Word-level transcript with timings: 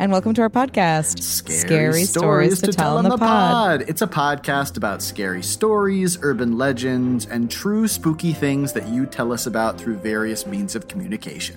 And 0.00 0.12
welcome 0.12 0.32
to 0.34 0.42
our 0.42 0.48
podcast, 0.48 1.20
Scary, 1.20 2.04
Stories, 2.04 2.60
to, 2.62 2.72
Tell 2.72 2.98
in 2.98 3.08
the, 3.08 3.18
pod. 3.18 3.82
It's 3.88 4.00
a 4.00 4.06
podcast 4.06 4.76
about 4.76 5.02
scary 5.02 5.42
stories, 5.42 6.16
urban 6.22 6.56
legends, 6.56 7.26
and 7.26 7.50
true 7.50 7.88
spooky 7.88 8.32
things 8.32 8.74
that 8.74 8.86
you 8.86 9.06
tell 9.06 9.32
us 9.32 9.44
about 9.46 9.76
through 9.76 9.96
various 9.96 10.46
means 10.46 10.76
of 10.76 10.86
communication. 10.86 11.56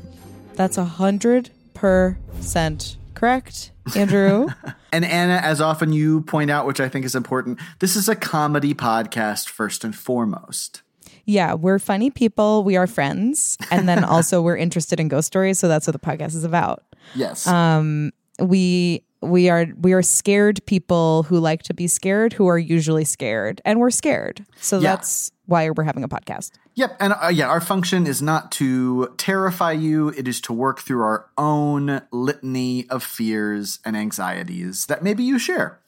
That's 0.56 0.80
a 0.80 0.86
hundred 0.86 1.52
percent 1.76 2.98
correct, 3.14 3.72
Andrew. 3.96 4.48
And 4.94 5.06
Anna, 5.06 5.36
as 5.36 5.62
often 5.62 5.94
you 5.94 6.20
point 6.20 6.52
out, 6.52 6.66
which 6.66 6.82
I 6.82 6.90
think 6.90 7.06
is 7.06 7.16
important, 7.16 7.60
this 7.80 7.96
is 7.96 8.10
a 8.10 8.16
comedy 8.16 8.74
podcast 8.74 9.48
first 9.48 9.86
and 9.86 9.96
foremost. 9.96 10.82
yeah, 11.26 11.54
we're 11.54 11.80
funny 11.80 12.10
people. 12.10 12.66
We 12.66 12.76
are 12.76 12.88
friends, 12.88 13.58
and 13.70 13.88
then 13.88 14.04
also 14.04 14.42
we're 14.42 14.58
interested 14.58 15.00
in 15.00 15.08
ghost 15.08 15.28
stories. 15.28 15.60
So 15.60 15.70
that's 15.70 15.88
what 15.88 15.94
the 15.94 16.00
podcast 16.00 16.36
is 16.36 16.44
about. 16.44 16.84
Yes. 17.16 17.48
Um, 17.48 18.12
we 18.40 19.04
we 19.22 19.50
are 19.50 19.68
we 19.80 19.94
are 19.94 20.02
scared 20.02 20.66
people 20.66 21.24
who 21.24 21.38
like 21.40 21.62
to 21.64 21.74
be 21.74 21.88
scared, 21.88 22.34
who 22.34 22.48
are 22.48 22.58
usually 22.58 23.06
scared, 23.06 23.62
and 23.66 23.80
we're 23.80 23.92
scared. 23.92 24.46
So 24.60 24.80
Yeah. 24.80 24.92
that's 24.96 25.32
why 25.46 25.70
we're 25.70 25.84
having 25.84 26.04
a 26.04 26.10
podcast. 26.10 26.52
Yep, 26.76 26.96
and 27.02 27.14
uh, 27.22 27.28
yeah, 27.28 27.48
our 27.48 27.60
function 27.60 28.08
is 28.08 28.22
not 28.22 28.52
to 28.54 29.14
terrify 29.18 29.74
you, 29.74 30.10
it 30.10 30.28
is 30.28 30.40
to 30.42 30.54
work 30.54 30.80
through 30.80 31.02
our 31.04 31.28
own 31.38 32.02
litany 32.12 32.88
of 32.90 33.04
fears 33.04 33.80
and 33.84 33.96
anxieties 33.98 34.86
that 34.86 35.04
maybe 35.04 35.24
you 35.24 35.38
share. 35.38 35.81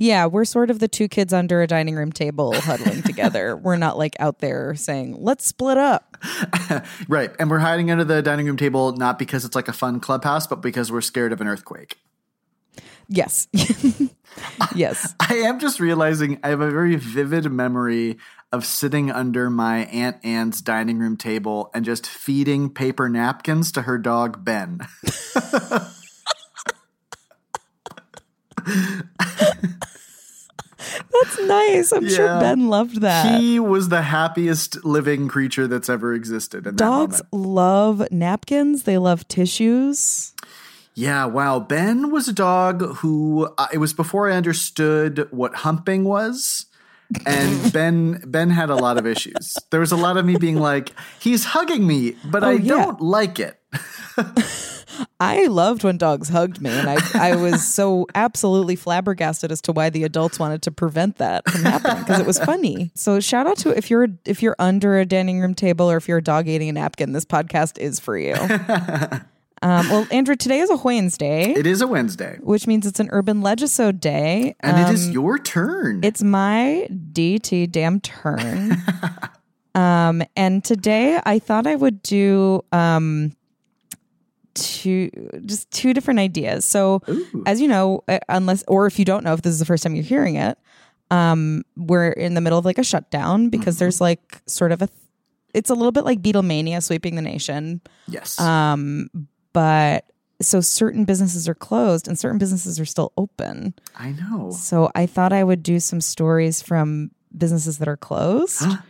Yeah, 0.00 0.24
we're 0.24 0.46
sort 0.46 0.70
of 0.70 0.78
the 0.78 0.88
two 0.88 1.08
kids 1.08 1.30
under 1.34 1.60
a 1.60 1.66
dining 1.66 1.94
room 1.94 2.10
table 2.10 2.58
huddling 2.58 3.02
together. 3.02 3.54
We're 3.62 3.76
not 3.76 3.98
like 3.98 4.16
out 4.18 4.38
there 4.38 4.74
saying, 4.74 5.16
let's 5.18 5.46
split 5.46 5.76
up. 5.76 6.16
Right, 7.08 7.30
and 7.38 7.50
we're 7.50 7.58
hiding 7.58 7.90
under 7.90 8.04
the 8.04 8.22
dining 8.22 8.46
room 8.46 8.56
table 8.56 8.92
not 8.92 9.18
because 9.18 9.44
it's 9.44 9.56
like 9.56 9.68
a 9.68 9.72
fun 9.72 10.00
clubhouse, 10.00 10.46
but 10.46 10.62
because 10.62 10.92
we're 10.92 11.00
scared 11.00 11.32
of 11.32 11.40
an 11.40 11.48
earthquake. 11.48 11.98
Yes. 13.08 13.48
yes. 14.74 15.14
I 15.18 15.34
am 15.34 15.58
just 15.58 15.80
realizing 15.80 16.38
I 16.42 16.48
have 16.50 16.60
a 16.60 16.70
very 16.70 16.96
vivid 16.96 17.50
memory 17.50 18.18
of 18.52 18.64
sitting 18.64 19.10
under 19.10 19.50
my 19.50 19.86
Aunt 19.86 20.24
Anne's 20.24 20.62
dining 20.62 20.98
room 20.98 21.16
table 21.16 21.70
and 21.74 21.84
just 21.84 22.06
feeding 22.06 22.70
paper 22.70 23.08
napkins 23.08 23.72
to 23.72 23.82
her 23.82 23.98
dog 23.98 24.44
Ben. 24.44 24.80
That's 31.12 31.40
nice. 31.40 31.92
I'm 31.92 32.08
sure 32.08 32.26
Ben 32.40 32.68
loved 32.68 33.00
that. 33.00 33.40
he 33.40 33.58
was 33.60 33.88
the 33.88 34.02
happiest 34.02 34.84
living 34.84 35.28
creature 35.28 35.66
that's 35.66 35.88
ever 35.88 36.14
existed. 36.14 36.76
Dogs 36.76 37.20
love 37.32 38.06
napkins, 38.10 38.84
they 38.84 38.96
love 38.98 39.26
tissues. 39.28 40.32
Yeah, 40.94 41.24
wow. 41.26 41.60
Ben 41.60 42.10
was 42.10 42.28
a 42.28 42.32
dog 42.32 42.96
who 42.96 43.48
uh, 43.58 43.68
it 43.72 43.78
was 43.78 43.92
before 43.92 44.30
I 44.30 44.34
understood 44.36 45.28
what 45.30 45.54
humping 45.56 46.04
was. 46.04 46.66
And 47.26 47.72
Ben 47.72 48.22
Ben 48.26 48.50
had 48.50 48.70
a 48.70 48.76
lot 48.76 48.98
of 48.98 49.06
issues. 49.06 49.56
There 49.70 49.80
was 49.80 49.92
a 49.92 49.96
lot 49.96 50.16
of 50.16 50.24
me 50.24 50.36
being 50.36 50.56
like, 50.56 50.90
he's 51.18 51.44
hugging 51.44 51.86
me, 51.86 52.16
but 52.24 52.42
I 52.44 52.48
Oh, 52.48 52.50
yeah. 52.56 52.68
don't 52.84 53.00
like 53.00 53.38
it. 53.38 53.59
I 55.18 55.46
loved 55.46 55.82
when 55.84 55.96
dogs 55.96 56.28
hugged 56.28 56.60
me, 56.60 56.70
and 56.70 56.88
I, 56.88 56.98
I 57.14 57.36
was 57.36 57.66
so 57.66 58.06
absolutely 58.14 58.76
flabbergasted 58.76 59.50
as 59.52 59.60
to 59.62 59.72
why 59.72 59.88
the 59.88 60.04
adults 60.04 60.38
wanted 60.38 60.62
to 60.62 60.70
prevent 60.70 61.16
that 61.18 61.48
from 61.48 61.62
happening 61.62 62.02
because 62.02 62.20
it 62.20 62.26
was 62.26 62.38
funny. 62.38 62.90
So 62.94 63.18
shout 63.20 63.46
out 63.46 63.56
to 63.58 63.70
if 63.76 63.90
you're 63.90 64.08
if 64.26 64.42
you're 64.42 64.56
under 64.58 64.98
a 64.98 65.06
dining 65.06 65.40
room 65.40 65.54
table 65.54 65.90
or 65.90 65.96
if 65.96 66.06
you're 66.08 66.18
a 66.18 66.22
dog 66.22 66.48
eating 66.48 66.68
a 66.68 66.72
napkin, 66.72 67.12
this 67.12 67.24
podcast 67.24 67.78
is 67.78 67.98
for 68.00 68.18
you. 68.18 68.34
um, 69.62 69.88
well, 69.88 70.06
Andrew, 70.10 70.36
today 70.36 70.58
is 70.60 70.70
a 70.70 70.76
Wednesday, 70.76 71.52
It 71.52 71.66
is 71.66 71.80
a 71.80 71.86
Wednesday. 71.86 72.38
which 72.40 72.66
means 72.66 72.86
it's 72.86 73.00
an 73.00 73.08
urban 73.12 73.40
legisode 73.42 74.00
day. 74.00 74.54
And 74.60 74.78
it 74.88 74.92
is 74.92 75.06
Um, 75.06 75.12
your 75.12 75.38
turn. 75.38 76.00
It's 76.04 76.22
my 76.22 76.88
DT 76.90 77.70
damn 77.70 78.00
turn. 78.00 78.76
um, 79.74 80.22
and 80.36 80.62
today 80.64 81.20
I 81.24 81.38
thought 81.38 81.66
I 81.66 81.76
would 81.76 82.02
do 82.02 82.64
um 82.72 83.34
two 84.54 85.10
just 85.46 85.70
two 85.70 85.92
different 85.94 86.20
ideas. 86.20 86.64
So 86.64 87.02
as 87.46 87.60
you 87.60 87.68
know, 87.68 88.02
uh, 88.08 88.18
unless 88.28 88.64
or 88.68 88.86
if 88.86 88.98
you 88.98 89.04
don't 89.04 89.24
know 89.24 89.32
if 89.34 89.42
this 89.42 89.52
is 89.52 89.58
the 89.58 89.64
first 89.64 89.82
time 89.82 89.94
you're 89.94 90.04
hearing 90.04 90.36
it, 90.36 90.58
um, 91.10 91.62
we're 91.76 92.10
in 92.10 92.34
the 92.34 92.40
middle 92.40 92.58
of 92.58 92.64
like 92.64 92.78
a 92.78 92.84
shutdown 92.84 93.48
because 93.48 93.78
there's 93.78 94.00
like 94.00 94.40
sort 94.46 94.72
of 94.72 94.82
a 94.82 94.88
it's 95.52 95.70
a 95.70 95.74
little 95.74 95.92
bit 95.92 96.04
like 96.04 96.22
Beatlemania 96.22 96.82
sweeping 96.82 97.16
the 97.16 97.22
nation. 97.22 97.80
yes. 98.06 98.38
Um, 98.40 99.10
but 99.52 100.04
so 100.40 100.60
certain 100.60 101.04
businesses 101.04 101.48
are 101.48 101.54
closed 101.54 102.08
and 102.08 102.18
certain 102.18 102.38
businesses 102.38 102.78
are 102.80 102.84
still 102.84 103.12
open. 103.16 103.74
I 103.96 104.12
know. 104.12 104.52
So 104.52 104.90
I 104.94 105.06
thought 105.06 105.32
I 105.32 105.44
would 105.44 105.62
do 105.62 105.80
some 105.80 106.00
stories 106.00 106.62
from 106.62 107.10
businesses 107.36 107.78
that 107.78 107.88
are 107.88 107.96
closed 107.96 108.62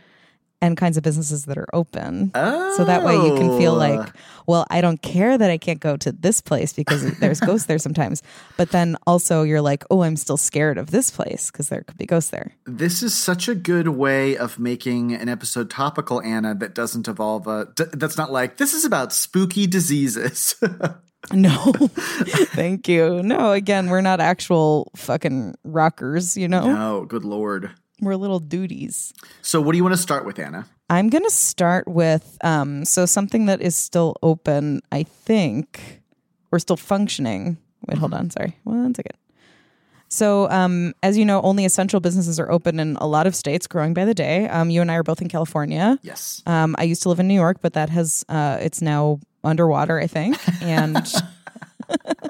and 0.62 0.76
kinds 0.76 0.96
of 0.96 1.02
businesses 1.02 1.46
that 1.46 1.56
are 1.56 1.68
open. 1.72 2.30
So 2.34 2.84
that 2.84 3.02
way 3.04 3.14
you 3.14 3.34
can 3.36 3.56
feel 3.58 3.72
Oh. 3.72 3.78
like, 3.78 4.12
well, 4.46 4.66
I 4.70 4.80
don't 4.80 5.00
care 5.00 5.38
that 5.38 5.50
I 5.50 5.56
can't 5.58 5.80
go 5.80 5.96
to 5.96 6.12
this 6.12 6.40
place 6.40 6.72
because 6.72 7.02
there's 7.18 7.40
ghosts 7.40 7.66
there 7.66 7.78
sometimes. 7.78 8.22
But 8.56 8.70
then 8.70 8.96
also 9.06 9.42
you're 9.42 9.60
like, 9.62 9.84
oh, 9.90 10.02
I'm 10.02 10.16
still 10.16 10.36
scared 10.36 10.76
of 10.78 10.90
this 10.90 11.10
place 11.10 11.50
because 11.50 11.68
there 11.70 11.82
could 11.82 11.96
be 11.96 12.06
ghosts 12.06 12.30
there. 12.30 12.52
This 12.66 13.02
is 13.02 13.14
such 13.14 13.48
a 13.48 13.54
good 13.54 13.88
way 13.88 14.36
of 14.36 14.58
making 14.58 15.14
an 15.14 15.28
episode 15.28 15.70
topical, 15.70 16.20
Anna, 16.22 16.54
that 16.56 16.74
doesn't 16.74 17.08
involve 17.08 17.46
a. 17.46 17.68
D- 17.74 17.84
that's 17.92 18.16
not 18.18 18.30
like, 18.30 18.56
this 18.58 18.74
is 18.74 18.84
about 18.84 19.12
spooky 19.12 19.66
diseases. 19.66 20.54
No, 21.34 21.72
thank 22.54 22.88
you. 22.88 23.22
No, 23.22 23.52
again, 23.52 23.90
we're 23.90 24.00
not 24.00 24.20
actual 24.20 24.90
fucking 24.96 25.54
rockers, 25.64 26.34
you 26.34 26.48
know? 26.48 26.62
oh, 26.64 27.04
good 27.04 27.24
lord. 27.26 27.70
We're 28.00 28.16
little 28.16 28.40
duties. 28.40 29.12
So, 29.42 29.60
what 29.60 29.72
do 29.72 29.78
you 29.78 29.84
want 29.84 29.94
to 29.94 30.00
start 30.00 30.24
with, 30.24 30.38
Anna? 30.38 30.66
I'm 30.88 31.08
going 31.08 31.24
to 31.24 31.30
start 31.30 31.86
with 31.86 32.36
um, 32.42 32.84
so 32.84 33.06
something 33.06 33.46
that 33.46 33.60
is 33.60 33.76
still 33.76 34.16
open. 34.22 34.82
I 34.90 35.04
think 35.04 36.02
we're 36.50 36.58
still 36.58 36.76
functioning. 36.76 37.58
Wait, 37.86 37.98
hold 37.98 38.12
on. 38.12 38.30
Sorry, 38.30 38.58
one 38.64 38.94
second. 38.94 39.16
So, 40.08 40.50
um, 40.50 40.92
as 41.04 41.16
you 41.16 41.24
know, 41.24 41.40
only 41.42 41.64
essential 41.64 42.00
businesses 42.00 42.40
are 42.40 42.50
open 42.50 42.80
in 42.80 42.96
a 42.96 43.06
lot 43.06 43.28
of 43.28 43.36
states, 43.36 43.68
growing 43.68 43.94
by 43.94 44.04
the 44.04 44.14
day. 44.14 44.48
Um, 44.48 44.68
you 44.68 44.80
and 44.80 44.90
I 44.90 44.96
are 44.96 45.04
both 45.04 45.22
in 45.22 45.28
California. 45.28 46.00
Yes. 46.02 46.42
Um, 46.46 46.74
I 46.78 46.82
used 46.82 47.02
to 47.04 47.08
live 47.08 47.20
in 47.20 47.28
New 47.28 47.34
York, 47.34 47.58
but 47.62 47.74
that 47.74 47.90
has 47.90 48.24
uh, 48.28 48.58
it's 48.60 48.82
now 48.82 49.20
underwater, 49.44 50.00
I 50.00 50.08
think. 50.08 50.36
And 50.60 50.96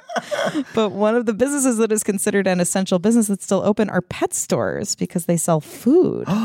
but 0.75 0.91
one 0.91 1.15
of 1.17 1.27
the 1.27 1.33
businesses 1.35 1.77
that 1.79 1.93
is 1.93 2.03
considered 2.03 2.47
an 2.47 2.61
essential 2.61 2.99
business 2.99 3.29
that's 3.29 3.45
still 3.45 3.63
open 3.65 3.89
are 3.91 4.01
pet 4.03 4.35
stores 4.35 4.95
because 4.95 5.27
they 5.27 5.37
sell 5.37 5.61
food. 5.61 6.27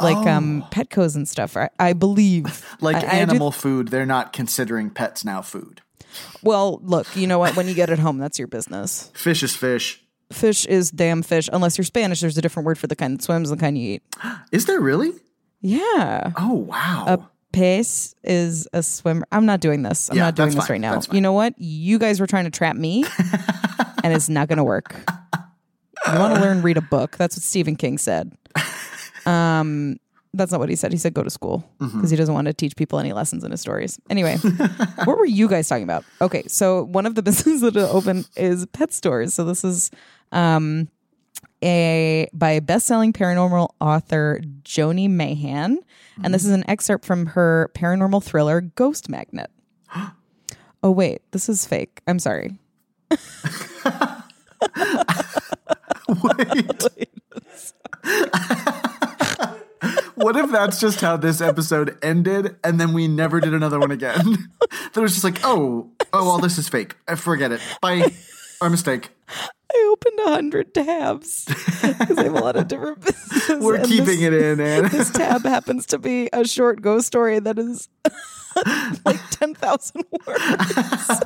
Like 0.00 0.26
um 0.26 0.64
Petco's 0.70 1.14
and 1.16 1.28
stuff, 1.28 1.54
I, 1.54 1.68
I 1.78 1.92
believe. 1.92 2.64
Like 2.80 2.96
I- 2.96 3.00
I 3.00 3.02
do- 3.02 3.06
animal 3.08 3.52
food, 3.52 3.88
they're 3.88 4.06
not 4.06 4.32
considering 4.32 4.88
pets 4.88 5.22
now 5.22 5.42
food. 5.42 5.82
well, 6.42 6.80
look, 6.82 7.14
you 7.14 7.26
know 7.26 7.38
what? 7.38 7.56
When 7.56 7.68
you 7.68 7.74
get 7.74 7.90
it 7.90 7.98
home, 7.98 8.16
that's 8.18 8.38
your 8.38 8.48
business. 8.48 9.10
Fish 9.14 9.42
is 9.42 9.54
fish. 9.54 10.02
Fish 10.32 10.64
is 10.64 10.90
damn 10.90 11.22
fish. 11.22 11.48
Unless 11.52 11.76
you're 11.76 11.84
Spanish, 11.84 12.20
there's 12.20 12.38
a 12.38 12.42
different 12.42 12.66
word 12.66 12.78
for 12.78 12.86
the 12.86 12.96
kind 12.96 13.18
that 13.18 13.22
swims 13.22 13.50
and 13.50 13.60
the 13.60 13.62
kind 13.62 13.76
you 13.76 13.94
eat. 13.96 14.02
Is 14.50 14.64
there 14.64 14.80
really? 14.80 15.12
Yeah. 15.60 16.32
Oh, 16.36 16.54
wow. 16.54 17.04
A 17.06 17.28
pez 17.52 18.14
is 18.24 18.66
a 18.72 18.82
swimmer. 18.82 19.26
I'm 19.32 19.46
not 19.46 19.60
doing 19.60 19.82
this. 19.82 20.10
I'm 20.10 20.16
Yeah, 20.16 20.24
not 20.24 20.34
doing 20.36 20.48
this 20.50 20.66
fine. 20.66 20.82
right 20.82 20.92
now. 20.92 21.00
You 21.12 21.20
know 21.20 21.32
what? 21.32 21.54
You 21.58 21.98
guys 21.98 22.20
were 22.20 22.26
trying 22.26 22.44
to 22.44 22.50
trap 22.50 22.76
me, 22.76 23.04
and 24.04 24.12
it's 24.12 24.28
not 24.28 24.48
going 24.48 24.58
to 24.58 24.64
work. 24.64 24.94
You 26.12 26.18
want 26.18 26.34
to 26.34 26.40
learn, 26.40 26.62
read 26.62 26.76
a 26.76 26.80
book. 26.82 27.16
That's 27.16 27.36
what 27.36 27.42
Stephen 27.42 27.76
King 27.76 27.96
said. 27.98 28.32
Um, 29.26 29.98
that's 30.34 30.50
not 30.50 30.60
what 30.60 30.68
he 30.70 30.76
said. 30.76 30.92
He 30.92 30.98
said 30.98 31.14
go 31.14 31.22
to 31.22 31.30
school 31.30 31.58
because 31.78 31.92
Mm-hmm. 31.94 32.06
he 32.08 32.16
doesn't 32.16 32.34
want 32.34 32.46
to 32.46 32.54
teach 32.54 32.74
people 32.74 32.98
any 32.98 33.12
lessons 33.12 33.44
in 33.44 33.50
his 33.50 33.60
stories. 33.60 34.00
Anyway, 34.10 34.36
what 35.04 35.18
were 35.18 35.26
you 35.26 35.46
guys 35.46 35.68
talking 35.68 35.84
about? 35.84 36.04
Okay, 36.20 36.42
so 36.48 36.84
one 36.84 37.04
of 37.06 37.14
the 37.14 37.22
businesses 37.28 37.60
that 37.60 37.76
open 37.76 38.24
is 38.36 38.66
pet 38.66 38.92
stores. 38.92 39.34
So 39.34 39.44
this 39.44 39.62
is 39.62 39.90
um, 40.32 40.88
a 41.62 42.28
by 42.32 42.60
best-selling 42.60 43.12
paranormal 43.12 43.70
author 43.80 44.40
Joni 44.62 45.08
Mayhan, 45.08 45.76
and 46.22 46.34
this 46.34 46.44
is 46.44 46.50
an 46.50 46.68
excerpt 46.68 47.04
from 47.04 47.26
her 47.26 47.70
paranormal 47.74 48.22
thriller 48.22 48.60
Ghost 48.60 49.08
Magnet. 49.08 49.50
oh 50.82 50.90
wait, 50.90 51.22
this 51.30 51.48
is 51.48 51.66
fake. 51.66 52.00
I'm 52.06 52.18
sorry. 52.18 52.58
Wait. 56.22 57.08
what 60.14 60.36
if 60.36 60.50
that's 60.50 60.80
just 60.80 61.00
how 61.00 61.16
this 61.16 61.40
episode 61.40 61.96
ended 62.02 62.56
and 62.62 62.80
then 62.80 62.92
we 62.92 63.08
never 63.08 63.40
did 63.40 63.54
another 63.54 63.78
one 63.78 63.90
again? 63.90 64.14
that 64.92 65.00
was 65.00 65.12
just 65.12 65.24
like, 65.24 65.40
oh, 65.44 65.90
oh, 66.12 66.24
well, 66.24 66.38
this 66.38 66.58
is 66.58 66.68
fake. 66.68 66.96
Uh, 67.08 67.16
Forget 67.16 67.52
it. 67.52 67.60
Bye. 67.80 68.12
Our 68.60 68.70
mistake. 68.70 69.10
Opened 70.02 70.20
a 70.26 70.30
hundred 70.30 70.74
tabs 70.74 71.44
because 71.44 72.18
I 72.18 72.24
have 72.24 72.34
a 72.34 72.40
lot 72.40 72.56
of 72.56 72.66
different 72.66 73.00
businesses. 73.04 73.62
We're 73.62 73.76
and 73.76 73.86
keeping 73.86 74.20
this, 74.20 74.22
it 74.22 74.32
in, 74.32 74.60
Anne. 74.60 74.88
This 74.88 75.10
tab 75.10 75.42
happens 75.42 75.86
to 75.86 75.98
be 75.98 76.28
a 76.32 76.44
short 76.44 76.82
ghost 76.82 77.06
story 77.06 77.38
that 77.38 77.58
is 77.58 77.88
like 79.04 79.20
ten 79.30 79.54
thousand 79.54 80.04
words. 80.26 81.22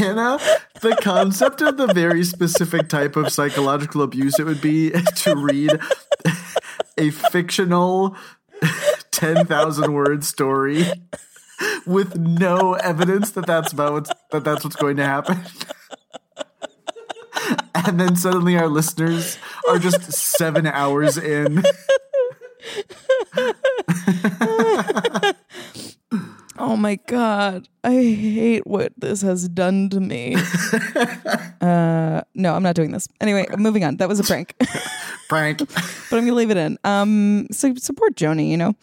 Anna, 0.00 0.38
the 0.80 0.96
concept 1.00 1.60
of 1.60 1.76
the 1.76 1.90
very 1.92 2.22
specific 2.22 2.88
type 2.88 3.16
of 3.16 3.32
psychological 3.32 4.02
abuse 4.02 4.38
it 4.38 4.44
would 4.44 4.60
be 4.60 4.90
to 4.90 5.34
read 5.34 5.80
a 6.96 7.10
fictional 7.10 8.16
10,000 9.10 9.92
word 9.92 10.24
story 10.24 10.84
with 11.86 12.16
no 12.16 12.74
evidence 12.74 13.30
that 13.32 13.46
that's 13.46 13.72
about 13.72 13.92
what's, 13.92 14.10
that 14.30 14.44
that's 14.44 14.64
what's 14.64 14.76
going 14.76 14.96
to 14.96 15.04
happen. 15.04 15.40
And 17.74 18.00
then 18.00 18.16
suddenly 18.16 18.56
our 18.56 18.68
listeners 18.68 19.38
are 19.68 19.78
just 19.78 20.12
seven 20.12 20.66
hours 20.66 21.16
in. 21.16 21.58
Oh 26.60 26.76
my 26.76 26.96
god, 27.06 27.68
I 27.84 27.92
hate 27.92 28.66
what 28.66 28.92
this 28.96 29.22
has 29.22 29.48
done 29.48 29.88
to 29.90 30.00
me. 30.00 30.34
uh, 31.60 32.22
no, 32.34 32.54
I'm 32.54 32.62
not 32.64 32.74
doing 32.74 32.90
this. 32.90 33.08
Anyway, 33.20 33.46
moving 33.56 33.84
on. 33.84 33.98
That 33.98 34.08
was 34.08 34.18
a 34.18 34.24
prank, 34.24 34.54
prank. 35.28 35.58
but 35.68 36.16
I'm 36.16 36.24
gonna 36.24 36.32
leave 36.32 36.50
it 36.50 36.56
in. 36.56 36.76
Um, 36.82 37.46
so 37.52 37.72
support 37.76 38.16
Joni. 38.16 38.50
You 38.50 38.56
know, 38.56 38.74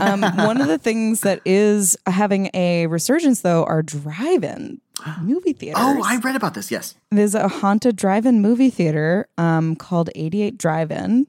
um, 0.00 0.22
one 0.22 0.60
of 0.60 0.68
the 0.68 0.78
things 0.78 1.20
that 1.20 1.42
is 1.44 1.98
having 2.06 2.50
a 2.54 2.86
resurgence 2.86 3.42
though 3.42 3.64
are 3.64 3.82
drive-in 3.82 4.80
movie 5.20 5.52
theaters. 5.52 5.82
Oh, 5.84 6.02
I 6.04 6.16
read 6.18 6.34
about 6.34 6.54
this. 6.54 6.70
Yes. 6.70 6.94
There's 7.10 7.34
a 7.34 7.48
haunted 7.48 7.96
drive-in 7.96 8.40
movie 8.40 8.70
theater 8.70 9.28
um, 9.36 9.76
called 9.76 10.08
88 10.14 10.56
Drive-In. 10.56 11.26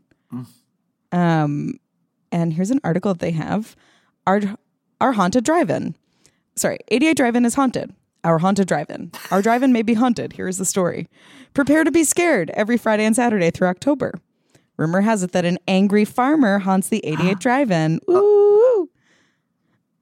Um, 1.12 1.80
and 2.32 2.54
here's 2.54 2.72
an 2.72 2.80
article 2.84 3.14
that 3.14 3.20
they 3.20 3.32
have. 3.32 3.76
Our 4.28 4.42
our 5.02 5.14
haunted 5.14 5.44
drive-in. 5.44 5.96
Sorry, 6.56 6.78
88 6.90 7.16
Drive-In 7.18 7.46
is 7.46 7.56
haunted. 7.56 7.94
Our 8.24 8.40
haunted 8.40 8.68
drive-in. 8.68 9.12
Our 9.32 9.42
drive-in 9.42 9.72
may 9.72 9.82
be 9.82 9.94
haunted. 9.94 10.34
Here's 10.34 10.58
the 10.58 10.66
story. 10.66 11.08
Prepare 11.54 11.84
to 11.86 11.92
be 11.92 12.04
scared 12.04 12.50
every 12.52 12.78
Friday 12.78 13.06
and 13.06 13.16
Saturday 13.16 13.50
through 13.50 13.70
October. 13.70 14.14
Rumor 14.78 15.02
has 15.02 15.24
it 15.24 15.32
that 15.32 15.46
an 15.46 15.58
angry 15.68 16.04
farmer 16.06 16.60
haunts 16.60 16.90
the 16.90 17.06
88 17.06 17.40
Drive-In. 17.40 18.00
Uh, 18.08 18.12
Ooh. 18.14 18.90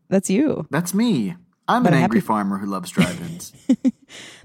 That's 0.09 0.29
you. 0.29 0.65
That's 0.71 0.94
me. 0.94 1.35
I'm 1.67 1.83
But 1.83 1.94
an 1.94 1.99
angry 1.99 2.19
happy- 2.19 2.25
farmer 2.27 2.57
who 2.57 2.65
loves 2.65 2.89
drive-ins. 2.91 3.53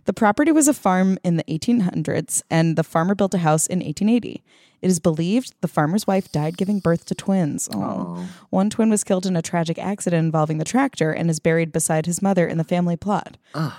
The 0.04 0.12
property 0.12 0.50
was 0.50 0.66
a 0.66 0.74
farm 0.74 1.16
in 1.22 1.36
the 1.36 1.44
1800s, 1.44 2.42
and 2.50 2.74
the 2.74 2.82
farmer 2.82 3.14
built 3.14 3.34
a 3.34 3.38
house 3.38 3.68
in 3.68 3.78
1880. 3.78 4.42
It 4.82 4.90
is 4.90 4.98
believed 4.98 5.54
the 5.60 5.68
farmer's 5.68 6.06
wife 6.08 6.30
died 6.32 6.56
giving 6.56 6.80
birth 6.80 7.06
to 7.06 7.14
twins. 7.14 7.68
Oh. 7.72 8.28
One 8.50 8.68
twin 8.68 8.90
was 8.90 9.04
killed 9.04 9.26
in 9.26 9.36
a 9.36 9.42
tragic 9.42 9.78
accident 9.78 10.24
involving 10.24 10.58
the 10.58 10.64
tractor 10.64 11.12
and 11.12 11.30
is 11.30 11.38
buried 11.38 11.70
beside 11.72 12.04
his 12.04 12.20
mother 12.20 12.46
in 12.46 12.58
the 12.58 12.64
family 12.64 12.96
plot. 12.96 13.36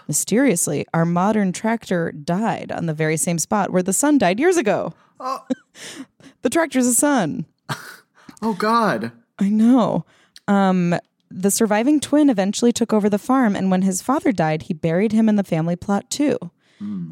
Mysteriously, 0.07 0.87
our 0.93 1.05
modern 1.05 1.51
tractor 1.51 2.13
died 2.13 2.71
on 2.71 2.85
the 2.85 2.93
very 2.93 3.17
same 3.17 3.37
spot 3.37 3.71
where 3.71 3.83
the 3.83 3.91
son 3.91 4.17
died 4.17 4.39
years 4.39 4.55
ago. 4.55 4.93
the 6.41 6.49
tractor's 6.49 6.87
a 6.87 6.93
son. 6.93 7.45
oh 8.41 8.53
God. 8.53 9.11
I 9.39 9.49
know. 9.49 10.05
Um, 10.47 10.95
the 11.29 11.51
surviving 11.51 11.99
twin 11.99 12.29
eventually 12.29 12.71
took 12.71 12.93
over 12.93 13.09
the 13.09 13.17
farm, 13.19 13.55
and 13.55 13.71
when 13.71 13.81
his 13.81 14.01
father 14.01 14.31
died, 14.31 14.63
he 14.63 14.73
buried 14.73 15.11
him 15.11 15.27
in 15.27 15.35
the 15.35 15.43
family 15.43 15.75
plot 15.75 16.09
too. 16.09 16.37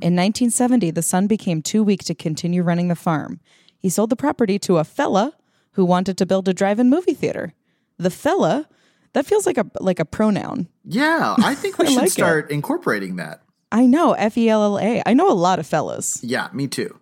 In 0.02 0.16
1970, 0.18 0.92
the 0.92 1.02
son 1.02 1.28
became 1.28 1.62
too 1.62 1.82
weak 1.82 2.04
to 2.04 2.14
continue 2.14 2.62
running 2.62 2.90
the 2.90 2.96
farm. 2.96 3.40
He 3.82 3.90
sold 3.90 4.10
the 4.12 4.16
property 4.16 4.60
to 4.60 4.78
a 4.78 4.84
fella 4.84 5.34
who 5.72 5.84
wanted 5.84 6.18
to 6.20 6.26
build 6.26 6.48
a 6.48 6.54
drive-in 6.54 6.90
movie 6.90 7.16
theater. 7.16 7.54
The 7.98 8.12
fella, 8.12 8.68
that 9.14 9.26
feels 9.26 9.46
like 9.46 9.58
a 9.58 9.66
like 9.80 10.00
a 10.00 10.06
pronoun. 10.06 10.68
Yeah, 10.86 11.36
I 11.40 11.56
think 11.62 11.78
we 11.78 11.86
I 11.86 11.90
should 11.90 11.98
like 11.98 12.08
it. 12.08 12.12
start 12.12 12.52
incorporating 12.52 13.16
that. 13.18 13.42
I 13.72 13.86
know 13.86 14.14
F 14.14 14.38
E 14.38 14.50
L 14.50 14.64
L 14.64 14.80
A. 14.80 15.02
I 15.06 15.14
know 15.14 15.30
a 15.32 15.34
lot 15.34 15.60
of 15.60 15.66
fellas. 15.66 16.24
Yeah, 16.24 16.50
me 16.54 16.68
too. 16.68 17.00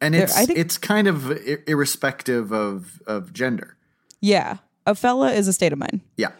And 0.00 0.14
it's 0.14 0.36
I 0.36 0.46
think- 0.46 0.58
it's 0.58 0.78
kind 0.78 1.06
of 1.08 1.30
i- 1.30 1.58
irrespective 1.66 2.52
of 2.52 3.00
of 3.06 3.32
gender. 3.32 3.76
Yeah, 4.20 4.58
a 4.86 4.94
fella 4.94 5.32
is 5.32 5.46
a 5.46 5.52
state 5.52 5.72
of 5.72 5.78
mind. 5.78 6.00
Yeah. 6.16 6.32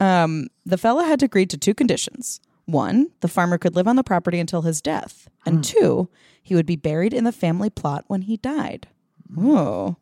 Um, 0.00 0.48
the 0.64 0.78
fella 0.78 1.04
had 1.04 1.22
agreed 1.22 1.50
to 1.50 1.58
two 1.58 1.74
conditions. 1.74 2.40
One, 2.64 3.08
the 3.20 3.28
farmer 3.28 3.58
could 3.58 3.74
live 3.76 3.88
on 3.88 3.96
the 3.96 4.04
property 4.04 4.38
until 4.38 4.62
his 4.62 4.80
death. 4.80 5.28
And 5.44 5.56
hmm. 5.56 5.62
two, 5.62 6.08
he 6.42 6.54
would 6.54 6.66
be 6.66 6.76
buried 6.76 7.12
in 7.12 7.24
the 7.24 7.32
family 7.32 7.68
plot 7.68 8.04
when 8.06 8.22
he 8.22 8.36
died. 8.36 8.88
Oh. 9.38 9.96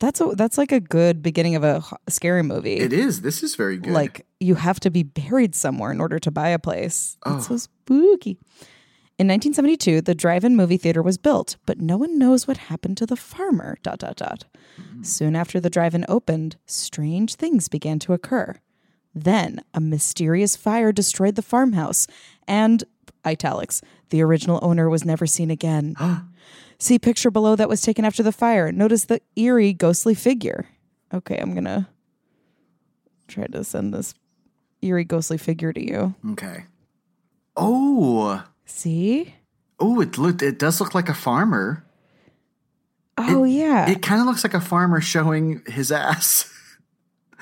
That's 0.00 0.20
a, 0.20 0.32
that's 0.36 0.58
like 0.58 0.72
a 0.72 0.80
good 0.80 1.22
beginning 1.22 1.54
of 1.56 1.64
a 1.64 1.82
h- 1.86 1.98
scary 2.08 2.42
movie. 2.42 2.76
It 2.76 2.92
is. 2.92 3.22
This 3.22 3.42
is 3.42 3.54
very 3.54 3.78
good. 3.78 3.92
Like 3.92 4.26
you 4.40 4.56
have 4.56 4.80
to 4.80 4.90
be 4.90 5.02
buried 5.02 5.54
somewhere 5.54 5.90
in 5.92 6.00
order 6.00 6.18
to 6.18 6.30
buy 6.30 6.48
a 6.48 6.58
place. 6.58 7.16
It's 7.26 7.50
oh. 7.50 7.56
so 7.56 7.56
spooky. 7.56 8.38
In 9.16 9.28
1972, 9.28 10.00
the 10.00 10.14
drive-in 10.14 10.56
movie 10.56 10.76
theater 10.76 11.00
was 11.00 11.18
built, 11.18 11.56
but 11.66 11.80
no 11.80 11.96
one 11.96 12.18
knows 12.18 12.48
what 12.48 12.56
happened 12.56 12.96
to 12.96 13.06
the 13.06 13.16
farmer. 13.16 13.78
Dot 13.82 14.00
dot 14.00 14.16
dot. 14.16 14.44
Mm-hmm. 14.78 15.04
Soon 15.04 15.36
after 15.36 15.60
the 15.60 15.70
drive-in 15.70 16.04
opened, 16.08 16.56
strange 16.66 17.36
things 17.36 17.68
began 17.68 18.00
to 18.00 18.12
occur. 18.12 18.56
Then 19.14 19.60
a 19.72 19.80
mysterious 19.80 20.56
fire 20.56 20.90
destroyed 20.90 21.36
the 21.36 21.42
farmhouse, 21.42 22.08
and 22.48 22.82
italics. 23.24 23.80
The 24.10 24.22
original 24.22 24.58
owner 24.62 24.90
was 24.90 25.04
never 25.04 25.26
seen 25.26 25.50
again. 25.50 25.94
See 26.78 26.98
picture 26.98 27.30
below 27.30 27.56
that 27.56 27.68
was 27.68 27.80
taken 27.82 28.04
after 28.04 28.22
the 28.22 28.32
fire. 28.32 28.70
Notice 28.72 29.04
the 29.06 29.20
eerie, 29.36 29.72
ghostly 29.72 30.14
figure. 30.14 30.66
Okay, 31.12 31.38
I'm 31.38 31.54
gonna 31.54 31.88
try 33.28 33.46
to 33.46 33.64
send 33.64 33.94
this 33.94 34.14
eerie, 34.82 35.04
ghostly 35.04 35.38
figure 35.38 35.72
to 35.72 35.80
you. 35.84 36.14
okay. 36.32 36.64
Oh, 37.56 38.42
See? 38.66 39.34
oh, 39.78 40.00
it 40.00 40.18
looked. 40.18 40.42
It 40.42 40.58
does 40.58 40.80
look 40.80 40.94
like 40.94 41.08
a 41.08 41.14
farmer. 41.14 41.84
Oh 43.16 43.44
yeah. 43.44 43.88
It 43.88 44.02
kind 44.02 44.20
of 44.20 44.26
looks 44.26 44.42
like 44.42 44.54
a 44.54 44.60
farmer 44.60 45.00
showing 45.00 45.62
his 45.66 45.92
ass. 45.92 46.50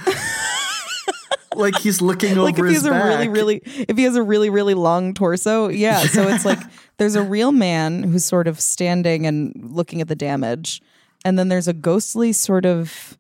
like 1.54 1.76
he's 1.78 2.00
looking 2.00 2.37
like 2.37 2.54
over 2.59 2.66
if 2.66 2.71
he 2.71 2.75
his 2.75 2.83
has 2.83 2.87
a 2.87 2.90
back. 2.90 3.04
really, 3.04 3.28
really 3.28 3.57
if 3.88 3.97
he 3.97 4.04
has 4.04 4.16
a 4.16 4.23
really, 4.23 4.50
really 4.50 4.75
long 4.75 5.14
torso. 5.14 5.68
Yeah. 5.68 5.99
So 6.00 6.28
it's 6.28 6.45
like 6.45 6.61
there's 7.02 7.16
a 7.16 7.23
real 7.23 7.50
man 7.50 8.04
who's 8.04 8.25
sort 8.25 8.47
of 8.47 8.61
standing 8.61 9.26
and 9.26 9.52
looking 9.73 10.00
at 10.00 10.06
the 10.06 10.14
damage. 10.14 10.80
And 11.25 11.37
then 11.38 11.49
there's 11.49 11.66
a 11.66 11.73
ghostly 11.73 12.32
sort 12.32 12.64
of 12.64 13.18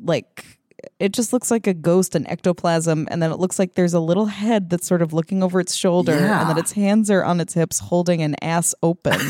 like 0.00 0.58
it 1.00 1.12
just 1.12 1.32
looks 1.32 1.50
like 1.50 1.66
a 1.66 1.74
ghost 1.74 2.14
and 2.14 2.28
ectoplasm, 2.28 3.08
and 3.10 3.20
then 3.22 3.32
it 3.32 3.38
looks 3.40 3.58
like 3.58 3.74
there's 3.74 3.94
a 3.94 4.00
little 4.00 4.26
head 4.26 4.68
that's 4.70 4.86
sort 4.86 5.00
of 5.02 5.12
looking 5.12 5.42
over 5.42 5.58
its 5.58 5.74
shoulder, 5.74 6.12
and 6.12 6.22
then 6.48 6.56
Yeah. 6.56 6.58
its 6.58 6.72
hands 6.72 7.10
are 7.10 7.24
on 7.24 7.40
its 7.40 7.54
hips 7.54 7.78
holding 7.80 8.22
an 8.22 8.36
ass 8.42 8.74
open. 8.82 9.18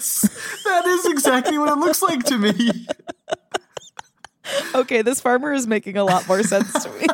Yes, 0.00 0.22
that 0.64 0.86
is 0.86 1.06
exactly 1.12 1.58
what 1.58 1.68
it 1.68 1.76
looks 1.78 2.00
like 2.00 2.24
to 2.24 2.38
me. 2.38 2.86
okay, 4.74 5.02
this 5.02 5.20
farmer 5.20 5.52
is 5.52 5.66
making 5.66 5.98
a 5.98 6.04
lot 6.04 6.26
more 6.26 6.42
sense 6.42 6.72
to 6.72 6.90
me. 6.90 7.06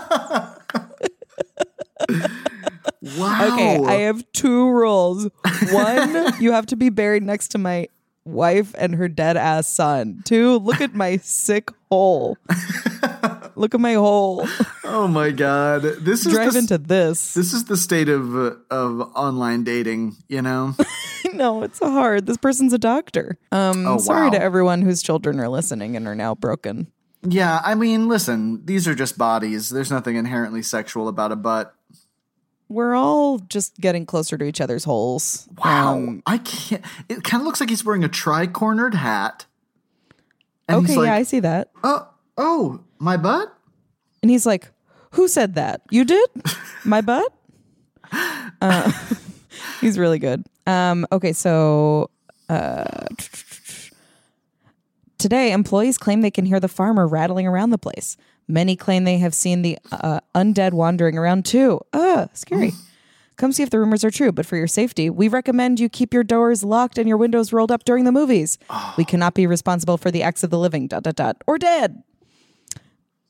Wow. 3.16 3.52
Okay, 3.54 3.85
I 3.85 3.94
have 4.06 4.25
two 4.32 4.68
rules. 4.70 5.28
One, 5.70 6.32
you 6.40 6.52
have 6.52 6.66
to 6.66 6.76
be 6.76 6.88
buried 6.90 7.23
next 7.23 7.49
to 7.49 7.58
my 7.58 7.88
wife 8.25 8.75
and 8.78 8.94
her 8.96 9.08
dead 9.08 9.37
ass 9.37 9.68
son. 9.68 10.23
Two, 10.25 10.58
look 10.58 10.80
at 10.80 10.94
my 10.94 11.16
sick 11.18 11.70
hole. 11.90 12.37
look 13.54 13.75
at 13.75 13.80
my 13.80 13.94
hole. 13.94 14.46
oh 14.85 15.06
my 15.08 15.30
god, 15.30 15.82
this 16.00 16.26
is 16.26 16.32
Drive 16.32 16.52
the, 16.54 16.58
into 16.61 16.78
this. 16.78 17.35
this 17.35 17.52
is 17.52 17.64
the 17.64 17.76
state 17.76 18.08
of 18.08 18.37
uh, 18.37 18.54
of 18.70 19.00
online 19.14 19.64
dating. 19.64 20.16
You 20.28 20.42
know. 20.42 20.75
no, 21.32 21.62
it's 21.62 21.78
hard. 21.78 22.26
This 22.26 22.37
person's 22.37 22.73
a 22.73 22.78
doctor. 22.78 23.38
Um, 23.52 23.87
Oh, 23.87 23.99
sorry 23.99 24.26
wow. 24.26 24.30
to 24.32 24.42
everyone 24.42 24.82
whose 24.82 25.02
children 25.02 25.38
are 25.40 25.49
listening 25.49 25.96
and 25.96 26.06
are 26.06 26.14
now 26.14 26.35
broken. 26.35 26.88
Yeah, 27.28 27.61
I 27.64 27.75
mean, 27.75 28.08
listen, 28.08 28.64
these 28.66 28.87
are 28.87 28.94
just 28.94 29.18
bodies. 29.18 29.70
There's 29.70 29.90
nothing 29.90 30.16
inherently 30.16 30.62
sexual 30.62 31.08
about 31.08 31.32
a 31.32 31.37
butt. 31.37 31.75
We're 32.68 32.94
all 32.94 33.38
just 33.38 33.80
getting 33.80 34.06
closer 34.06 34.37
to 34.37 34.44
each 34.44 34.61
other's 34.61 34.85
holes. 34.85 35.49
Wow, 35.64 35.94
Um, 35.94 36.23
I 36.26 36.38
can't. 36.38 36.85
It 37.08 37.23
kind 37.23 37.40
of 37.40 37.46
looks 37.46 37.61
like 37.61 37.70
he's 37.70 37.85
wearing 37.85 38.02
a 38.04 38.08
tri-cornered 38.08 38.94
hat. 38.94 39.46
And 40.68 40.78
okay, 40.78 40.87
he's 40.88 40.96
like, 40.96 41.06
yeah, 41.06 41.14
I 41.14 41.23
see 41.23 41.40
that. 41.40 41.70
oh, 41.85 42.08
oh, 42.37 42.80
my 42.99 43.16
butt. 43.16 43.52
And 44.23 44.30
he's 44.30 44.46
like, 44.46 44.68
Who 45.12 45.28
said 45.28 45.54
that? 45.54 45.80
You 45.90 46.04
did? 46.04 46.28
My 46.85 47.00
butt? 47.00 47.32
Uh, 48.62 48.90
he's 49.80 49.99
really 49.99 50.18
good. 50.18 50.42
Um, 50.66 51.06
okay, 51.12 51.32
so 51.32 52.08
uh, 52.49 52.85
today 55.18 55.52
employees 55.52 55.99
claim 55.99 56.20
they 56.20 56.30
can 56.30 56.46
hear 56.46 56.61
the 56.61 56.68
farmer 56.68 57.06
rattling 57.06 57.46
around 57.46 57.70
the 57.70 57.78
place. 57.78 58.16
Many 58.49 58.76
claim 58.76 59.05
they 59.05 59.19
have 59.19 59.35
seen 59.35 59.62
the 59.62 59.79
uh, 59.91 60.21
undead 60.35 60.73
wandering 60.73 61.19
around 61.19 61.45
too. 61.45 61.81
Ugh, 61.93 62.29
scary. 62.33 62.73
Come 63.37 63.53
see 63.53 63.62
if 63.62 63.71
the 63.71 63.79
rumors 63.79 64.03
are 64.05 64.11
true, 64.11 64.33
but 64.33 64.47
for 64.47 64.57
your 64.57 64.67
safety, 64.69 65.11
we 65.11 65.29
recommend 65.29 65.79
you 65.79 65.88
keep 65.88 66.15
your 66.15 66.25
doors 66.25 66.65
locked 66.65 66.97
and 66.97 67.07
your 67.07 67.19
windows 67.19 67.53
rolled 67.53 67.71
up 67.71 67.85
during 67.85 68.05
the 68.05 68.12
movies. 68.12 68.57
We 68.97 69.05
cannot 69.05 69.35
be 69.35 69.47
responsible 69.47 69.99
for 69.99 70.11
the 70.11 70.23
acts 70.23 70.43
of 70.43 70.50
the 70.50 70.59
living, 70.59 70.87
dot, 70.87 71.03
dot, 71.03 71.17
dot, 71.17 71.43
or 71.47 71.59
dead. 71.59 72.03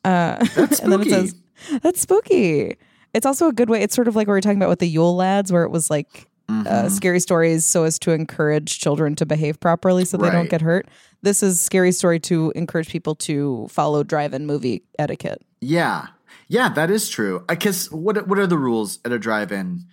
That's 0.04 0.78
And 0.80 0.92
then 0.92 1.00
it 1.00 1.04
spooky. 1.06 1.10
says, 1.10 1.34
that's 1.82 2.00
spooky. 2.00 2.76
It's 3.14 3.26
also 3.26 3.48
a 3.48 3.52
good 3.52 3.68
way. 3.70 3.82
It's 3.82 3.94
sort 3.94 4.08
of 4.08 4.14
like 4.14 4.26
what 4.28 4.32
we 4.32 4.36
were 4.36 4.40
talking 4.42 4.58
about 4.58 4.68
with 4.68 4.78
the 4.80 4.88
Yule 4.88 5.16
lads, 5.16 5.50
where 5.50 5.64
it 5.64 5.70
was 5.70 5.90
like 5.90 6.28
Mm-hmm. 6.48 6.66
uh, 6.68 6.88
scary 6.90 7.18
stories 7.18 7.66
so 7.66 7.82
as 7.82 7.98
to 7.98 8.12
encourage 8.12 8.78
children 8.78 9.16
to 9.16 9.26
behave 9.26 9.58
properly 9.58 10.04
so 10.04 10.16
they 10.16 10.30
don't 10.30 10.48
get 10.48 10.60
hurt. 10.60 10.86
This 11.22 11.42
is 11.42 11.60
scary 11.60 11.90
story 11.90 12.20
to 12.20 12.52
encourage 12.54 12.88
people 12.88 13.16
to 13.26 13.66
follow 13.68 14.04
drive-in 14.04 14.46
movie 14.46 14.84
etiquette. 14.96 15.42
Yeah, 15.60 16.06
yeah, 16.46 16.68
that 16.68 16.88
is 16.88 17.08
true. 17.08 17.44
I 17.48 17.56
guess 17.56 17.90
what 17.90 18.28
what 18.28 18.38
are 18.38 18.46
the 18.46 18.58
rules 18.58 19.00
at 19.04 19.10
a 19.10 19.18
drive-in? 19.18 19.86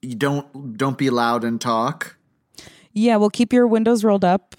You 0.00 0.14
don't 0.14 0.78
don't 0.78 0.96
be 0.96 1.10
loud 1.10 1.44
and 1.44 1.60
talk. 1.60 2.16
Yeah, 2.94 3.16
well, 3.16 3.28
keep 3.30 3.52
your 3.52 3.66
windows 3.66 4.02
rolled 4.02 4.24
up 4.24 4.56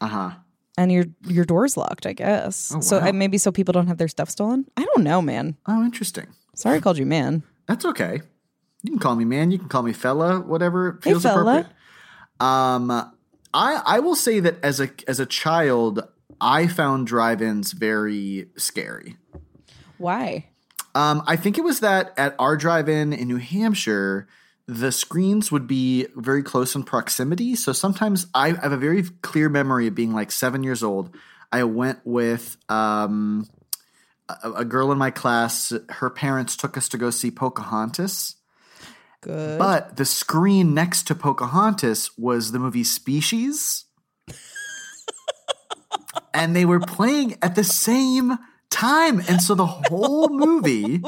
Uh 0.00 0.06
huh. 0.06 0.30
and 0.78 0.92
your 0.92 1.06
your 1.26 1.44
doors 1.44 1.76
locked. 1.76 2.06
I 2.06 2.12
guess. 2.12 2.72
Oh, 2.72 2.80
So 2.80 3.00
wow. 3.00 3.08
uh, 3.08 3.12
maybe 3.12 3.38
so 3.38 3.50
people 3.50 3.72
don't 3.72 3.88
have 3.88 3.98
their 3.98 4.06
stuff 4.08 4.30
stolen. 4.30 4.66
I 4.76 4.84
don't 4.94 5.02
know, 5.02 5.20
man. 5.20 5.56
Oh, 5.66 5.82
interesting. 5.84 6.28
Sorry, 6.54 6.76
I 6.76 6.80
called 6.80 6.98
you 6.98 7.06
man. 7.06 7.42
That's 7.66 7.84
okay. 7.84 8.20
You 8.84 8.90
can 8.90 9.00
call 9.00 9.16
me 9.16 9.24
man. 9.24 9.50
You 9.50 9.58
can 9.58 9.68
call 9.68 9.82
me 9.82 9.94
fella. 9.94 10.40
Whatever 10.40 11.00
Hey, 11.02 11.10
feels 11.10 11.22
fella. 11.22 11.40
appropriate. 11.40 11.66
Um, 12.38 12.90
I 13.52 13.82
I 13.86 13.98
will 14.00 14.14
say 14.14 14.40
that 14.40 14.62
as 14.62 14.78
a 14.78 14.90
as 15.08 15.18
a 15.18 15.26
child, 15.26 16.06
I 16.40 16.66
found 16.66 17.06
drive-ins 17.06 17.72
very 17.72 18.50
scary. 18.56 19.16
Why? 19.96 20.50
Um, 20.94 21.22
I 21.26 21.36
think 21.36 21.56
it 21.56 21.64
was 21.64 21.80
that 21.80 22.12
at 22.18 22.36
our 22.38 22.56
drive-in 22.56 23.12
in 23.14 23.26
New 23.26 23.38
Hampshire, 23.38 24.28
the 24.66 24.92
screens 24.92 25.50
would 25.50 25.66
be 25.66 26.06
very 26.14 26.42
close 26.42 26.74
in 26.74 26.84
proximity. 26.84 27.56
So 27.56 27.72
sometimes 27.72 28.26
I 28.34 28.50
have 28.50 28.72
a 28.72 28.76
very 28.76 29.02
clear 29.22 29.48
memory 29.48 29.86
of 29.86 29.94
being 29.94 30.12
like 30.12 30.30
seven 30.30 30.62
years 30.62 30.82
old. 30.82 31.16
I 31.50 31.64
went 31.64 32.00
with 32.04 32.56
um, 32.68 33.48
a, 34.28 34.52
a 34.52 34.64
girl 34.64 34.92
in 34.92 34.98
my 34.98 35.10
class. 35.10 35.72
Her 35.88 36.10
parents 36.10 36.54
took 36.56 36.76
us 36.76 36.88
to 36.90 36.98
go 36.98 37.10
see 37.10 37.30
Pocahontas. 37.30 38.36
Good. 39.24 39.58
But 39.58 39.96
the 39.96 40.04
screen 40.04 40.74
next 40.74 41.06
to 41.06 41.14
Pocahontas 41.14 42.10
was 42.18 42.52
the 42.52 42.58
movie 42.58 42.84
Species. 42.84 43.86
and 46.34 46.54
they 46.54 46.66
were 46.66 46.80
playing 46.80 47.38
at 47.40 47.54
the 47.54 47.64
same 47.64 48.38
time. 48.68 49.20
And 49.26 49.40
so 49.40 49.54
the 49.54 49.64
whole 49.64 50.28
movie, 50.28 51.02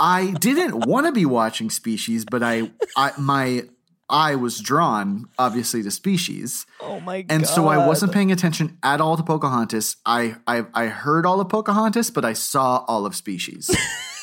I 0.00 0.30
didn't 0.40 0.86
want 0.86 1.04
to 1.04 1.12
be 1.12 1.26
watching 1.26 1.68
Species, 1.68 2.24
but 2.24 2.42
I, 2.42 2.70
I 2.96 3.12
my 3.18 3.64
eye 4.08 4.36
was 4.36 4.60
drawn 4.60 5.28
obviously 5.38 5.82
to 5.82 5.90
Species. 5.90 6.64
oh 6.80 7.00
my 7.00 7.22
god. 7.22 7.34
And 7.34 7.46
so 7.46 7.66
I 7.68 7.86
wasn't 7.86 8.12
paying 8.12 8.32
attention 8.32 8.78
at 8.82 9.02
all 9.02 9.18
to 9.18 9.22
Pocahontas. 9.22 9.96
I, 10.06 10.36
I 10.46 10.64
I 10.72 10.86
heard 10.86 11.26
all 11.26 11.40
of 11.40 11.50
Pocahontas, 11.50 12.10
but 12.10 12.24
I 12.24 12.32
saw 12.32 12.86
all 12.88 13.04
of 13.04 13.14
Species. 13.14 13.70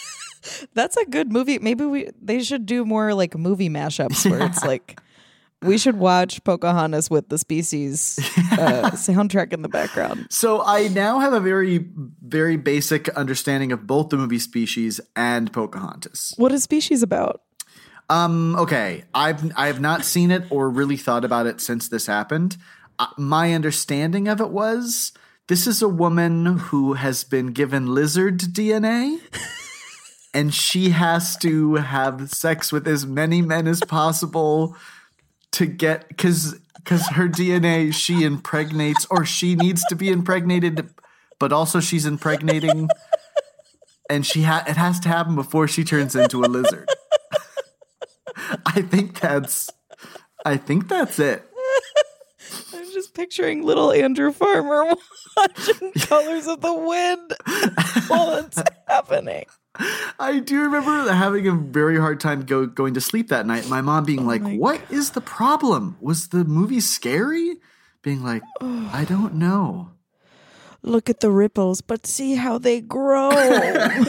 That's 0.73 0.97
a 0.97 1.05
good 1.05 1.31
movie. 1.31 1.59
Maybe 1.59 1.85
we 1.85 2.09
they 2.21 2.43
should 2.43 2.65
do 2.65 2.85
more 2.85 3.13
like 3.13 3.37
movie 3.37 3.69
mashups 3.69 4.29
where 4.29 4.45
it's 4.45 4.63
like 4.63 4.99
we 5.61 5.77
should 5.77 5.97
watch 5.97 6.43
Pocahontas 6.43 7.09
with 7.09 7.29
the 7.29 7.37
species 7.37 8.17
uh, 8.53 8.91
soundtrack 8.93 9.53
in 9.53 9.61
the 9.61 9.69
background. 9.69 10.27
So 10.29 10.63
I 10.63 10.87
now 10.87 11.19
have 11.19 11.33
a 11.33 11.39
very, 11.39 11.85
very 12.23 12.57
basic 12.57 13.09
understanding 13.09 13.71
of 13.71 13.85
both 13.85 14.09
the 14.09 14.17
movie 14.17 14.39
Species 14.39 14.99
and 15.15 15.53
Pocahontas. 15.53 16.33
What 16.37 16.51
is 16.51 16.63
species 16.63 17.03
about? 17.03 17.41
Um, 18.09 18.55
okay, 18.57 19.05
I've 19.13 19.55
I 19.55 19.67
have 19.67 19.79
not 19.79 20.03
seen 20.03 20.31
it 20.31 20.43
or 20.49 20.69
really 20.69 20.97
thought 20.97 21.23
about 21.23 21.45
it 21.45 21.61
since 21.61 21.87
this 21.87 22.07
happened. 22.07 22.57
Uh, 22.99 23.07
my 23.17 23.53
understanding 23.53 24.27
of 24.27 24.41
it 24.41 24.49
was 24.49 25.13
this 25.47 25.65
is 25.65 25.81
a 25.81 25.87
woman 25.87 26.45
who 26.45 26.93
has 26.93 27.23
been 27.23 27.47
given 27.47 27.93
lizard 27.93 28.39
DNA. 28.39 29.19
And 30.33 30.53
she 30.53 30.91
has 30.91 31.35
to 31.37 31.75
have 31.75 32.31
sex 32.31 32.71
with 32.71 32.87
as 32.87 33.05
many 33.05 33.41
men 33.41 33.67
as 33.67 33.81
possible 33.81 34.77
to 35.51 35.65
get 35.65 36.07
because 36.07 36.57
because 36.75 37.07
her 37.09 37.27
DNA 37.27 37.93
she 37.93 38.23
impregnates 38.23 39.05
or 39.09 39.25
she 39.25 39.55
needs 39.55 39.83
to 39.89 39.95
be 39.95 40.09
impregnated, 40.09 40.89
but 41.37 41.51
also 41.51 41.79
she's 41.79 42.05
impregnating, 42.05 42.87
and 44.09 44.25
she 44.25 44.43
ha- 44.43 44.63
it 44.67 44.77
has 44.77 44.99
to 45.01 45.09
happen 45.09 45.35
before 45.35 45.67
she 45.67 45.83
turns 45.83 46.15
into 46.15 46.43
a 46.43 46.47
lizard. 46.47 46.87
I 48.65 48.81
think 48.81 49.19
that's 49.19 49.69
I 50.45 50.57
think 50.57 50.87
that's 50.87 51.19
it. 51.19 51.47
I'm 52.73 52.91
just 52.91 53.13
picturing 53.13 53.63
little 53.63 53.91
Andrew 53.91 54.31
Farmer 54.31 54.85
watching 55.37 55.91
Colors 55.99 56.47
of 56.47 56.61
the 56.61 56.73
Wind 56.73 57.33
while 58.07 58.35
it's 58.35 58.61
happening. 58.87 59.45
I 60.19 60.39
do 60.39 60.61
remember 60.61 61.11
having 61.13 61.47
a 61.47 61.53
very 61.53 61.97
hard 61.97 62.19
time 62.19 62.43
go, 62.43 62.65
going 62.65 62.93
to 62.95 63.01
sleep 63.01 63.29
that 63.29 63.45
night. 63.45 63.67
My 63.69 63.81
mom 63.81 64.03
being 64.03 64.21
oh 64.21 64.23
like, 64.23 64.41
my 64.41 64.55
"What 64.55 64.81
is 64.91 65.11
the 65.11 65.21
problem? 65.21 65.97
Was 66.01 66.27
the 66.27 66.43
movie 66.43 66.81
scary?" 66.81 67.55
Being 68.01 68.23
like, 68.23 68.43
"I 68.61 69.05
don't 69.07 69.35
know." 69.35 69.91
Look 70.83 71.09
at 71.09 71.19
the 71.19 71.31
ripples, 71.31 71.81
but 71.81 72.05
see 72.05 72.35
how 72.35 72.57
they 72.57 72.81
grow. 72.81 73.31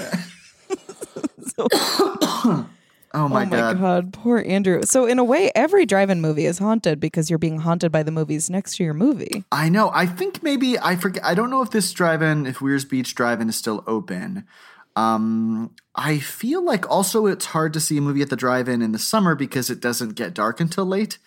So- 1.57 1.69
Oh 3.15 3.29
my, 3.29 3.43
oh 3.43 3.45
my 3.45 3.57
god. 3.57 3.79
god. 3.79 4.13
poor 4.15 4.43
Andrew. 4.47 4.85
So 4.85 5.05
in 5.05 5.19
a 5.19 5.25
way, 5.25 5.51
every 5.55 5.85
drive-in 5.85 6.23
movie 6.23 6.47
is 6.47 6.57
haunted 6.59 6.99
because 6.99 7.29
you're 7.29 7.39
being 7.39 7.59
haunted 7.59 7.93
by 7.93 8.03
the 8.03 8.11
movies 8.11 8.49
next 8.49 8.77
to 8.77 8.85
your 8.85 8.95
movie. 8.95 9.45
I 9.53 9.69
know. 9.69 9.91
I 9.93 10.07
think 10.07 10.43
maybe 10.43 10.79
I 10.79 10.97
forget. 10.97 11.23
I 11.23 11.35
don't 11.35 11.51
know 11.51 11.61
if 11.61 11.71
this 11.71 11.93
drive-in, 11.93 12.47
if 12.47 12.63
Weirs 12.63 12.87
Beach 12.87 13.15
Drive-in 13.15 13.51
is 13.51 13.57
still 13.57 13.85
open. 13.87 14.47
Um, 14.97 15.75
I 15.95 16.19
feel 16.19 16.65
like 16.65 16.89
also 16.91 17.27
it's 17.27 17.47
hard 17.47 17.73
to 17.75 17.81
see 17.81 17.99
a 17.99 18.01
movie 18.01 18.23
at 18.23 18.31
the 18.31 18.37
drive-in 18.37 18.83
in 18.83 18.93
the 18.93 18.99
summer 18.99 19.35
because 19.35 19.71
it 19.71 19.81
doesn't 19.81 20.15
get 20.15 20.35
dark 20.35 20.61
until 20.61 20.85
late, 20.85 21.19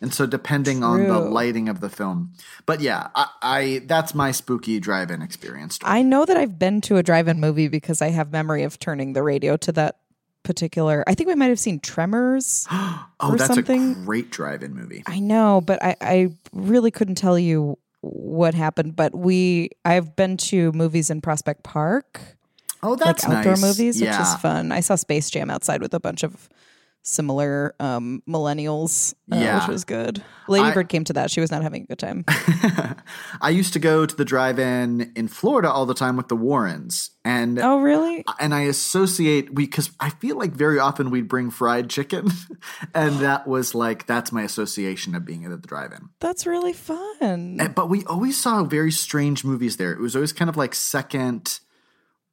and 0.00 0.12
so 0.12 0.26
depending 0.26 0.82
on 0.82 1.06
the 1.06 1.18
lighting 1.18 1.68
of 1.68 1.80
the 1.80 1.88
film. 1.88 2.32
But 2.66 2.80
yeah, 2.80 3.08
I, 3.14 3.28
I 3.42 3.82
that's 3.86 4.14
my 4.14 4.30
spooky 4.30 4.80
drive-in 4.80 5.22
experience. 5.22 5.78
I 5.82 6.02
know 6.02 6.24
that 6.24 6.36
I've 6.36 6.58
been 6.58 6.80
to 6.82 6.96
a 6.96 7.02
drive-in 7.02 7.40
movie 7.40 7.68
because 7.68 8.02
I 8.02 8.10
have 8.10 8.32
memory 8.32 8.62
of 8.62 8.78
turning 8.78 9.12
the 9.12 9.22
radio 9.22 9.56
to 9.58 9.72
that 9.72 9.98
particular. 10.44 11.02
I 11.08 11.14
think 11.14 11.28
we 11.28 11.34
might 11.34 11.48
have 11.48 11.58
seen 11.58 11.80
Tremors. 11.80 12.68
oh, 12.70 13.08
or 13.20 13.36
that's 13.36 13.52
something. 13.52 13.92
a 13.92 13.94
great 14.04 14.30
drive-in 14.30 14.74
movie. 14.74 15.02
I 15.06 15.18
know, 15.18 15.60
but 15.60 15.82
I, 15.82 15.96
I 16.00 16.28
really 16.52 16.92
couldn't 16.92 17.16
tell 17.16 17.38
you 17.38 17.78
what 18.00 18.54
happened. 18.54 18.94
But 18.94 19.14
we, 19.14 19.70
I've 19.84 20.14
been 20.14 20.36
to 20.36 20.70
movies 20.72 21.10
in 21.10 21.20
Prospect 21.20 21.64
Park, 21.64 22.20
Oh, 22.84 22.94
that's 22.96 23.24
like 23.24 23.38
outdoor 23.38 23.52
nice. 23.52 23.62
movies, 23.62 24.00
yeah. 24.00 24.18
which 24.18 24.28
is 24.28 24.34
fun. 24.36 24.70
I 24.72 24.80
saw 24.80 24.94
Space 24.94 25.30
Jam 25.30 25.50
outside 25.50 25.80
with 25.80 25.94
a 25.94 26.00
bunch 26.00 26.22
of 26.22 26.48
similar 27.06 27.74
um, 27.80 28.22
millennials, 28.26 29.12
uh, 29.30 29.36
Yeah. 29.36 29.58
which 29.60 29.68
was 29.68 29.84
good. 29.84 30.22
Lady 30.48 30.64
I- 30.66 30.72
Bird 30.74 30.88
came 30.88 31.04
to 31.04 31.12
that. 31.14 31.30
She 31.30 31.40
was 31.40 31.50
not 31.50 31.62
having 31.62 31.82
a 31.82 31.86
good 31.86 31.98
time. 31.98 32.24
I 33.42 33.50
used 33.50 33.74
to 33.74 33.78
go 33.78 34.06
to 34.06 34.16
the 34.16 34.24
drive-in 34.24 35.12
in 35.14 35.28
Florida 35.28 35.70
all 35.70 35.84
the 35.84 35.94
time 35.94 36.16
with 36.16 36.28
the 36.28 36.36
Warrens, 36.36 37.10
and 37.24 37.58
oh, 37.58 37.78
really? 37.80 38.24
and 38.40 38.54
I 38.54 38.62
associate 38.62 39.54
we 39.54 39.66
because 39.66 39.90
I 40.00 40.10
feel 40.10 40.38
like 40.38 40.52
very 40.52 40.78
often 40.78 41.10
we'd 41.10 41.28
bring 41.28 41.50
fried 41.50 41.90
chicken, 41.90 42.28
and 42.94 43.16
that 43.20 43.46
was 43.46 43.74
like 43.74 44.06
that's 44.06 44.32
my 44.32 44.42
association 44.42 45.14
of 45.14 45.24
being 45.26 45.44
at 45.44 45.50
the 45.50 45.68
drive-in. 45.68 46.08
That's 46.20 46.46
really 46.46 46.72
fun. 46.72 47.58
And- 47.60 47.74
but 47.74 47.90
we 47.90 48.04
always 48.06 48.40
saw 48.40 48.64
very 48.64 48.90
strange 48.92 49.44
movies 49.44 49.76
there. 49.76 49.92
It 49.92 50.00
was 50.00 50.14
always 50.16 50.32
kind 50.32 50.48
of 50.48 50.56
like 50.56 50.74
second, 50.74 51.60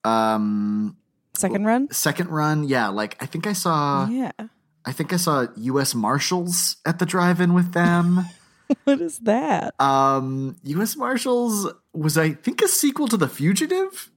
um, 0.03 0.97
Second 1.35 1.65
run? 1.65 1.89
second 1.91 2.29
run. 2.29 2.63
Yeah, 2.65 2.89
like 2.89 3.21
I 3.21 3.25
think 3.25 3.47
I 3.47 3.53
saw 3.53 4.07
yeah. 4.07 4.31
I 4.85 4.91
think 4.91 5.13
I 5.13 5.17
saw 5.17 5.47
U.S. 5.55 5.93
Marshals 5.95 6.77
at 6.85 6.99
the 6.99 7.05
drive-in 7.05 7.53
with 7.53 7.73
them. 7.73 8.25
What 8.85 9.01
is 9.01 9.19
that? 9.19 9.75
um, 9.81 10.55
U.S. 10.63 10.95
Marshals 10.95 11.67
was 11.93 12.17
I 12.17 12.31
think 12.31 12.61
a 12.61 12.69
sequel 12.69 13.07
to 13.09 13.17
The 13.17 13.27
Fugitive. 13.27 14.09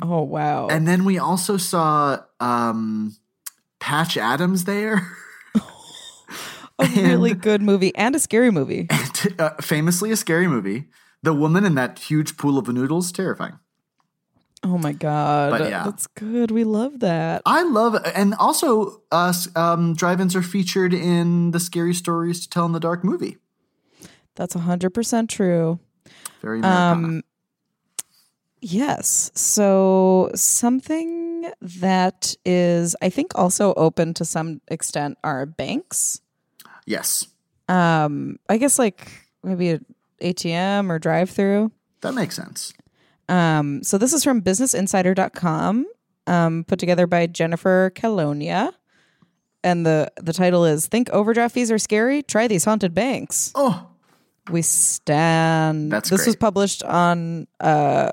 Oh, 0.00 0.22
wow. 0.22 0.66
And 0.66 0.88
then 0.88 1.04
we 1.04 1.16
also 1.18 1.56
saw 1.58 2.18
um, 2.40 3.14
Patch 3.78 4.16
Adams 4.16 4.64
there. 4.64 5.06
a 6.78 6.86
really 6.86 7.34
good 7.34 7.62
movie 7.62 7.94
and 7.94 8.16
a 8.16 8.18
scary 8.18 8.50
movie. 8.50 8.88
uh, 9.38 9.50
famously 9.60 10.10
a 10.10 10.16
scary 10.16 10.48
movie. 10.48 10.86
The 11.22 11.34
woman 11.34 11.64
in 11.64 11.76
that 11.76 11.98
huge 12.00 12.36
pool 12.36 12.58
of 12.58 12.66
noodles, 12.66 13.12
terrifying. 13.12 13.58
Oh 14.64 14.78
my 14.78 14.92
god, 14.92 15.50
But 15.50 15.68
yeah. 15.68 15.84
that's 15.84 16.06
good. 16.06 16.50
We 16.52 16.62
love 16.64 17.00
that. 17.00 17.42
I 17.44 17.62
love 17.64 17.96
and 18.14 18.34
also 18.34 19.02
us 19.10 19.48
um, 19.56 19.94
drive-ins 19.94 20.36
are 20.36 20.42
featured 20.42 20.94
in 20.94 21.50
the 21.50 21.58
Scary 21.60 21.92
Stories 21.94 22.40
to 22.42 22.48
Tell 22.48 22.66
in 22.66 22.72
the 22.72 22.78
Dark 22.80 23.02
movie. 23.02 23.38
That's 24.36 24.54
hundred 24.54 24.90
percent 24.90 25.30
true. 25.30 25.80
Very 26.40 26.60
Americana. 26.60 26.92
Um, 26.92 27.22
yes. 28.60 29.30
So 29.34 30.30
something 30.34 31.50
that 31.60 32.34
is, 32.44 32.94
I 33.02 33.08
think, 33.10 33.32
also 33.34 33.74
open 33.74 34.14
to 34.14 34.24
some 34.24 34.60
extent 34.68 35.18
are 35.24 35.44
banks. 35.44 36.20
yes, 36.86 37.26
Um, 37.68 38.38
I 38.48 38.58
guess 38.58 38.78
like 38.78 39.10
maybe 39.42 39.70
a 39.70 39.80
ATM 40.22 40.88
or 40.90 40.98
drive-through. 41.00 41.72
that 42.02 42.14
makes 42.14 42.36
sense. 42.36 42.72
Um, 43.32 43.82
so 43.82 43.96
this 43.98 44.12
is 44.12 44.22
from 44.24 44.42
BusinessInsider.com, 44.42 45.86
um, 46.26 46.64
put 46.64 46.78
together 46.78 47.06
by 47.06 47.26
Jennifer 47.26 47.90
Calonia. 47.94 48.72
And 49.64 49.86
the, 49.86 50.12
the 50.20 50.32
title 50.32 50.64
is 50.64 50.86
Think 50.86 51.08
Overdraft 51.10 51.54
Fees 51.54 51.70
Are 51.70 51.78
Scary? 51.78 52.22
Try 52.22 52.48
These 52.48 52.64
Haunted 52.64 52.94
Banks. 52.94 53.52
Oh, 53.54 53.88
We 54.50 54.60
stand. 54.62 55.92
That's 55.92 56.10
this 56.10 56.26
was 56.26 56.36
published 56.36 56.82
on 56.82 57.46
uh, 57.60 58.10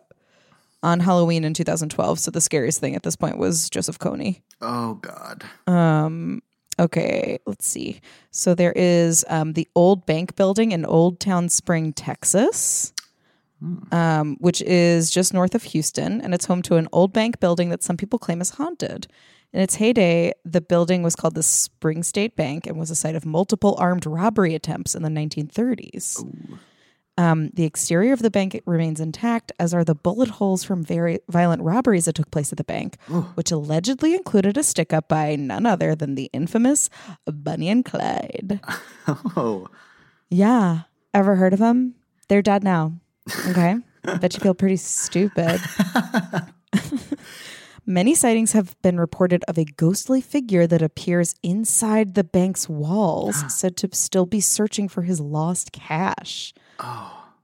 on 0.84 1.00
Halloween 1.00 1.44
in 1.44 1.54
2012. 1.54 2.20
So 2.20 2.32
the 2.32 2.40
scariest 2.40 2.80
thing 2.80 2.96
at 2.96 3.04
this 3.04 3.16
point 3.16 3.38
was 3.38 3.70
Joseph 3.70 4.00
Kony. 4.00 4.42
oh 4.62 4.94
God. 4.96 5.44
Um, 5.68 6.42
okay, 6.80 7.40
let's 7.46 7.68
see. 7.68 8.00
So 8.32 8.54
there 8.56 8.74
is 8.76 9.26
um, 9.28 9.54
the 9.54 9.68
old 9.76 10.06
bank 10.06 10.36
building 10.36 10.72
in 10.72 10.86
Old 10.86 11.20
Town 11.20 11.50
Spring, 11.50 11.92
Texas, 11.94 12.94
um, 13.92 14.38
which 14.40 14.62
is 14.62 15.12
just 15.12 15.34
north 15.34 15.56
of 15.56 15.64
Houston, 15.64 16.22
and 16.22 16.34
it's 16.34 16.46
home 16.46 16.62
to 16.64 16.76
an 16.76 16.88
old 16.92 17.14
bank 17.14 17.40
building 17.40 17.70
that 17.70 17.84
some 17.84 17.98
people 17.98 18.20
claim 18.20 18.42
is 18.42 18.52
haunted. 18.52 19.08
In 19.52 19.62
its 19.62 19.76
heyday, 19.76 20.32
the 20.46 20.62
building 20.62 21.02
was 21.02 21.16
called 21.16 21.34
the 21.36 21.44
Spring 21.44 22.04
State 22.04 22.36
Bank 22.36 22.68
and 22.68 22.78
was 22.78 22.92
a 22.92 22.96
site 22.96 23.16
of 23.16 23.26
multiple 23.26 23.76
armed 23.80 24.06
robbery 24.06 24.54
attempts 24.54 24.94
in 24.94 25.02
the 25.02 25.10
1930s. 25.10 26.24
Um, 27.18 27.50
the 27.54 27.66
exterior 27.66 28.14
of 28.14 28.22
the 28.22 28.32
bank 28.32 28.62
remains 28.66 29.02
intact, 29.02 29.52
as 29.60 29.74
are 29.74 29.84
the 29.84 29.96
bullet 29.96 30.30
holes 30.30 30.64
from 30.64 30.86
very 30.86 31.20
violent 31.30 31.62
robberies 31.64 32.06
that 32.06 32.14
took 32.16 32.32
place 32.32 32.54
at 32.54 32.58
the 32.58 32.64
bank, 32.64 32.98
which 33.36 33.52
allegedly 33.52 34.14
included 34.14 34.56
a 34.56 34.64
stick 34.64 34.94
up 34.94 35.10
by 35.10 35.36
none 35.36 35.66
other 35.66 35.96
than 35.96 36.16
the 36.16 36.30
infamous 36.32 36.90
Bunny 37.26 37.68
and 37.70 37.84
Clyde. 37.84 38.62
Oh, 39.08 39.68
Yeah. 40.30 40.82
Ever 41.14 41.36
heard 41.36 41.54
of 41.54 41.60
them? 41.60 41.96
They're 42.30 42.44
dead 42.44 42.64
now. 42.64 42.94
Okay. 43.48 43.78
Bet 44.04 44.34
you 44.34 44.40
feel 44.40 44.54
pretty 44.54 44.78
stupid. 44.78 45.60
Many 47.86 48.14
sightings 48.14 48.52
have 48.52 48.80
been 48.84 49.00
reported 49.00 49.44
of 49.48 49.58
a 49.58 49.66
ghostly 49.66 50.22
figure 50.22 50.68
that 50.68 50.82
appears 50.82 51.36
inside 51.42 52.14
the 52.14 52.24
bank's 52.24 52.70
walls, 52.70 53.44
said 53.54 53.76
to 53.78 53.90
still 53.94 54.28
be 54.28 54.40
searching 54.40 54.88
for 54.88 55.02
his 55.02 55.20
lost 55.20 55.72
cash. 55.72 56.54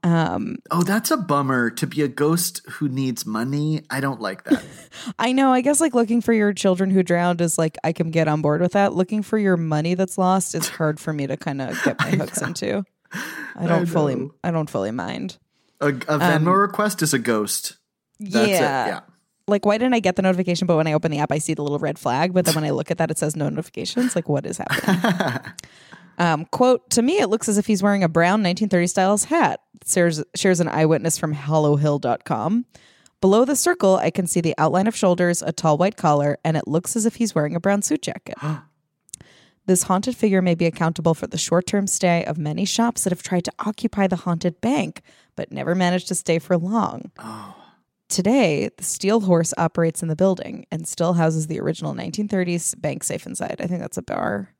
Um, 0.04 0.58
oh, 0.70 0.84
that's 0.84 1.10
a 1.10 1.16
bummer. 1.16 1.68
To 1.70 1.86
be 1.86 2.02
a 2.02 2.06
ghost 2.06 2.60
who 2.68 2.88
needs 2.88 3.26
money, 3.26 3.82
I 3.90 3.98
don't 3.98 4.20
like 4.20 4.44
that. 4.44 4.62
I 5.18 5.32
know. 5.32 5.52
I 5.52 5.62
guess 5.62 5.80
like 5.80 5.94
looking 5.94 6.20
for 6.20 6.32
your 6.32 6.52
children 6.52 6.90
who 6.90 7.02
drowned 7.02 7.40
is 7.40 7.58
like 7.58 7.76
I 7.82 7.92
can 7.92 8.12
get 8.12 8.28
on 8.28 8.40
board 8.40 8.60
with 8.60 8.72
that. 8.72 8.94
Looking 8.94 9.24
for 9.24 9.36
your 9.36 9.56
money 9.56 9.94
that's 9.94 10.16
lost 10.16 10.54
is 10.54 10.68
hard 10.68 11.00
for 11.00 11.12
me 11.12 11.26
to 11.26 11.36
kind 11.36 11.60
of 11.60 11.82
get 11.82 11.98
my 11.98 12.10
hooks 12.10 12.40
into. 12.40 12.84
I 13.56 13.66
don't 13.66 13.86
fully. 13.86 14.28
I 14.44 14.52
don't 14.52 14.70
fully 14.70 14.92
mind. 14.92 15.38
A, 15.80 15.88
a 15.88 15.92
Venmo 15.92 16.58
request 16.58 17.02
is 17.02 17.12
a 17.14 17.18
ghost. 17.18 17.76
That's 18.20 18.36
Um, 18.36 18.48
yeah. 18.50 18.84
it. 18.84 18.88
Yeah. 18.88 19.00
Like, 19.48 19.64
why 19.64 19.78
didn't 19.78 19.94
I 19.94 20.00
get 20.00 20.16
the 20.16 20.22
notification? 20.22 20.66
But 20.66 20.76
when 20.76 20.86
I 20.88 20.92
open 20.92 21.10
the 21.12 21.18
app, 21.18 21.30
I 21.30 21.38
see 21.38 21.54
the 21.54 21.62
little 21.62 21.78
red 21.78 21.98
flag. 21.98 22.34
But 22.34 22.46
then 22.46 22.54
when 22.56 22.64
I 22.64 22.70
look 22.70 22.90
at 22.90 22.98
that, 22.98 23.10
it 23.12 23.18
says 23.18 23.36
no 23.36 23.48
notifications. 23.48 24.16
Like, 24.16 24.28
what 24.28 24.44
is 24.44 24.58
happening? 24.58 25.52
um, 26.18 26.46
quote 26.46 26.88
To 26.90 27.02
me, 27.02 27.20
it 27.20 27.28
looks 27.28 27.48
as 27.48 27.56
if 27.58 27.66
he's 27.66 27.82
wearing 27.82 28.02
a 28.02 28.08
brown 28.08 28.42
1930s 28.42 28.88
styles 28.90 29.24
hat. 29.24 29.60
Shares, 29.86 30.24
shares 30.34 30.58
an 30.60 30.66
eyewitness 30.68 31.16
from 31.18 31.32
HallowHill.com. 31.34 32.64
Below 33.20 33.44
the 33.44 33.56
circle, 33.56 33.96
I 33.96 34.10
can 34.10 34.26
see 34.26 34.40
the 34.40 34.54
outline 34.58 34.86
of 34.86 34.96
shoulders, 34.96 35.42
a 35.42 35.52
tall 35.52 35.78
white 35.78 35.96
collar, 35.96 36.38
and 36.44 36.56
it 36.56 36.66
looks 36.66 36.96
as 36.96 37.06
if 37.06 37.14
he's 37.16 37.34
wearing 37.34 37.54
a 37.54 37.60
brown 37.60 37.82
suit 37.82 38.02
jacket. 38.02 38.36
This 39.66 39.84
haunted 39.84 40.16
figure 40.16 40.40
may 40.42 40.54
be 40.54 40.64
accountable 40.66 41.14
for 41.14 41.26
the 41.26 41.38
short 41.38 41.66
term 41.66 41.86
stay 41.86 42.24
of 42.24 42.38
many 42.38 42.64
shops 42.64 43.04
that 43.04 43.10
have 43.10 43.22
tried 43.22 43.44
to 43.44 43.52
occupy 43.58 44.06
the 44.06 44.16
haunted 44.16 44.60
bank, 44.60 45.02
but 45.34 45.50
never 45.52 45.74
managed 45.74 46.08
to 46.08 46.14
stay 46.14 46.38
for 46.38 46.56
long. 46.56 47.10
Oh. 47.18 47.54
Today, 48.08 48.70
the 48.76 48.84
Steel 48.84 49.22
Horse 49.22 49.52
operates 49.58 50.00
in 50.02 50.08
the 50.08 50.14
building 50.14 50.64
and 50.70 50.86
still 50.86 51.14
houses 51.14 51.48
the 51.48 51.58
original 51.58 51.92
1930s 51.92 52.80
bank 52.80 53.02
safe 53.02 53.26
inside. 53.26 53.56
I 53.60 53.66
think 53.66 53.80
that's 53.80 53.98
a 53.98 54.02
bar. 54.02 54.54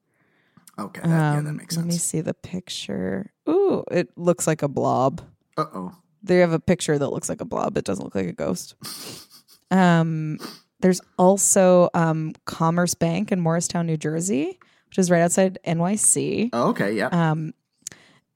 Okay. 0.79 1.01
That, 1.03 1.09
yeah, 1.09 1.41
that 1.41 1.49
Um, 1.51 1.57
makes 1.57 1.77
Let 1.77 1.87
me 1.87 1.93
see 1.93 2.21
the 2.21 2.35
picture. 2.35 3.31
Ooh, 3.49 3.85
it 3.91 4.09
looks 4.19 4.49
like 4.49 4.63
a 4.63 4.69
blob. 4.69 5.23
Uh 5.57 5.67
oh. 5.73 5.93
They 6.25 6.39
have 6.39 6.53
a 6.53 6.59
picture 6.59 6.99
that 6.99 7.11
looks 7.11 7.29
like 7.29 7.41
a 7.41 7.45
blob. 7.45 7.77
It 7.79 7.85
doesn't 7.85 8.05
look 8.05 8.17
like 8.17 8.27
a 8.27 8.33
ghost. 8.33 8.75
Um, 9.71 10.39
there's 10.81 11.01
also 11.17 11.89
um, 11.95 12.33
Commerce 12.47 12.95
Bank 12.95 13.31
in 13.31 13.41
Morristown, 13.41 13.87
New 13.87 13.97
Jersey, 13.97 14.59
which 14.89 14.99
is 14.99 15.11
right 15.11 15.21
outside 15.23 15.59
NYC. 15.67 16.51
Oh, 16.53 16.69
okay. 16.71 16.93
Yeah. 16.95 17.09
Um, 17.09 17.53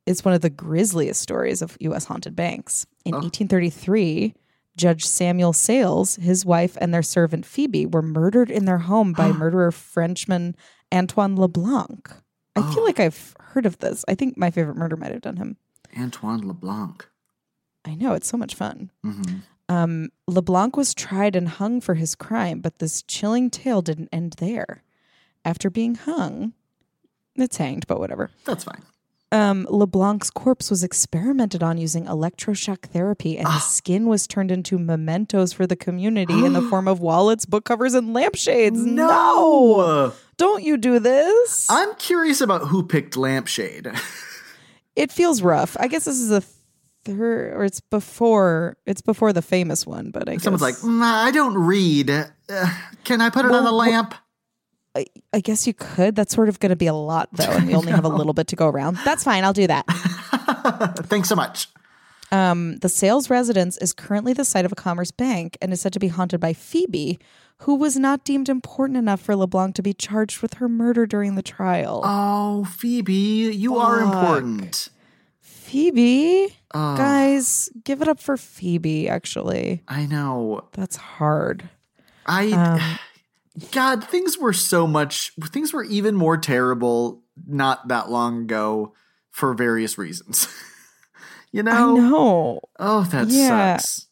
it's 0.06 0.24
one 0.24 0.34
of 0.34 0.40
the 0.40 0.50
grisliest 0.50 1.20
stories 1.20 1.62
of 1.62 1.76
U.S. 1.80 2.06
haunted 2.06 2.34
banks. 2.34 2.86
In 3.04 3.14
Oh. 3.14 3.18
1833, 3.18 4.34
Judge 4.76 5.06
Samuel 5.06 5.52
Sales, 5.52 6.16
his 6.16 6.44
wife, 6.44 6.76
and 6.80 6.92
their 6.92 7.02
servant 7.02 7.44
Phoebe 7.46 7.86
were 7.86 8.02
murdered 8.02 8.50
in 8.50 8.64
their 8.64 8.78
home 8.78 9.12
by 9.12 9.30
murderer 9.32 9.70
Frenchman 9.70 10.56
Antoine 10.92 11.36
LeBlanc. 11.36 12.10
I 12.56 12.60
Oh. 12.60 12.72
feel 12.72 12.84
like 12.84 12.98
I've 12.98 13.34
heard 13.40 13.66
of 13.66 13.78
this. 13.78 14.04
I 14.08 14.14
think 14.14 14.36
my 14.36 14.50
favorite 14.50 14.76
murder 14.76 14.96
might 14.96 15.12
have 15.12 15.20
done 15.22 15.36
him. 15.36 15.56
Antoine 15.98 16.46
LeBlanc. 16.46 17.06
I 17.84 17.94
know 17.94 18.14
it's 18.14 18.28
so 18.28 18.36
much 18.36 18.54
fun. 18.54 18.90
hmm 19.02 19.22
Um, 19.68 20.08
LeBlanc 20.26 20.76
was 20.76 20.94
tried 20.94 21.36
and 21.36 21.48
hung 21.48 21.80
for 21.80 21.94
his 21.94 22.14
crime, 22.16 22.60
but 22.60 22.80
this 22.80 23.02
chilling 23.02 23.50
tale 23.50 23.82
didn't 23.82 24.08
end 24.12 24.34
there. 24.38 24.82
After 25.44 25.70
being 25.70 25.94
hung, 25.94 26.52
it's 27.36 27.56
hanged, 27.56 27.86
but 27.86 27.98
whatever. 27.98 28.30
That's 28.44 28.64
fine. 28.64 28.82
Um, 29.32 29.66
LeBlanc's 29.70 30.28
corpse 30.28 30.70
was 30.70 30.82
experimented 30.82 31.62
on 31.62 31.78
using 31.78 32.06
electroshock 32.06 32.82
therapy, 32.86 33.38
and 33.38 33.46
his 33.46 33.62
skin 33.62 34.06
was 34.06 34.26
turned 34.26 34.50
into 34.50 34.76
mementos 34.76 35.52
for 35.52 35.68
the 35.68 35.76
community 35.76 36.44
in 36.44 36.52
the 36.52 36.62
form 36.70 36.88
of 36.88 36.98
wallets, 37.00 37.46
book 37.46 37.64
covers, 37.64 37.94
and 37.94 38.12
lampshades. 38.12 38.84
No! 38.84 40.12
Don't 40.36 40.64
you 40.64 40.76
do 40.76 40.98
this? 40.98 41.68
I'm 41.70 41.94
curious 41.94 42.40
about 42.40 42.62
who 42.68 42.82
picked 42.82 43.16
Lampshade. 43.16 43.92
it 44.96 45.12
feels 45.12 45.42
rough. 45.42 45.76
I 45.78 45.86
guess 45.86 46.06
this 46.06 46.18
is 46.18 46.30
a 46.32 46.42
third, 47.04 47.52
or 47.54 47.64
it's 47.64 47.80
before. 47.80 48.76
It's 48.86 49.02
before 49.02 49.32
the 49.32 49.42
famous 49.42 49.86
one, 49.86 50.10
but 50.10 50.28
I 50.28 50.32
guess. 50.34 50.42
Someone's 50.44 50.62
guess, 50.62 50.82
like, 50.82 50.92
"Mm, 50.92 51.02
I 51.02 51.30
don't 51.30 51.56
read. 51.56 52.10
Uh, 52.10 52.26
can 53.04 53.20
I 53.20 53.30
put 53.30 53.44
it 53.44 53.52
on 53.52 53.64
a 53.66 53.70
lamp? 53.70 54.14
I, 54.14 54.18
I 55.32 55.40
guess 55.40 55.66
you 55.66 55.74
could. 55.74 56.16
That's 56.16 56.34
sort 56.34 56.48
of 56.48 56.58
going 56.60 56.70
to 56.70 56.76
be 56.76 56.86
a 56.88 56.94
lot, 56.94 57.28
though, 57.32 57.50
and 57.50 57.66
we 57.66 57.74
only 57.74 57.92
have 57.92 58.04
a 58.04 58.08
little 58.20 58.32
bit 58.32 58.46
to 58.48 58.56
go 58.56 58.66
around. 58.68 58.98
That's 59.04 59.22
fine. 59.24 59.44
I'll 59.44 59.52
do 59.52 59.66
that. 59.68 59.84
Thanks 61.06 61.28
so 61.28 61.36
much. 61.36 61.68
Um, 62.32 62.76
the 62.76 62.88
sales 62.88 63.28
residence 63.30 63.76
is 63.78 63.92
currently 63.92 64.32
the 64.32 64.44
site 64.44 64.64
of 64.64 64.72
a 64.72 64.76
commerce 64.76 65.10
bank 65.10 65.56
and 65.60 65.72
is 65.72 65.80
said 65.80 65.92
to 65.94 65.98
be 65.98 66.08
haunted 66.08 66.40
by 66.40 66.52
Phoebe, 66.52 67.18
who 67.58 67.74
was 67.74 67.96
not 67.96 68.24
deemed 68.24 68.48
important 68.48 68.96
enough 68.96 69.20
for 69.20 69.34
LeBlanc 69.36 69.74
to 69.76 69.82
be 69.82 69.92
charged 69.92 70.40
with 70.40 70.54
her 70.54 70.68
murder 70.68 71.06
during 71.06 71.34
the 71.34 71.42
trial. 71.42 72.02
Oh, 72.04 72.64
Phoebe, 72.64 73.12
you 73.14 73.76
are 73.78 74.00
important. 74.00 74.88
Phoebe? 75.40 76.48
Oh, 76.72 76.96
Guys, 76.96 77.68
give 77.84 78.00
it 78.02 78.08
up 78.08 78.18
for 78.20 78.36
Phoebe, 78.36 79.08
actually. 79.08 79.82
I 79.88 80.06
know. 80.06 80.68
That's 80.72 80.96
hard. 80.96 81.68
I 82.26 82.52
Um, 82.52 82.98
God, 83.72 84.04
things 84.04 84.38
were 84.38 84.52
so 84.52 84.86
much 84.86 85.32
things 85.46 85.72
were 85.72 85.84
even 85.84 86.14
more 86.14 86.36
terrible 86.36 87.22
not 87.46 87.88
that 87.88 88.10
long 88.10 88.42
ago 88.42 88.94
for 89.30 89.54
various 89.54 89.98
reasons. 89.98 90.46
you 91.52 91.62
know? 91.62 91.96
I 91.96 92.00
know. 92.00 92.60
Oh, 92.78 93.02
that 93.04 93.28
Yeah. 93.28 93.76
sucks. 93.78 94.06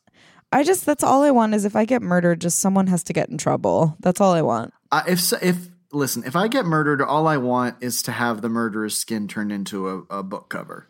I 0.51 0.65
just, 0.65 0.87
that's 0.87 1.05
all 1.05 1.23
I 1.25 1.31
want 1.31 1.55
is 1.55 1.65
if 1.67 1.77
I 1.77 1.85
get 1.85 2.01
murdered, 2.01 2.41
just 2.41 2.59
someone 2.59 2.87
has 2.87 3.03
to 3.05 3.13
get 3.13 3.29
in 3.29 3.37
trouble. 3.37 3.97
That's 4.01 4.21
all 4.21 4.33
I 4.33 4.41
want. 4.43 4.73
Uh, 4.91 5.03
if 5.07 5.21
so- 5.21 5.39
if 5.43 5.69
listen, 5.93 6.25
if 6.25 6.35
I 6.37 6.49
get 6.49 6.65
murdered, 6.65 7.03
all 7.03 7.27
I 7.27 7.37
want 7.37 7.77
is 7.83 8.03
to 8.05 8.13
have 8.13 8.41
the 8.41 8.49
murderer's 8.49 8.95
skin 8.97 9.29
turned 9.29 9.53
into 9.53 9.89
a, 9.89 10.19
a 10.19 10.23
book 10.23 10.49
cover. 10.49 10.89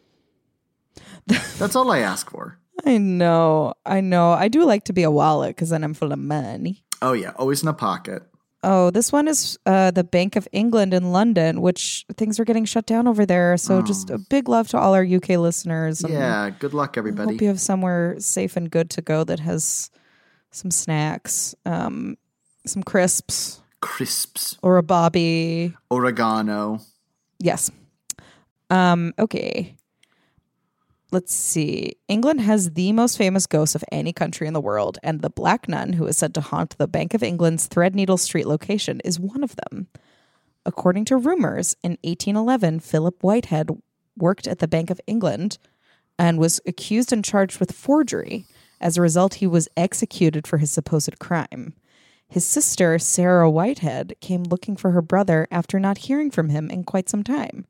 That's 1.26 1.74
all 1.76 1.90
I 1.90 1.98
ask 2.00 2.30
for. 2.30 2.58
I 2.86 2.98
know. 2.98 3.74
I 3.84 4.00
know. 4.00 4.30
I 4.30 4.46
do 4.48 4.64
like 4.64 4.84
to 4.84 4.92
be 4.92 5.02
a 5.02 5.10
wallet 5.10 5.56
because 5.56 5.70
then 5.70 5.82
I'm 5.82 5.94
full 5.94 6.12
of 6.12 6.18
money. 6.20 6.84
Oh 7.02 7.12
yeah, 7.12 7.30
always 7.36 7.62
in 7.62 7.68
a 7.68 7.72
pocket. 7.72 8.22
Oh, 8.64 8.90
this 8.90 9.12
one 9.12 9.28
is 9.28 9.56
uh, 9.66 9.92
the 9.92 10.02
Bank 10.02 10.34
of 10.34 10.48
England 10.50 10.92
in 10.92 11.12
London, 11.12 11.60
which 11.60 12.04
things 12.16 12.40
are 12.40 12.44
getting 12.44 12.64
shut 12.64 12.86
down 12.86 13.06
over 13.06 13.24
there. 13.24 13.56
So 13.56 13.82
just 13.82 14.10
a 14.10 14.18
big 14.18 14.48
love 14.48 14.66
to 14.68 14.78
all 14.78 14.94
our 14.94 15.04
UK 15.04 15.30
listeners. 15.30 16.04
Yeah, 16.06 16.50
good 16.50 16.74
luck 16.74 16.98
everybody. 16.98 17.34
hope 17.34 17.40
you 17.40 17.48
have 17.48 17.60
somewhere 17.60 18.16
safe 18.18 18.56
and 18.56 18.68
good 18.68 18.90
to 18.90 19.00
go 19.00 19.22
that 19.24 19.38
has 19.40 19.90
some 20.50 20.72
snacks, 20.72 21.54
um, 21.66 22.16
some 22.66 22.82
crisps, 22.82 23.60
Crisps, 23.80 24.58
or 24.60 24.76
a 24.76 24.82
bobby. 24.82 25.74
oregano. 25.90 26.80
Yes. 27.38 27.70
Um, 28.70 29.14
okay. 29.20 29.76
Let's 31.10 31.34
see. 31.34 31.96
England 32.06 32.42
has 32.42 32.72
the 32.72 32.92
most 32.92 33.16
famous 33.16 33.46
ghosts 33.46 33.74
of 33.74 33.84
any 33.90 34.12
country 34.12 34.46
in 34.46 34.52
the 34.52 34.60
world, 34.60 34.98
and 35.02 35.22
the 35.22 35.30
Black 35.30 35.66
Nun, 35.66 35.94
who 35.94 36.06
is 36.06 36.18
said 36.18 36.34
to 36.34 36.42
haunt 36.42 36.76
the 36.76 36.86
Bank 36.86 37.14
of 37.14 37.22
England's 37.22 37.66
Threadneedle 37.66 38.18
Street 38.18 38.46
location, 38.46 39.00
is 39.06 39.18
one 39.18 39.42
of 39.42 39.56
them. 39.56 39.86
According 40.66 41.06
to 41.06 41.16
rumors, 41.16 41.76
in 41.82 41.92
1811, 42.02 42.80
Philip 42.80 43.22
Whitehead 43.22 43.70
worked 44.18 44.46
at 44.46 44.58
the 44.58 44.68
Bank 44.68 44.90
of 44.90 45.00
England 45.06 45.56
and 46.18 46.38
was 46.38 46.60
accused 46.66 47.10
and 47.10 47.24
charged 47.24 47.58
with 47.58 47.72
forgery. 47.72 48.44
As 48.78 48.98
a 48.98 49.02
result, 49.02 49.34
he 49.34 49.46
was 49.46 49.68
executed 49.78 50.46
for 50.46 50.58
his 50.58 50.70
supposed 50.70 51.18
crime. 51.18 51.72
His 52.28 52.44
sister, 52.44 52.98
Sarah 52.98 53.50
Whitehead, 53.50 54.14
came 54.20 54.42
looking 54.42 54.76
for 54.76 54.90
her 54.90 55.00
brother 55.00 55.48
after 55.50 55.80
not 55.80 55.98
hearing 55.98 56.30
from 56.30 56.50
him 56.50 56.68
in 56.68 56.84
quite 56.84 57.08
some 57.08 57.24
time. 57.24 57.64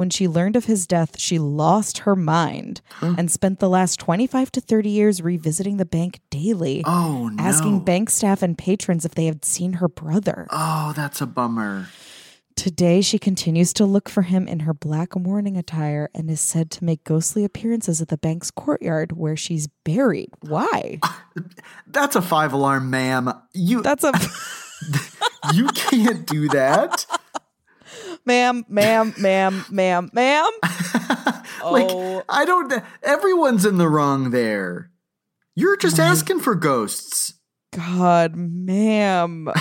When 0.00 0.08
she 0.08 0.26
learned 0.28 0.56
of 0.56 0.64
his 0.64 0.86
death, 0.86 1.20
she 1.20 1.38
lost 1.38 1.98
her 1.98 2.16
mind 2.16 2.80
and 3.02 3.30
spent 3.30 3.58
the 3.58 3.68
last 3.68 4.00
25 4.00 4.50
to 4.52 4.60
30 4.62 4.88
years 4.88 5.20
revisiting 5.20 5.76
the 5.76 5.84
bank 5.84 6.20
daily, 6.30 6.82
Oh 6.86 7.28
no. 7.28 7.44
asking 7.44 7.84
bank 7.84 8.08
staff 8.08 8.40
and 8.42 8.56
patrons 8.56 9.04
if 9.04 9.14
they 9.14 9.26
had 9.26 9.44
seen 9.44 9.74
her 9.74 9.88
brother. 9.88 10.46
oh, 10.48 10.94
that's 10.96 11.20
a 11.20 11.26
bummer. 11.26 11.88
Today, 12.56 13.02
she 13.02 13.18
continues 13.18 13.74
to 13.74 13.84
look 13.84 14.08
for 14.08 14.22
him 14.22 14.48
in 14.48 14.60
her 14.60 14.72
black 14.72 15.14
mourning 15.16 15.58
attire 15.58 16.08
and 16.14 16.30
is 16.30 16.40
said 16.40 16.70
to 16.70 16.84
make 16.84 17.04
ghostly 17.04 17.44
appearances 17.44 18.00
at 18.00 18.08
the 18.08 18.16
bank's 18.16 18.50
courtyard 18.50 19.12
where 19.12 19.36
she's 19.36 19.66
buried. 19.84 20.30
Why? 20.40 20.98
That's 21.86 22.16
a 22.16 22.22
five 22.22 22.54
alarm, 22.54 22.88
ma'am. 22.88 23.30
You 23.52 23.82
That's 23.82 24.04
a. 24.04 24.12
you 25.52 25.66
can't 25.68 26.26
do 26.26 26.48
that. 26.48 27.04
Ma'am, 28.26 28.64
ma'am, 28.68 29.14
ma'am, 29.18 29.64
ma'am, 29.70 30.10
ma'am. 30.12 30.50
Like 31.62 31.88
Oh. 31.90 32.22
I 32.28 32.44
don't. 32.46 32.72
Everyone's 33.02 33.66
in 33.66 33.76
the 33.76 33.88
wrong 33.88 34.30
there. 34.30 34.90
You're 35.54 35.76
just 35.76 35.98
asking 35.98 36.40
for 36.40 36.54
ghosts. 36.54 37.34
God, 37.74 38.34
ma'am. 38.36 39.48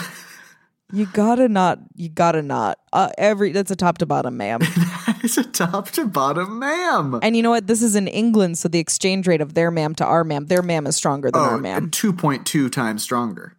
You 0.91 1.06
gotta 1.13 1.48
not. 1.48 1.78
You 1.93 2.10
gotta 2.10 2.41
not. 2.41 2.80
Uh, 2.91 3.10
every 3.15 3.52
that's 3.52 3.69
a 3.69 3.76
top 3.76 4.00
to 4.00 4.08
bottom, 4.08 4.38
ma'am. 4.38 4.60
That 5.06 5.24
is 5.24 5.38
a 5.38 5.43
top 5.43 5.89
to 5.91 6.06
bottom, 6.08 6.58
ma'am. 6.60 7.19
and 7.22 7.36
you 7.36 7.43
know 7.43 7.50
what? 7.52 7.67
This 7.67 7.82
is 7.84 7.95
in 7.95 8.08
England, 8.08 8.58
so 8.58 8.69
the 8.69 8.80
exchange 8.80 9.28
rate 9.28 9.41
of 9.41 9.54
their 9.54 9.69
ma'am 9.69 9.93
to 9.95 10.06
our 10.06 10.24
ma'am, 10.24 10.45
their 10.48 10.62
ma'am 10.63 10.88
is 10.88 10.95
stronger 10.95 11.30
than 11.30 11.41
our 11.41 11.56
Oh, 11.56 11.60
ma'am. 11.60 11.91
two 11.91 12.12
point 12.13 12.45
two 12.48 12.69
times 12.69 13.04
stronger. 13.04 13.54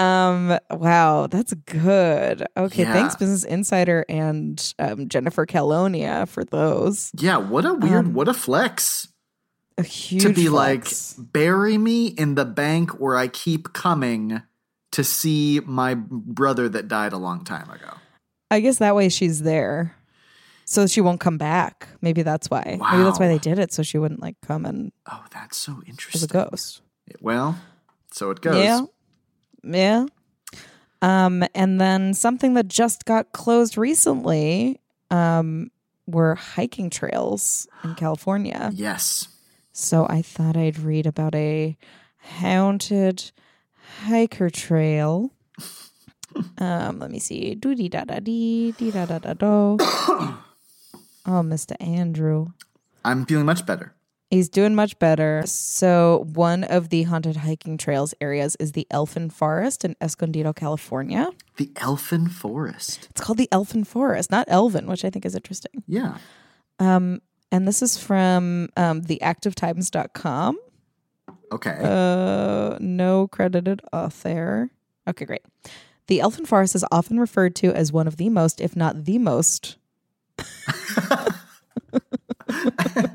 Um. 0.00 0.58
Wow, 0.70 1.26
that's 1.26 1.52
good. 1.54 2.46
Okay, 2.56 2.82
Yeah. 2.82 2.92
thanks, 2.92 3.16
Business 3.16 3.44
Insider 3.44 4.04
and 4.08 4.74
um, 4.78 5.08
Jennifer 5.08 5.46
Calonia 5.46 6.26
for 6.26 6.44
those. 6.44 7.10
Yeah, 7.18 7.36
what 7.36 7.64
a 7.64 7.74
weird, 7.74 8.06
Um, 8.06 8.14
what 8.14 8.28
a 8.28 8.34
flex 8.34 9.08
A 9.78 9.82
huge 9.82 10.22
to 10.22 10.32
be 10.32 10.46
flex. 10.46 11.16
like, 11.18 11.32
bury 11.32 11.76
me 11.78 12.06
in 12.06 12.34
the 12.34 12.44
bank 12.44 12.92
where 13.00 13.16
I 13.16 13.28
keep 13.28 13.72
coming 13.72 14.42
to 14.92 15.04
see 15.04 15.60
my 15.66 15.94
brother 15.94 16.68
that 16.68 16.88
died 16.88 17.12
a 17.12 17.18
long 17.18 17.44
time 17.44 17.70
ago. 17.70 17.94
I 18.50 18.60
guess 18.60 18.78
that 18.78 18.96
way 18.96 19.08
she's 19.08 19.42
there, 19.42 19.94
so 20.64 20.86
she 20.88 21.00
won't 21.00 21.20
come 21.20 21.38
back. 21.38 21.86
Maybe 22.00 22.22
that's 22.22 22.50
why. 22.50 22.62
Maybe 22.66 23.02
that's 23.04 23.20
why 23.20 23.28
they 23.28 23.38
did 23.38 23.58
it, 23.60 23.72
so 23.72 23.82
she 23.84 23.98
wouldn't 23.98 24.20
like 24.20 24.36
come 24.42 24.64
and 24.66 24.90
Oh, 25.10 25.24
that's 25.30 25.56
so 25.56 25.80
interesting. 25.86 26.18
as 26.18 26.22
a 26.24 26.26
ghost. 26.26 26.80
Well, 27.20 27.58
so 28.12 28.30
it 28.30 28.40
goes. 28.40 28.56
Yeah. 28.56 28.80
Yeah. 29.62 30.06
Um, 31.02 31.44
and 31.54 31.80
then 31.80 32.12
something 32.14 32.54
that 32.54 32.68
just 32.68 33.04
got 33.04 33.32
closed 33.32 33.78
recently 33.78 34.80
um, 35.10 35.70
were 36.06 36.34
hiking 36.34 36.90
trails 36.90 37.66
in 37.84 37.94
California. 37.96 38.70
Yes. 38.74 39.28
So 39.72 40.06
I 40.08 40.20
thought 40.22 40.56
I'd 40.56 40.78
read 40.78 41.06
about 41.06 41.34
a 41.34 41.76
haunted 42.18 43.30
hiker 44.04 44.50
trail. 44.50 45.32
Um, 46.58 47.00
let 47.00 47.10
me 47.10 47.18
see. 47.18 47.56
Doo 47.56 47.74
dee 47.74 47.88
da 47.88 48.04
da 48.04 48.20
dee 48.20 48.70
dee 48.78 48.92
da 48.92 49.04
da 49.04 49.18
da 49.18 49.34
do. 49.34 49.78
Oh, 51.26 51.42
Mr. 51.42 51.74
Andrew. 51.80 52.46
I'm 53.04 53.26
feeling 53.26 53.46
much 53.46 53.66
better. 53.66 53.92
He's 54.30 54.48
doing 54.48 54.76
much 54.76 54.96
better. 55.00 55.42
So, 55.44 56.24
one 56.34 56.62
of 56.62 56.90
the 56.90 57.02
haunted 57.02 57.36
hiking 57.36 57.76
trails 57.76 58.14
areas 58.20 58.56
is 58.60 58.72
the 58.72 58.86
Elfin 58.88 59.28
Forest 59.28 59.84
in 59.84 59.96
Escondido, 60.00 60.52
California. 60.52 61.30
The 61.56 61.72
Elfin 61.76 62.28
Forest. 62.28 63.08
It's 63.10 63.20
called 63.20 63.38
the 63.38 63.48
Elfin 63.50 63.82
Forest, 63.82 64.30
not 64.30 64.46
Elvin, 64.48 64.86
which 64.86 65.04
I 65.04 65.10
think 65.10 65.26
is 65.26 65.34
interesting. 65.34 65.82
Yeah. 65.88 66.18
Um, 66.78 67.20
and 67.50 67.66
this 67.66 67.82
is 67.82 67.98
from 67.98 68.68
um, 68.76 69.02
theactivetimes.com. 69.02 70.58
Okay. 71.52 71.78
Uh, 71.82 72.78
no 72.78 73.26
credited 73.26 73.82
author. 73.92 74.70
Okay, 75.08 75.24
great. 75.24 75.42
The 76.06 76.20
Elfin 76.20 76.46
Forest 76.46 76.76
is 76.76 76.84
often 76.92 77.18
referred 77.18 77.56
to 77.56 77.72
as 77.72 77.92
one 77.92 78.06
of 78.06 78.16
the 78.16 78.28
most, 78.28 78.60
if 78.60 78.76
not 78.76 79.06
the 79.06 79.18
most, 79.18 79.76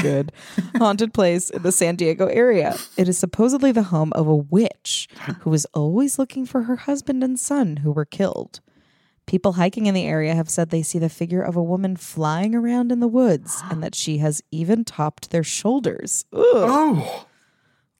good 0.00 0.32
haunted 0.76 1.12
place 1.14 1.50
in 1.50 1.62
the 1.62 1.72
San 1.72 1.96
Diego 1.96 2.26
area. 2.26 2.76
It 2.96 3.08
is 3.08 3.18
supposedly 3.18 3.72
the 3.72 3.84
home 3.84 4.12
of 4.14 4.26
a 4.26 4.34
witch 4.36 5.08
who 5.40 5.50
was 5.50 5.66
always 5.74 6.18
looking 6.18 6.46
for 6.46 6.62
her 6.62 6.76
husband 6.76 7.22
and 7.24 7.38
son 7.38 7.78
who 7.78 7.92
were 7.92 8.04
killed. 8.04 8.60
People 9.26 9.52
hiking 9.52 9.86
in 9.86 9.94
the 9.94 10.04
area 10.04 10.34
have 10.34 10.50
said 10.50 10.68
they 10.68 10.82
see 10.82 10.98
the 10.98 11.08
figure 11.08 11.40
of 11.42 11.56
a 11.56 11.62
woman 11.62 11.96
flying 11.96 12.54
around 12.54 12.92
in 12.92 13.00
the 13.00 13.08
woods 13.08 13.62
and 13.70 13.82
that 13.82 13.94
she 13.94 14.18
has 14.18 14.42
even 14.50 14.84
topped 14.84 15.30
their 15.30 15.44
shoulders. 15.44 16.26
Ugh. 16.32 16.42
oh, 16.44 17.26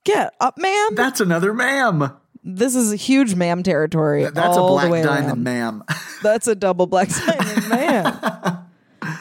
Get 0.04 0.34
up, 0.38 0.58
ma'am. 0.58 0.94
that's 0.94 1.20
another 1.20 1.54
ma'am. 1.54 2.10
This 2.46 2.74
is 2.74 2.92
huge 3.00 3.34
ma'am 3.34 3.62
territory. 3.62 4.24
That's 4.24 4.54
all 4.58 4.78
a 4.78 4.86
black 4.88 5.02
diamond 5.02 5.26
around. 5.28 5.42
ma'am. 5.44 5.84
That's 6.22 6.46
a 6.46 6.54
double 6.54 6.86
black 6.86 7.08
diamond. 7.08 7.43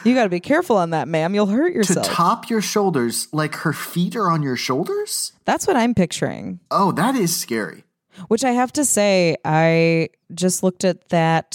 You 0.04 0.14
got 0.14 0.24
to 0.24 0.28
be 0.30 0.40
careful 0.40 0.76
on 0.76 0.90
that, 0.90 1.08
ma'am. 1.08 1.34
You'll 1.34 1.46
hurt 1.46 1.72
yourself. 1.74 2.06
to 2.06 2.12
top 2.12 2.50
your 2.50 2.60
shoulders, 2.60 3.28
like 3.32 3.54
her 3.56 3.72
feet 3.72 4.14
are 4.16 4.30
on 4.30 4.42
your 4.42 4.56
shoulders? 4.56 5.32
That's 5.44 5.66
what 5.66 5.76
I'm 5.76 5.94
picturing. 5.94 6.60
Oh, 6.70 6.92
that 6.92 7.14
is 7.14 7.34
scary. 7.34 7.84
Which 8.28 8.44
I 8.44 8.50
have 8.52 8.72
to 8.74 8.84
say, 8.84 9.36
I 9.44 10.08
just 10.34 10.62
looked 10.62 10.84
at 10.84 11.08
that. 11.08 11.54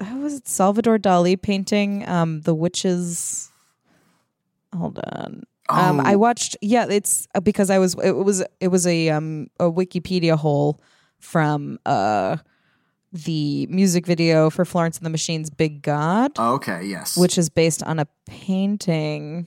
How 0.00 0.18
was 0.18 0.34
it? 0.34 0.48
Salvador 0.48 0.98
Dali 0.98 1.40
painting, 1.40 2.06
um, 2.08 2.40
the 2.42 2.54
witches. 2.54 3.50
Hold 4.76 4.98
on. 4.98 5.44
Um, 5.70 6.00
Oh. 6.00 6.02
I 6.04 6.16
watched. 6.16 6.58
Yeah, 6.60 6.86
it's 6.90 7.26
uh, 7.34 7.40
because 7.40 7.70
I 7.70 7.78
was. 7.78 7.94
It 8.04 8.12
was. 8.12 8.44
It 8.60 8.68
was 8.68 8.86
a 8.86 9.08
um 9.08 9.46
a 9.58 9.64
Wikipedia 9.64 10.36
hole 10.36 10.78
from 11.20 11.78
uh 11.86 12.36
the 13.14 13.66
music 13.68 14.04
video 14.06 14.50
for 14.50 14.64
Florence 14.64 14.98
and 14.98 15.06
the 15.06 15.10
Machine's 15.10 15.48
"Big 15.48 15.80
God," 15.82 16.32
Okay, 16.38 16.84
yes. 16.84 17.16
which 17.16 17.38
is 17.38 17.48
based 17.48 17.82
on 17.84 17.98
a 17.98 18.06
painting. 18.26 19.46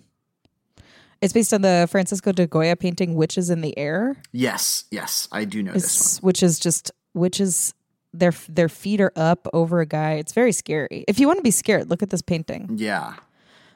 It's 1.22 1.34
based 1.34 1.54
on 1.54 1.62
the 1.62 1.88
Francisco 1.92 2.32
de 2.32 2.48
Goya 2.48 2.76
painting 2.76 3.16
"Witches 3.16 3.50
in 3.50 3.62
the 3.62 3.78
Air." 3.78 4.16
yes, 4.32 4.86
yes, 4.92 5.28
I 5.32 5.44
do 5.46 5.62
know 5.62 5.74
this 5.74 5.84
It's, 5.86 6.22
which 6.24 6.42
is 6.42 6.60
just 6.60 6.92
witches. 7.14 7.74
Their 8.14 8.34
their 8.48 8.70
feet 8.70 9.02
are 9.02 9.12
up 9.16 9.48
over 9.54 9.80
a 9.82 9.86
guy. 9.86 10.14
It's 10.14 10.32
very 10.34 10.52
scary. 10.54 11.04
If 11.08 11.20
you 11.20 11.28
want 11.28 11.38
to 11.38 11.44
be 11.44 11.52
scared, 11.52 11.90
look 11.90 12.02
at 12.02 12.10
this 12.10 12.22
painting. 12.22 12.72
Yeah. 12.78 13.16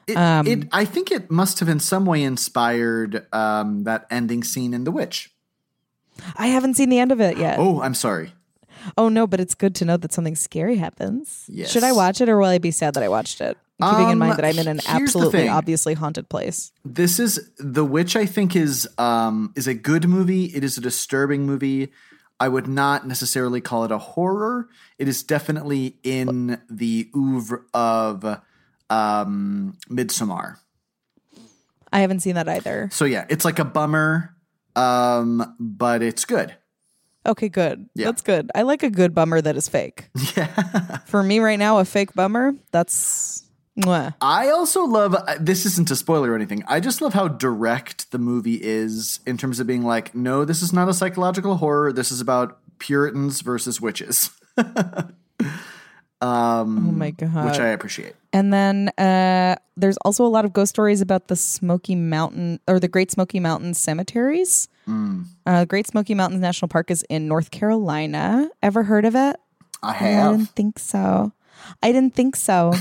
It, 0.08 0.16
Um, 0.16 0.46
it, 0.48 0.68
I 0.72 0.84
think 0.84 1.12
it 1.12 1.30
must 1.30 1.60
have 1.60 1.68
in 1.68 1.78
some 1.78 2.06
way 2.06 2.22
inspired 2.24 3.26
um, 3.32 3.84
that 3.84 4.06
ending 4.10 4.42
scene 4.42 4.74
in 4.74 4.82
The 4.82 4.90
Witch. 4.90 5.30
I 6.36 6.48
haven't 6.48 6.74
seen 6.74 6.88
the 6.88 6.98
end 6.98 7.12
of 7.12 7.20
it 7.20 7.36
yet. 7.38 7.58
Oh, 7.60 7.76
Oh, 7.78 7.82
I'm 7.82 7.94
sorry. 7.94 8.32
No, 8.98 9.26
but 9.26 9.40
it's 9.40 9.54
good 9.54 9.74
to 9.76 9.84
know 9.84 9.96
that 9.96 10.12
something 10.12 10.34
scary 10.36 10.76
happens. 10.76 11.44
Yes. 11.48 11.70
Should 11.70 11.84
I 11.84 11.92
watch 11.92 12.20
it 12.20 12.28
or 12.28 12.38
will 12.38 12.46
I 12.48 12.58
be 12.58 12.70
sad 12.70 12.94
that 12.94 13.02
I 13.02 13.08
watched 13.08 13.40
it? 13.40 13.56
Keeping 13.80 14.04
in 14.06 14.12
Um, 14.12 14.18
mind 14.18 14.36
that 14.36 14.44
I'm 14.44 14.58
in 14.58 14.68
an 14.68 14.80
absolutely 14.86 15.48
obviously 15.48 15.94
haunted 15.94 16.28
place. 16.28 16.70
This 16.84 17.18
is 17.18 17.50
The 17.58 17.84
Witch. 17.84 18.14
I 18.14 18.26
think 18.26 18.54
is 18.54 18.88
um, 18.96 19.52
is 19.56 19.66
a 19.66 19.74
good 19.74 20.08
movie. 20.08 20.44
It 20.44 20.62
is 20.62 20.78
a 20.78 20.80
disturbing 20.80 21.46
movie. 21.46 21.90
I 22.38 22.48
would 22.48 22.68
not 22.68 23.06
necessarily 23.08 23.60
call 23.60 23.84
it 23.84 23.90
a 23.90 23.98
horror. 23.98 24.68
It 24.98 25.08
is 25.08 25.22
definitely 25.24 25.96
in 26.04 26.60
the 26.70 27.08
oeuvre 27.16 27.60
of 27.74 28.24
um, 28.90 29.78
Midsommar. 29.90 30.56
I 31.92 32.00
haven't 32.00 32.20
seen 32.20 32.36
that 32.36 32.48
either. 32.48 32.88
So 32.92 33.04
yeah, 33.04 33.26
it's 33.28 33.44
like 33.44 33.58
a 33.58 33.64
bummer, 33.64 34.34
um, 34.76 35.54
but 35.58 36.02
it's 36.02 36.24
good. 36.24 36.54
Okay, 37.24 37.48
good. 37.48 37.88
Yeah. 37.94 38.06
That's 38.06 38.22
good. 38.22 38.50
I 38.54 38.62
like 38.62 38.82
a 38.82 38.90
good 38.90 39.14
bummer 39.14 39.40
that 39.40 39.56
is 39.56 39.68
fake. 39.68 40.08
Yeah. 40.36 40.46
For 41.06 41.22
me 41.22 41.40
right 41.40 41.58
now, 41.58 41.78
a 41.78 41.84
fake 41.84 42.14
bummer, 42.14 42.54
that's 42.70 43.44
Mwah. 43.78 44.14
I 44.20 44.48
also 44.48 44.84
love 44.84 45.14
uh, 45.14 45.36
this 45.38 45.66
isn't 45.66 45.90
a 45.90 45.96
spoiler 45.96 46.32
or 46.32 46.34
anything. 46.34 46.62
I 46.66 46.80
just 46.80 47.00
love 47.00 47.12
how 47.14 47.28
direct 47.28 48.10
the 48.12 48.18
movie 48.18 48.60
is 48.62 49.20
in 49.26 49.36
terms 49.36 49.60
of 49.60 49.66
being 49.66 49.82
like, 49.82 50.14
no, 50.14 50.44
this 50.44 50.62
is 50.62 50.72
not 50.72 50.88
a 50.88 50.94
psychological 50.94 51.56
horror. 51.56 51.92
This 51.92 52.10
is 52.10 52.20
about 52.20 52.58
Puritans 52.78 53.40
versus 53.40 53.80
witches. 53.80 54.30
um, 56.22 56.88
Oh 56.88 56.92
my 56.92 57.10
god. 57.10 57.44
which 57.44 57.58
I 57.60 57.68
appreciate. 57.68 58.14
And 58.32 58.50
then 58.52 58.88
uh, 58.96 59.56
there's 59.76 59.98
also 59.98 60.24
a 60.24 60.28
lot 60.32 60.44
of 60.46 60.52
ghost 60.54 60.70
stories 60.70 61.00
about 61.02 61.28
the 61.28 61.36
Smoky 61.36 61.94
Mountain 61.94 62.60
or 62.66 62.80
the 62.80 62.88
Great 62.88 63.10
Smoky 63.10 63.40
Mountains 63.40 63.76
cemeteries. 63.78 64.68
Uh, 65.46 65.64
Great 65.66 65.86
Smoky 65.86 66.14
Mountains 66.14 66.40
National 66.40 66.68
Park 66.68 66.90
is 66.90 67.02
in 67.10 67.28
North 67.28 67.50
Carolina. 67.50 68.48
Ever 68.62 68.82
heard 68.84 69.04
of 69.04 69.14
it? 69.14 69.36
I 69.82 69.90
I 69.90 69.92
have. 69.94 70.36
didn't 70.38 70.50
think 70.50 70.78
so. 70.78 71.32
I 71.82 71.92
didn't 71.92 72.14
think 72.14 72.36
so. 72.36 72.72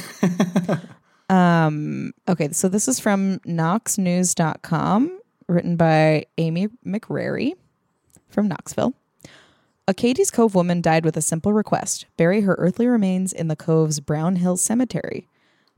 um, 1.30 2.14
okay, 2.28 2.50
so 2.52 2.68
this 2.70 2.88
is 2.88 3.00
from 3.00 3.40
knoxnews.com, 3.40 5.20
written 5.48 5.76
by 5.76 6.26
Amy 6.38 6.68
McRary 6.86 7.54
from 8.30 8.48
Knoxville. 8.48 8.94
A 9.92 9.94
Cades 9.94 10.32
Cove 10.32 10.56
woman 10.56 10.80
died 10.80 11.04
with 11.04 11.18
a 11.18 11.22
simple 11.22 11.52
request 11.52 12.06
bury 12.16 12.44
her 12.44 12.56
earthly 12.58 12.88
remains 12.88 13.34
in 13.34 13.50
the 13.50 13.58
Cove's 13.58 14.00
Brown 14.00 14.38
Hill 14.38 14.56
Cemetery. 14.56 15.28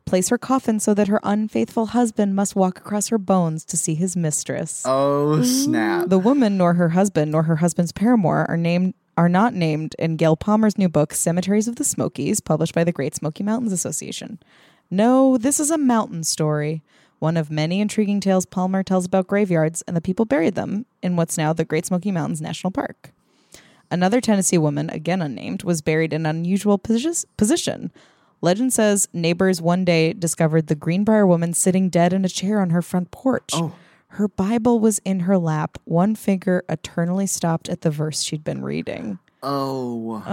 Place 0.05 0.29
her 0.29 0.37
coffin 0.37 0.79
so 0.79 0.93
that 0.93 1.07
her 1.07 1.19
unfaithful 1.23 1.87
husband 1.87 2.35
must 2.35 2.55
walk 2.55 2.77
across 2.77 3.07
her 3.07 3.17
bones 3.17 3.65
to 3.65 3.75
see 3.75 3.95
his 3.95 4.15
mistress. 4.15 4.83
Oh 4.85 5.41
snap! 5.41 6.09
The 6.09 6.19
woman 6.19 6.57
nor 6.57 6.75
her 6.75 6.89
husband 6.89 7.31
nor 7.31 7.41
her 7.41 7.55
husband's 7.55 7.91
paramour 7.91 8.45
are 8.47 8.55
named 8.55 8.93
are 9.17 9.27
not 9.27 9.55
named 9.55 9.95
in 9.97 10.15
Gail 10.15 10.35
Palmer's 10.35 10.77
new 10.77 10.89
book 10.89 11.15
Cemeteries 11.15 11.67
of 11.67 11.77
the 11.77 11.83
Smokies, 11.83 12.39
published 12.39 12.75
by 12.75 12.83
the 12.83 12.91
Great 12.91 13.15
Smoky 13.15 13.43
Mountains 13.43 13.73
Association. 13.73 14.37
No, 14.91 15.39
this 15.39 15.59
is 15.59 15.71
a 15.71 15.77
mountain 15.79 16.23
story, 16.23 16.83
one 17.17 17.35
of 17.35 17.49
many 17.49 17.81
intriguing 17.81 18.19
tales 18.19 18.45
Palmer 18.45 18.83
tells 18.83 19.07
about 19.07 19.25
graveyards 19.25 19.81
and 19.87 19.97
the 19.97 20.01
people 20.01 20.25
buried 20.25 20.53
them 20.53 20.85
in 21.01 21.15
what's 21.15 21.35
now 21.35 21.51
the 21.51 21.65
Great 21.65 21.87
Smoky 21.87 22.11
Mountains 22.11 22.41
National 22.41 22.69
Park. 22.69 23.12
Another 23.93 24.19
Tennessee 24.19 24.57
woman, 24.57 24.89
again 24.89 25.21
unnamed, 25.21 25.61
was 25.63 25.83
buried 25.83 26.13
in 26.13 26.25
an 26.25 26.35
unusual 26.37 26.79
posi- 26.79 27.25
position. 27.37 27.91
Legend 28.41 28.73
says 28.73 29.07
neighbors 29.13 29.61
one 29.61 29.85
day 29.85 30.13
discovered 30.13 30.65
the 30.65 30.73
Greenbrier 30.75 31.27
woman 31.27 31.53
sitting 31.53 31.89
dead 31.89 32.11
in 32.11 32.25
a 32.25 32.29
chair 32.29 32.59
on 32.59 32.71
her 32.71 32.81
front 32.81 33.11
porch. 33.11 33.51
Oh. 33.53 33.73
Her 34.07 34.27
Bible 34.27 34.79
was 34.79 34.99
in 35.05 35.21
her 35.21 35.37
lap, 35.37 35.77
one 35.85 36.15
finger 36.15 36.63
eternally 36.67 37.27
stopped 37.27 37.69
at 37.69 37.81
the 37.81 37.91
verse 37.91 38.23
she'd 38.23 38.43
been 38.43 38.63
reading. 38.63 39.19
oh, 39.43 40.23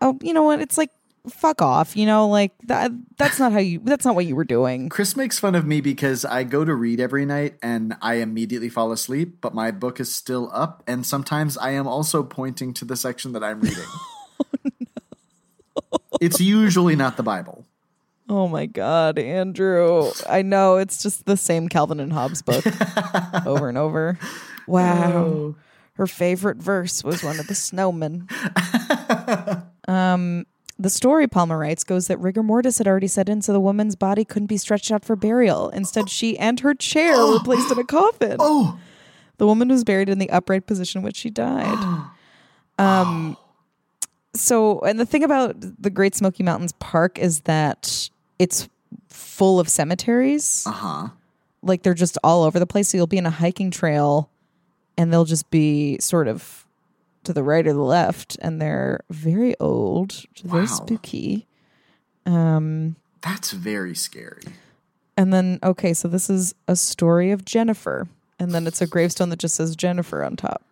Oh, 0.00 0.18
you 0.22 0.32
know 0.32 0.44
what? 0.44 0.60
It's 0.60 0.78
like 0.78 0.90
fuck 1.32 1.62
off. 1.62 1.96
You 1.96 2.06
know, 2.06 2.28
like 2.28 2.52
that 2.64 2.92
that's 3.16 3.38
not 3.38 3.52
how 3.52 3.58
you 3.58 3.80
that's 3.82 4.04
not 4.04 4.14
what 4.14 4.26
you 4.26 4.36
were 4.36 4.44
doing. 4.44 4.88
Chris 4.88 5.16
makes 5.16 5.38
fun 5.38 5.54
of 5.54 5.66
me 5.66 5.80
because 5.80 6.24
I 6.24 6.44
go 6.44 6.64
to 6.64 6.74
read 6.74 7.00
every 7.00 7.24
night 7.24 7.56
and 7.62 7.96
I 8.02 8.14
immediately 8.14 8.68
fall 8.68 8.92
asleep, 8.92 9.38
but 9.40 9.54
my 9.54 9.70
book 9.70 10.00
is 10.00 10.14
still 10.14 10.50
up, 10.52 10.82
and 10.86 11.06
sometimes 11.06 11.56
I 11.58 11.70
am 11.70 11.86
also 11.86 12.22
pointing 12.22 12.74
to 12.74 12.84
the 12.84 12.96
section 12.96 13.32
that 13.32 13.44
I'm 13.44 13.60
reading. 13.62 13.84
It's 16.20 16.40
usually 16.40 16.96
not 16.96 17.16
the 17.16 17.22
Bible. 17.22 17.64
Oh 18.28 18.46
my 18.46 18.66
god, 18.66 19.18
Andrew. 19.18 20.10
I 20.28 20.42
know 20.42 20.76
it's 20.76 21.02
just 21.02 21.26
the 21.26 21.36
same 21.36 21.68
Calvin 21.68 21.98
and 21.98 22.12
Hobbes 22.12 22.42
book 22.42 22.64
over 23.46 23.68
and 23.68 23.76
over. 23.76 24.18
Wow. 24.68 25.56
Her 25.94 26.06
favorite 26.06 26.58
verse 26.58 27.02
was 27.02 27.24
one 27.24 27.40
of 27.40 27.48
the 27.48 27.54
snowmen. 27.54 28.30
um 29.88 30.46
the 30.80 30.90
story, 30.90 31.28
Palmer 31.28 31.58
writes, 31.58 31.84
goes 31.84 32.06
that 32.08 32.18
rigor 32.18 32.42
mortis 32.42 32.78
had 32.78 32.88
already 32.88 33.06
set 33.06 33.28
in, 33.28 33.42
so 33.42 33.52
the 33.52 33.60
woman's 33.60 33.96
body 33.96 34.24
couldn't 34.24 34.46
be 34.46 34.56
stretched 34.56 34.90
out 34.90 35.04
for 35.04 35.14
burial. 35.14 35.68
Instead, 35.68 36.08
she 36.08 36.38
and 36.38 36.58
her 36.60 36.74
chair 36.74 37.14
were 37.26 37.38
placed 37.44 37.70
in 37.70 37.78
a 37.78 37.84
coffin. 37.84 38.36
Oh, 38.38 38.78
The 39.36 39.46
woman 39.46 39.68
was 39.68 39.84
buried 39.84 40.08
in 40.08 40.18
the 40.18 40.30
upright 40.30 40.66
position 40.66 41.00
in 41.00 41.04
which 41.04 41.16
she 41.16 41.28
died. 41.28 41.78
um, 42.78 43.36
so, 44.34 44.80
and 44.80 44.98
the 44.98 45.04
thing 45.06 45.22
about 45.22 45.56
the 45.58 45.90
Great 45.90 46.14
Smoky 46.14 46.42
Mountains 46.42 46.72
Park 46.78 47.18
is 47.18 47.40
that 47.42 48.08
it's 48.38 48.68
full 49.08 49.60
of 49.60 49.68
cemeteries. 49.68 50.64
uh 50.66 50.70
huh. 50.72 51.08
Like 51.62 51.82
they're 51.82 51.92
just 51.92 52.16
all 52.24 52.44
over 52.44 52.58
the 52.58 52.66
place. 52.66 52.88
So 52.88 52.96
you'll 52.96 53.06
be 53.06 53.18
in 53.18 53.26
a 53.26 53.30
hiking 53.30 53.70
trail, 53.70 54.30
and 54.96 55.12
they'll 55.12 55.26
just 55.26 55.50
be 55.50 55.98
sort 55.98 56.26
of 56.26 56.64
to 57.24 57.32
the 57.32 57.42
right 57.42 57.66
or 57.66 57.72
the 57.72 57.80
left, 57.82 58.36
and 58.40 58.60
they're 58.60 59.00
very 59.10 59.54
old, 59.60 60.24
very 60.44 60.62
Wow. 60.62 60.66
spooky. 60.66 61.46
Um, 62.26 62.96
That's 63.22 63.50
very 63.52 63.94
scary. 63.94 64.42
and 65.16 65.32
then 65.32 65.58
okay, 65.62 65.92
so 65.94 66.08
this 66.08 66.30
is 66.30 66.54
a 66.68 66.76
story 66.76 67.30
of 67.30 67.44
Jennifer, 67.44 68.08
and 68.38 68.52
then 68.52 68.66
it's 68.66 68.80
a 68.80 68.86
gravestone 68.86 69.28
that 69.30 69.38
just 69.38 69.54
says 69.56 69.76
Jennifer 69.76 70.22
on 70.24 70.36
top. 70.36 70.62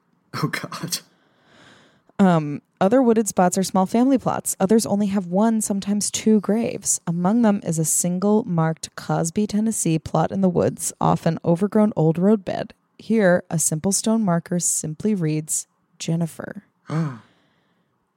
Oh 0.43 0.49
God. 0.49 0.99
Um, 2.21 2.63
Other 2.81 3.01
wooded 3.03 3.29
spots 3.29 3.57
are 3.59 3.63
small 3.63 3.87
family 3.87 4.19
plots. 4.19 4.57
Others 4.61 4.87
only 4.87 5.07
have 5.09 5.27
one, 5.27 5.61
sometimes 5.61 6.11
two 6.11 6.41
graves. 6.41 7.01
Among 7.07 7.43
them 7.43 7.61
is 7.65 7.79
a 7.79 7.85
single 7.85 8.45
marked 8.45 8.95
Cosby, 8.97 9.47
Tennessee 9.47 9.99
plot 9.99 10.31
in 10.33 10.41
the 10.41 10.49
woods 10.49 10.93
off 11.01 11.27
an 11.27 11.39
overgrown 11.45 11.93
old 11.97 12.19
roadbed. 12.19 12.75
Here, 12.99 13.45
a 13.51 13.59
simple 13.59 13.93
stone 13.93 14.25
marker 14.25 14.59
simply 14.59 15.15
reads 15.15 15.67
Jennifer. 15.99 16.65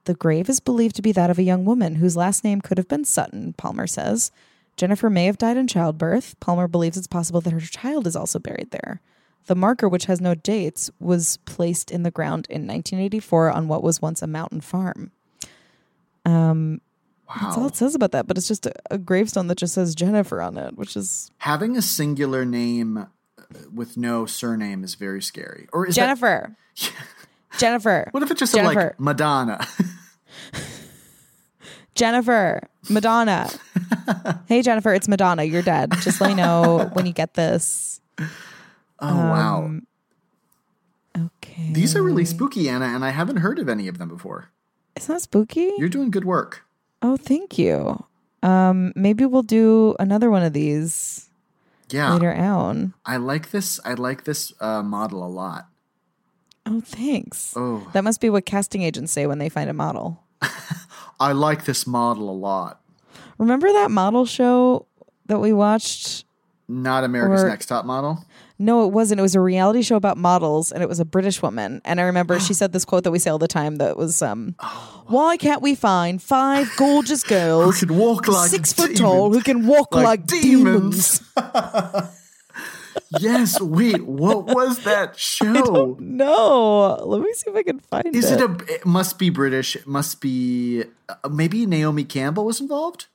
the 0.04 0.14
grave 0.14 0.48
is 0.48 0.60
believed 0.60 0.96
to 0.96 1.02
be 1.02 1.12
that 1.12 1.30
of 1.30 1.38
a 1.38 1.42
young 1.42 1.64
woman 1.64 1.96
whose 1.96 2.16
last 2.16 2.44
name 2.44 2.60
could 2.60 2.78
have 2.78 2.88
been 2.88 3.04
Sutton, 3.04 3.52
Palmer 3.54 3.86
says. 3.86 4.30
Jennifer 4.76 5.10
may 5.10 5.26
have 5.26 5.38
died 5.38 5.56
in 5.56 5.66
childbirth. 5.66 6.38
Palmer 6.40 6.66
believes 6.66 6.96
it's 6.96 7.06
possible 7.06 7.40
that 7.42 7.52
her 7.52 7.60
child 7.60 8.06
is 8.06 8.16
also 8.16 8.38
buried 8.38 8.70
there. 8.70 9.00
The 9.46 9.54
marker, 9.54 9.88
which 9.88 10.06
has 10.06 10.20
no 10.20 10.34
dates, 10.34 10.90
was 11.00 11.36
placed 11.44 11.90
in 11.90 12.04
the 12.04 12.10
ground 12.10 12.46
in 12.48 12.62
1984 12.62 13.50
on 13.50 13.68
what 13.68 13.82
was 13.82 14.00
once 14.00 14.22
a 14.22 14.26
mountain 14.26 14.60
farm. 14.60 15.10
That's 17.40 17.56
all 17.56 17.66
it 17.66 17.76
says 17.76 17.94
about 17.94 18.12
that, 18.12 18.26
but 18.26 18.36
it's 18.36 18.48
just 18.48 18.66
a, 18.66 18.72
a 18.90 18.98
gravestone 18.98 19.46
that 19.48 19.58
just 19.58 19.74
says 19.74 19.94
Jennifer 19.94 20.40
on 20.42 20.58
it, 20.58 20.76
which 20.76 20.96
is 20.96 21.30
Having 21.38 21.76
a 21.76 21.82
singular 21.82 22.44
name 22.44 22.98
uh, 22.98 23.06
with 23.72 23.96
no 23.96 24.26
surname 24.26 24.84
is 24.84 24.94
very 24.94 25.22
scary. 25.22 25.66
Or 25.72 25.86
is 25.86 25.96
that 25.96 26.18
Jennifer. 27.58 28.08
What 28.12 28.22
if 28.22 28.30
it's 28.30 28.40
just 28.40 28.54
Jennifer. 28.54 28.74
like 28.96 29.00
Madonna? 29.00 29.64
Jennifer. 31.94 32.60
Madonna. 32.88 33.48
hey, 34.48 34.62
Jennifer, 34.62 34.92
it's 34.94 35.08
Madonna. 35.08 35.44
You're 35.44 35.62
dead. 35.62 35.92
Just 36.00 36.20
let 36.20 36.28
me 36.28 36.34
know 36.34 36.90
when 36.94 37.06
you 37.06 37.12
get 37.12 37.34
this. 37.34 38.00
Oh 38.18 38.26
wow. 39.00 39.64
Um, 39.64 39.86
Okay. 41.14 41.68
These 41.72 41.94
are 41.94 42.02
really 42.02 42.24
spooky, 42.24 42.70
Anna, 42.70 42.86
and 42.86 43.04
I 43.04 43.10
haven't 43.10 43.36
heard 43.38 43.58
of 43.58 43.68
any 43.68 43.86
of 43.86 43.98
them 43.98 44.08
before. 44.08 44.48
Isn't 44.96 45.14
that 45.14 45.20
spooky? 45.20 45.70
You're 45.76 45.90
doing 45.90 46.10
good 46.10 46.24
work. 46.24 46.64
Oh, 47.02 47.18
thank 47.18 47.58
you. 47.58 48.02
Um, 48.42 48.94
maybe 48.96 49.26
we'll 49.26 49.42
do 49.42 49.94
another 50.00 50.30
one 50.30 50.42
of 50.42 50.54
these 50.54 51.28
Yeah. 51.90 52.14
later 52.14 52.32
on. 52.32 52.94
I 53.04 53.18
like 53.18 53.50
this. 53.50 53.78
I 53.84 53.92
like 53.92 54.24
this 54.24 54.54
uh, 54.58 54.82
model 54.82 55.22
a 55.22 55.28
lot. 55.28 55.68
Oh, 56.66 56.80
thanks. 56.80 57.54
Oh, 57.56 57.86
That 57.92 58.04
must 58.04 58.20
be 58.20 58.30
what 58.30 58.46
casting 58.46 58.82
agents 58.82 59.12
say 59.12 59.26
when 59.26 59.38
they 59.38 59.48
find 59.48 59.68
a 59.68 59.72
model. 59.72 60.22
I 61.20 61.32
like 61.32 61.64
this 61.64 61.86
model 61.86 62.30
a 62.30 62.32
lot. 62.32 62.80
Remember 63.38 63.72
that 63.72 63.90
model 63.90 64.24
show 64.26 64.86
that 65.26 65.40
we 65.40 65.52
watched? 65.52 66.24
Not 66.68 67.04
America's 67.04 67.42
Or- 67.42 67.48
Next 67.48 67.66
Top 67.66 67.84
Model. 67.84 68.24
No, 68.58 68.84
it 68.86 68.92
wasn't. 68.92 69.18
It 69.18 69.22
was 69.22 69.34
a 69.34 69.40
reality 69.40 69.82
show 69.82 69.96
about 69.96 70.16
models, 70.16 70.70
and 70.70 70.84
it 70.84 70.88
was 70.88 71.00
a 71.00 71.04
British 71.04 71.42
woman. 71.42 71.80
And 71.84 72.00
I 72.00 72.04
remember 72.04 72.38
she 72.38 72.54
said 72.60 72.72
this 72.72 72.84
quote 72.84 73.02
that 73.02 73.10
we 73.10 73.18
say 73.18 73.28
all 73.28 73.38
the 73.38 73.48
time 73.48 73.76
that 73.76 73.96
was, 73.96 74.22
um, 74.22 74.54
"Why 75.06 75.36
can't 75.36 75.60
we 75.62 75.74
find 75.74 76.22
five 76.22 76.70
gorgeous 76.76 77.24
girls 77.28 77.80
Who 77.80 77.86
could 77.86 77.96
walk 77.96 78.28
like 78.28 78.50
six 78.50 78.72
foot 78.72 78.96
tall, 78.96 79.32
who 79.32 79.40
can 79.42 79.66
walk 79.66 79.92
like, 79.92 80.04
Like 80.04 80.26
demons?" 80.26 81.22
yes. 83.18 83.60
Wait. 83.60 84.02
What 84.06 84.46
was 84.46 84.80
that 84.84 85.18
show? 85.18 85.96
No, 86.00 86.96
let 87.04 87.20
me 87.20 87.32
see 87.34 87.50
if 87.50 87.56
I 87.56 87.62
can 87.62 87.78
find 87.80 88.14
Is 88.14 88.30
it. 88.30 88.40
it 88.40 88.50
a? 88.50 88.74
It 88.74 88.86
must 88.86 89.18
be 89.18 89.30
British. 89.30 89.76
It 89.76 89.86
must 89.86 90.20
be. 90.20 90.84
Uh, 91.08 91.28
maybe 91.30 91.66
Naomi 91.66 92.04
Campbell 92.04 92.44
was 92.44 92.60
involved. 92.60 93.06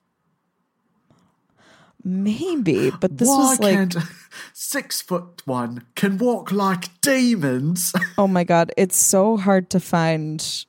Maybe, 2.04 2.90
but 2.92 3.18
this 3.18 3.28
Why 3.28 3.38
was 3.38 3.60
like, 3.60 3.74
can't 3.76 3.96
six 4.54 5.02
foot 5.02 5.42
one 5.46 5.84
can 5.96 6.18
walk 6.18 6.52
like 6.54 7.02
demons? 7.02 7.92
oh 8.18 8.28
my 8.28 8.44
god, 8.46 8.72
it's 8.78 8.96
so 8.96 9.36
hard 9.36 9.70
to 9.72 9.80
find. 9.80 10.66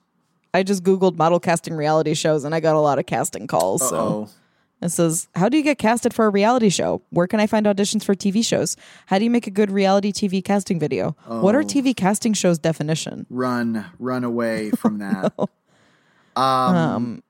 I 0.52 0.62
just 0.64 0.82
googled 0.82 1.16
model 1.16 1.38
casting 1.38 1.74
reality 1.74 2.14
shows, 2.14 2.42
and 2.44 2.54
I 2.54 2.60
got 2.60 2.74
a 2.74 2.80
lot 2.80 2.98
of 2.98 3.06
casting 3.06 3.46
calls. 3.46 3.88
So 3.88 3.96
Oh, 3.96 4.28
It 4.80 4.90
says, 4.90 5.26
How 5.34 5.48
do 5.48 5.56
you 5.56 5.62
get 5.64 5.78
casted 5.78 6.14
for 6.14 6.26
a 6.26 6.30
reality 6.30 6.68
show? 6.68 7.02
Where 7.10 7.26
can 7.26 7.40
I 7.40 7.46
find 7.48 7.66
auditions 7.66 8.04
for 8.04 8.14
TV 8.14 8.44
shows? 8.46 8.76
How 9.06 9.18
do 9.18 9.24
you 9.24 9.30
make 9.30 9.46
a 9.46 9.50
good 9.50 9.70
reality 9.72 10.12
TV 10.12 10.42
casting 10.44 10.78
video? 10.78 11.16
What 11.26 11.54
Oh. 11.54 11.58
are 11.58 11.62
TV 11.64 11.94
casting 11.96 12.32
shows' 12.32 12.58
definition? 12.58 13.26
run, 13.28 13.86
run 13.98 14.22
away 14.24 14.70
from 14.70 14.98
that. 15.00 15.32
um, 16.36 17.22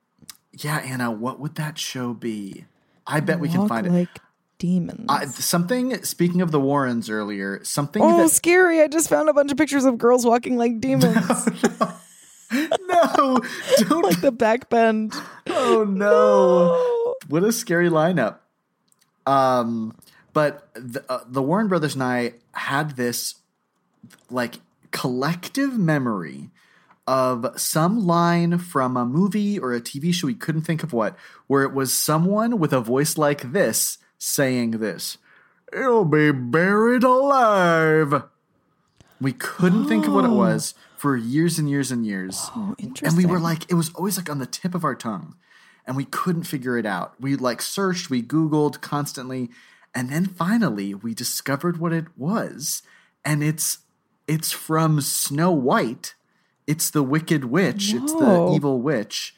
yeah, 0.53 0.77
Anna, 0.79 1.11
what 1.11 1.39
would 1.39 1.55
that 1.55 1.77
show 1.77 2.13
be? 2.13 2.65
I 3.07 3.19
bet 3.21 3.39
we 3.39 3.49
can 3.49 3.67
find 3.67 3.87
it. 3.87 3.91
like 3.91 4.19
demons. 4.59 5.05
Uh, 5.09 5.25
something. 5.25 6.03
Speaking 6.03 6.41
of 6.41 6.51
the 6.51 6.59
Warrens 6.59 7.09
earlier, 7.09 7.59
something 7.63 8.03
oh, 8.03 8.17
that 8.23 8.29
scary! 8.29 8.81
I 8.81 8.87
just 8.87 9.09
found 9.09 9.29
a 9.29 9.33
bunch 9.33 9.51
of 9.51 9.57
pictures 9.57 9.85
of 9.85 9.97
girls 9.97 10.25
walking 10.25 10.57
like 10.57 10.79
demons, 10.81 11.15
no, 12.51 13.39
don't. 13.79 14.03
like 14.03 14.21
the 14.21 14.31
back 14.31 14.69
bend. 14.69 15.13
oh 15.47 15.85
no! 15.89 16.98
What 17.29 17.43
a 17.43 17.51
scary 17.51 17.89
lineup. 17.89 18.39
Um, 19.25 19.95
but 20.33 20.69
the, 20.73 21.05
uh, 21.09 21.23
the 21.27 21.43
Warren 21.43 21.67
Brothers 21.67 21.93
and 21.93 22.03
I 22.03 22.33
had 22.53 22.95
this 22.95 23.35
like 24.29 24.55
collective 24.91 25.77
memory 25.77 26.49
of 27.05 27.53
some 27.55 28.05
line 28.05 28.57
from 28.57 28.97
a 28.97 29.05
movie 29.05 29.57
or 29.57 29.73
a 29.73 29.81
TV 29.81 30.13
show 30.13 30.27
we 30.27 30.33
couldn't 30.33 30.61
think 30.61 30.83
of 30.83 30.91
what, 30.91 31.15
where 31.47 31.63
it 31.63 31.73
was 31.73 31.93
someone 31.93 32.59
with 32.59 32.73
a 32.73 32.81
voice 32.81 33.17
like 33.17 33.51
this 33.51 33.99
saying 34.17 34.71
this. 34.71 35.17
It'll 35.71 36.05
be 36.05 36.31
buried 36.31 37.03
alive. 37.03 38.23
We 39.21 39.33
couldn't 39.33 39.87
think 39.87 40.07
of 40.07 40.13
what 40.13 40.25
it 40.25 40.29
was 40.29 40.73
for 40.97 41.15
years 41.15 41.59
and 41.59 41.69
years 41.69 41.91
and 41.91 42.05
years. 42.05 42.49
Oh, 42.55 42.75
And 43.03 43.17
we 43.17 43.25
were 43.25 43.39
like, 43.39 43.69
it 43.69 43.75
was 43.75 43.89
always 43.93 44.17
like 44.17 44.29
on 44.29 44.39
the 44.39 44.45
tip 44.45 44.73
of 44.73 44.83
our 44.83 44.95
tongue. 44.95 45.35
And 45.89 45.97
we 45.97 46.05
couldn't 46.05 46.43
figure 46.43 46.77
it 46.77 46.85
out. 46.85 47.15
We 47.19 47.35
like 47.35 47.61
searched, 47.61 48.09
we 48.09 48.23
Googled 48.23 48.79
constantly. 48.79 49.49
And 49.93 50.09
then 50.09 50.25
finally 50.25 50.93
we 50.93 51.13
discovered 51.13 51.77
what 51.77 51.91
it 51.91 52.05
was. 52.15 52.81
And 53.25 53.43
it's 53.43 53.79
it's 54.25 54.53
from 54.53 55.01
Snow 55.01 55.51
White. 55.51 56.13
It's 56.65 56.89
the 56.89 57.03
Wicked 57.03 57.45
Witch. 57.45 57.93
It's 57.93 58.13
the 58.13 58.51
evil 58.55 58.79
witch 58.79 59.35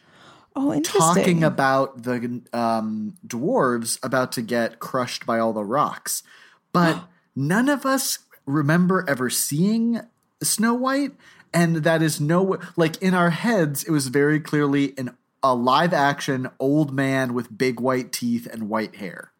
oh, 0.55 0.73
interesting. 0.73 1.01
talking 1.01 1.43
about 1.43 2.03
the 2.03 2.41
um, 2.53 3.15
dwarves 3.25 4.03
about 4.03 4.31
to 4.33 4.41
get 4.41 4.79
crushed 4.79 5.25
by 5.25 5.39
all 5.39 5.53
the 5.53 5.63
rocks. 5.63 6.23
But 6.71 7.03
none 7.35 7.69
of 7.69 7.85
us 7.85 8.19
remember 8.45 9.05
ever 9.07 9.29
seeing 9.29 10.01
Snow 10.41 10.73
White, 10.73 11.13
and 11.53 11.77
that 11.77 12.01
is 12.01 12.19
no 12.19 12.59
like 12.75 13.01
in 13.01 13.13
our 13.13 13.29
heads. 13.29 13.83
It 13.83 13.91
was 13.91 14.07
very 14.07 14.39
clearly 14.39 14.93
an 14.97 15.15
a 15.43 15.55
live 15.55 15.93
action 15.93 16.49
old 16.59 16.93
man 16.93 17.33
with 17.33 17.55
big 17.57 17.79
white 17.79 18.11
teeth 18.11 18.47
and 18.51 18.69
white 18.69 18.95
hair. 18.97 19.31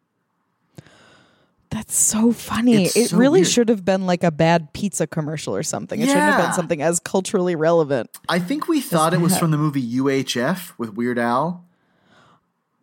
That's 1.70 1.96
so 1.96 2.32
funny. 2.32 2.84
It's 2.84 2.96
it 2.96 3.08
so 3.08 3.16
really 3.16 3.40
weird. 3.40 3.48
should 3.48 3.68
have 3.70 3.82
been 3.82 4.04
like 4.06 4.22
a 4.22 4.30
bad 4.30 4.74
pizza 4.74 5.06
commercial 5.06 5.56
or 5.56 5.62
something. 5.62 6.00
It 6.00 6.06
shouldn't 6.06 6.20
have 6.22 6.44
been 6.44 6.52
something 6.52 6.82
as 6.82 7.00
culturally 7.00 7.54
relevant. 7.56 8.10
I 8.28 8.40
think 8.40 8.68
we 8.68 8.82
thought 8.82 9.14
it 9.14 9.20
was 9.22 9.38
from 9.38 9.52
the 9.52 9.56
movie 9.56 9.82
UHF 9.96 10.72
with 10.76 10.92
Weird 10.94 11.18
Al. 11.18 11.64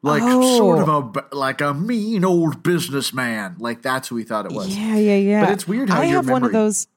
Like 0.02 0.24
Oh. 0.26 0.58
sort 0.58 0.88
of 0.88 1.16
a 1.18 1.36
like 1.36 1.62
a 1.62 1.74
mean 1.74 2.24
old 2.26 2.64
businessman. 2.64 3.58
Like 3.60 3.82
that's 3.84 4.08
who 4.08 4.16
we 4.16 4.24
thought 4.24 4.46
it 4.46 4.54
was. 4.54 4.76
Yeah, 4.76 4.96
yeah, 4.96 5.16
yeah. 5.18 5.46
But 5.46 5.54
it's 5.54 5.68
weird 5.68 5.90
how 5.90 6.00
I 6.02 6.06
have 6.06 6.28
one 6.30 6.44
of 6.44 6.52
those. 6.54 6.88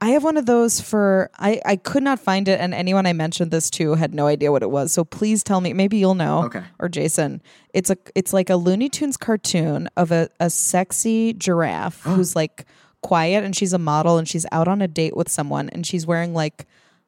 I 0.00 0.10
have 0.10 0.24
one 0.24 0.36
of 0.36 0.46
those 0.46 0.80
for 0.80 1.30
I. 1.38 1.60
I 1.64 1.76
could 1.76 2.02
not 2.02 2.18
find 2.18 2.48
it, 2.48 2.60
and 2.60 2.74
anyone 2.74 3.06
I 3.06 3.12
mentioned 3.12 3.50
this 3.50 3.70
to 3.70 3.94
had 3.94 4.14
no 4.14 4.26
idea 4.26 4.52
what 4.52 4.62
it 4.62 4.70
was. 4.70 4.92
So 4.92 5.04
please 5.04 5.42
tell 5.42 5.60
me. 5.60 5.72
Maybe 5.72 5.96
you'll 5.96 6.14
know. 6.14 6.44
Okay. 6.44 6.62
Or 6.78 6.88
Jason. 6.88 7.42
It's 7.72 7.90
a. 7.90 7.96
It's 8.14 8.32
like 8.32 8.50
a 8.50 8.56
Looney 8.56 8.88
Tunes 8.88 9.16
cartoon 9.16 9.88
of 9.96 10.10
a 10.10 10.28
a 10.40 10.50
sexy 10.50 11.32
giraffe 11.32 12.00
who's 12.04 12.36
like 12.36 12.66
quiet, 13.02 13.44
and 13.44 13.56
she's 13.56 13.72
a 13.72 13.78
model, 13.78 14.18
and 14.18 14.28
she's 14.28 14.46
out 14.52 14.68
on 14.68 14.82
a 14.82 14.88
date 14.88 15.16
with 15.16 15.28
someone, 15.28 15.68
and 15.70 15.86
she's 15.86 16.06
wearing 16.06 16.34
like 16.34 16.66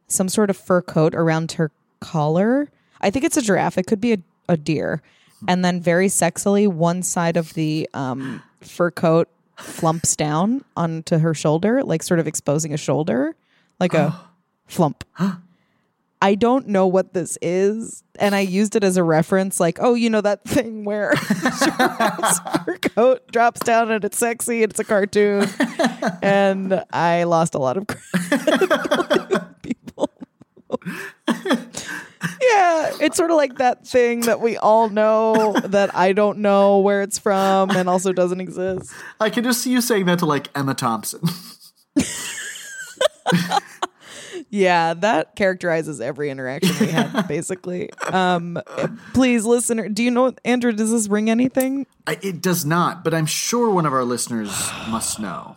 some 0.09 0.29
sort 0.29 0.51
of 0.51 0.57
fur 0.57 0.83
coat 0.83 1.15
around 1.15 1.53
her 1.53 1.71
collar. 2.01 2.71
I 3.01 3.11
think 3.11 3.25
it's 3.25 3.37
a 3.37 3.43
giraffe. 3.43 3.79
It 3.79 3.87
could 3.87 4.01
be 4.01 4.15
a, 4.15 4.19
a 4.49 4.57
deer. 4.57 5.03
And 5.47 5.65
then 5.65 5.81
very 5.81 6.09
sexily, 6.09 6.67
one 6.67 7.03
side 7.03 7.37
of 7.37 7.53
the 7.55 7.89
um, 7.93 8.43
fur 8.61 8.91
coat 8.91 9.29
flumps 9.57 10.17
down 10.17 10.65
onto 10.77 11.19
her 11.19 11.35
shoulder, 11.35 11.83
like 11.83 12.03
sort 12.03 12.21
of 12.21 12.27
exposing 12.27 12.73
a 12.75 12.77
shoulder, 12.77 13.35
like 13.81 13.95
a 13.95 14.19
flump. 14.67 15.05
I 16.23 16.35
don't 16.35 16.69
know 16.69 16.87
what 16.87 17.13
this 17.13 17.37
is. 17.43 18.03
And 18.19 18.35
I 18.35 18.41
used 18.41 18.75
it 18.75 18.83
as 18.83 18.97
a 18.97 19.05
reference, 19.05 19.61
like, 19.61 19.79
oh, 19.81 19.95
you 19.95 20.09
know, 20.09 20.23
that 20.23 20.45
thing 20.45 20.85
where 20.85 21.15
her 21.17 22.79
coat 22.79 23.31
drops 23.31 23.61
down 23.61 23.91
and 23.91 24.05
it's 24.05 24.19
sexy 24.19 24.63
and 24.63 24.71
it's 24.73 24.81
a 24.81 24.85
cartoon. 24.85 25.49
and 26.23 26.83
I 26.93 27.25
lost 27.25 27.55
a 27.55 27.59
lot 27.59 27.77
of 27.77 27.87
people. 29.63 30.11
yeah, 32.53 32.93
it's 33.01 33.17
sort 33.17 33.31
of 33.31 33.37
like 33.37 33.59
that 33.59 33.87
thing 33.87 34.21
that 34.23 34.41
we 34.41 34.57
all 34.57 34.89
know 34.89 35.53
that 35.65 35.95
I 35.95 36.13
don't 36.13 36.39
know 36.39 36.79
where 36.81 37.03
it's 37.03 37.19
from 37.19 37.71
and 37.71 37.89
also 37.89 38.13
doesn't 38.13 38.41
exist. 38.41 38.93
I 39.21 39.31
can 39.31 39.45
just 39.45 39.63
see 39.63 39.71
you 39.71 39.81
saying 39.81 40.07
that 40.07 40.19
to 40.21 40.27
like 40.27 40.49
Emma 40.57 40.75
Thompson. 40.75 41.21
Yeah, 44.51 44.95
that 44.95 45.35
characterizes 45.35 46.01
every 46.01 46.31
interaction 46.31 46.75
we 46.79 46.93
had, 46.93 47.23
basically. 47.29 47.91
Um, 48.05 48.61
please, 49.13 49.45
listener, 49.45 49.89
do 49.89 50.03
you 50.03 50.11
know, 50.11 50.35
Andrew, 50.45 50.73
does 50.73 50.91
this 50.91 51.09
ring 51.09 51.29
anything? 51.29 51.87
I, 52.07 52.19
it 52.23 52.41
does 52.43 52.65
not, 52.65 53.03
but 53.03 53.13
I'm 53.13 53.27
sure 53.27 53.71
one 53.71 53.87
of 53.87 53.93
our 53.93 54.05
listeners 54.05 54.49
must 54.89 55.19
know. 55.19 55.57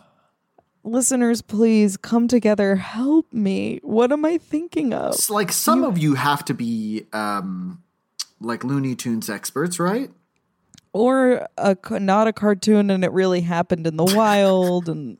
Listeners, 0.82 1.42
please 1.42 1.96
come 1.96 2.26
together. 2.26 2.76
Help 2.76 3.32
me. 3.32 3.80
What 3.82 4.12
am 4.12 4.24
I 4.24 4.38
thinking 4.38 4.92
of? 4.94 5.14
It's 5.14 5.30
like 5.30 5.52
some 5.52 5.84
of 5.84 5.98
you 5.98 6.14
have 6.14 6.44
to 6.46 6.54
be 6.54 7.06
um, 7.12 7.82
like 8.40 8.64
Looney 8.64 8.94
Tunes 8.94 9.28
experts, 9.28 9.78
right? 9.78 10.10
Or 10.92 11.46
a, 11.58 11.76
not 12.00 12.26
a 12.28 12.32
cartoon 12.32 12.90
and 12.90 13.04
it 13.04 13.12
really 13.12 13.42
happened 13.42 13.86
in 13.86 13.96
the 13.96 14.04
wild. 14.16 14.88
And 14.88 15.18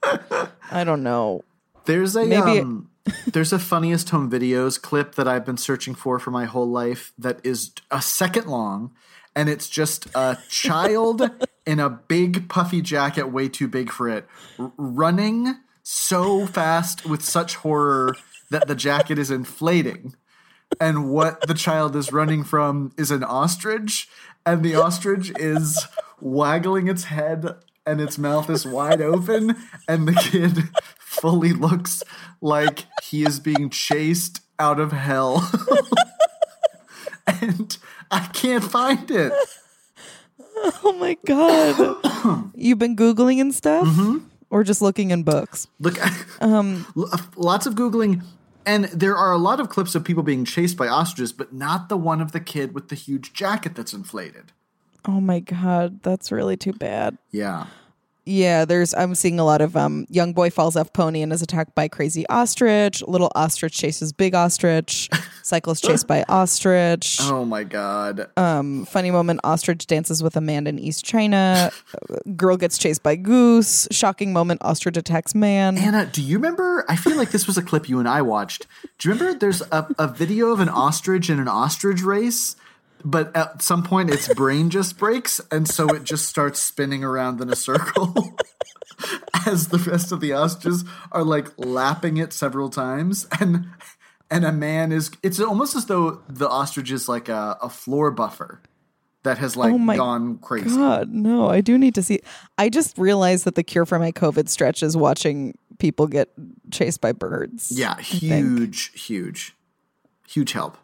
I 0.70 0.84
don't 0.84 1.02
know. 1.02 1.44
There's 1.84 2.16
a 2.16 2.24
Maybe- 2.24 2.60
um, 2.60 2.90
there's 3.26 3.52
a 3.52 3.58
funniest 3.58 4.10
home 4.10 4.30
videos 4.30 4.80
clip 4.80 5.14
that 5.16 5.26
I've 5.26 5.44
been 5.44 5.56
searching 5.56 5.94
for 5.94 6.18
for 6.18 6.30
my 6.30 6.44
whole 6.44 6.68
life 6.68 7.12
that 7.18 7.40
is 7.42 7.72
a 7.90 8.00
second 8.02 8.46
long, 8.46 8.92
and 9.34 9.48
it's 9.48 9.68
just 9.68 10.06
a 10.14 10.38
child 10.48 11.22
in 11.66 11.80
a 11.80 11.90
big 11.90 12.48
puffy 12.48 12.80
jacket, 12.80 13.28
way 13.28 13.48
too 13.48 13.68
big 13.68 13.90
for 13.90 14.08
it, 14.08 14.26
r- 14.58 14.72
running 14.76 15.56
so 15.82 16.46
fast 16.46 17.04
with 17.06 17.22
such 17.22 17.56
horror 17.56 18.16
that 18.50 18.66
the 18.66 18.74
jacket 18.74 19.18
is 19.18 19.30
inflating. 19.30 20.14
And 20.80 21.10
what 21.10 21.46
the 21.46 21.54
child 21.54 21.96
is 21.96 22.12
running 22.12 22.44
from 22.44 22.92
is 22.96 23.10
an 23.10 23.24
ostrich, 23.24 24.08
and 24.46 24.64
the 24.64 24.76
ostrich 24.76 25.32
is 25.38 25.86
waggling 26.20 26.88
its 26.88 27.04
head 27.04 27.56
and 27.86 28.00
its 28.00 28.18
mouth 28.18 28.48
is 28.50 28.66
wide 28.66 29.00
open, 29.00 29.56
and 29.88 30.06
the 30.06 30.14
kid 30.14 30.68
fully 30.98 31.52
looks 31.52 32.02
like 32.40 32.86
he 33.02 33.24
is 33.24 33.40
being 33.40 33.70
chased 33.70 34.40
out 34.58 34.78
of 34.78 34.92
hell. 34.92 35.50
and 37.26 37.76
I 38.10 38.20
can't 38.32 38.62
find 38.62 39.10
it. 39.10 39.32
Oh 40.82 40.92
my 40.98 41.16
God. 41.26 42.50
You've 42.54 42.78
been 42.78 42.96
Googling 42.96 43.40
and 43.40 43.54
stuff? 43.54 43.88
Or 44.50 44.64
just 44.64 44.82
looking 44.82 45.10
in 45.10 45.22
books? 45.22 45.68
Look, 45.78 45.98
um, 46.40 46.86
lots 47.36 47.66
of 47.66 47.74
Googling. 47.74 48.22
And 48.66 48.84
there 48.86 49.16
are 49.16 49.32
a 49.32 49.38
lot 49.38 49.58
of 49.60 49.68
clips 49.68 49.94
of 49.94 50.04
people 50.04 50.22
being 50.22 50.44
chased 50.44 50.76
by 50.76 50.86
ostriches, 50.86 51.32
but 51.32 51.52
not 51.52 51.88
the 51.88 51.96
one 51.96 52.20
of 52.20 52.32
the 52.32 52.40
kid 52.40 52.74
with 52.74 52.88
the 52.88 52.94
huge 52.94 53.32
jacket 53.32 53.74
that's 53.74 53.94
inflated. 53.94 54.52
Oh 55.06 55.20
my 55.20 55.40
God. 55.40 56.02
That's 56.02 56.30
really 56.30 56.56
too 56.56 56.72
bad. 56.72 57.16
Yeah. 57.30 57.66
Yeah, 58.26 58.64
there's 58.64 58.92
I'm 58.94 59.14
seeing 59.14 59.40
a 59.40 59.44
lot 59.44 59.60
of 59.60 59.76
um 59.76 60.06
young 60.10 60.34
boy 60.34 60.50
falls 60.50 60.76
off 60.76 60.92
pony 60.92 61.22
and 61.22 61.32
is 61.32 61.42
attacked 61.42 61.74
by 61.74 61.88
crazy 61.88 62.26
ostrich, 62.28 63.02
little 63.02 63.32
ostrich 63.34 63.76
chases 63.76 64.12
big 64.12 64.34
ostrich, 64.34 65.08
cyclist 65.42 65.84
chased 65.84 66.06
by 66.06 66.24
ostrich. 66.28 67.18
Oh 67.30 67.44
my 67.44 67.64
God. 67.64 68.28
Um 68.36 68.84
funny 68.86 69.10
moment 69.10 69.40
ostrich 69.44 69.86
dances 69.86 70.22
with 70.22 70.36
a 70.36 70.40
man 70.40 70.66
in 70.66 70.78
East 70.78 71.04
China. 71.04 71.70
Girl 72.36 72.56
gets 72.56 72.76
chased 72.76 73.02
by 73.02 73.16
goose. 73.16 73.86
Shocking 73.90 74.32
moment 74.32 74.60
ostrich 74.62 74.96
attacks 74.96 75.34
man. 75.34 75.78
Anna, 75.78 76.06
do 76.06 76.22
you 76.22 76.38
remember? 76.38 76.84
I 76.88 76.96
feel 76.96 77.16
like 77.16 77.30
this 77.30 77.46
was 77.46 77.56
a 77.56 77.62
clip 77.62 77.88
you 77.88 77.98
and 77.98 78.08
I 78.08 78.22
watched. 78.22 78.66
Do 78.98 79.08
you 79.08 79.14
remember 79.14 79.38
there's 79.38 79.62
a, 79.70 79.86
a 79.98 80.08
video 80.08 80.48
of 80.48 80.60
an 80.60 80.68
ostrich 80.68 81.30
in 81.30 81.38
an 81.38 81.48
ostrich 81.48 82.02
race? 82.02 82.56
But 83.04 83.34
at 83.34 83.62
some 83.62 83.82
point, 83.82 84.10
its 84.10 84.32
brain 84.34 84.68
just 84.68 84.98
breaks, 84.98 85.40
and 85.50 85.66
so 85.66 85.88
it 85.88 86.04
just 86.04 86.26
starts 86.26 86.60
spinning 86.60 87.02
around 87.02 87.40
in 87.40 87.48
a 87.48 87.56
circle 87.56 88.36
as 89.46 89.68
the 89.68 89.78
rest 89.78 90.12
of 90.12 90.20
the 90.20 90.32
ostriches 90.32 90.84
are 91.10 91.24
like 91.24 91.48
lapping 91.56 92.18
it 92.18 92.32
several 92.32 92.68
times. 92.68 93.26
And 93.40 93.70
and 94.30 94.44
a 94.44 94.52
man 94.52 94.92
is. 94.92 95.10
It's 95.22 95.40
almost 95.40 95.74
as 95.76 95.86
though 95.86 96.22
the 96.28 96.48
ostrich 96.48 96.90
is 96.90 97.08
like 97.08 97.28
a, 97.28 97.56
a 97.62 97.68
floor 97.68 98.10
buffer 98.10 98.62
that 99.22 99.38
has 99.38 99.56
like 99.56 99.72
Oh 99.72 99.78
my 99.78 99.96
gone 99.96 100.38
crazy. 100.38 100.68
God, 100.74 101.10
no, 101.12 101.48
I 101.50 101.60
do 101.60 101.76
need 101.76 101.94
to 101.96 102.02
see. 102.02 102.20
I 102.58 102.68
just 102.68 102.96
realized 102.98 103.44
that 103.44 103.54
the 103.54 103.62
cure 103.62 103.84
for 103.86 103.98
my 103.98 104.12
COVID 104.12 104.48
stretch 104.48 104.82
is 104.82 104.96
watching 104.96 105.56
people 105.78 106.06
get 106.06 106.30
chased 106.70 107.00
by 107.00 107.12
birds. 107.12 107.70
Yeah, 107.74 107.98
huge, 107.98 108.92
huge, 108.98 109.54
huge 110.28 110.52
help. 110.52 110.76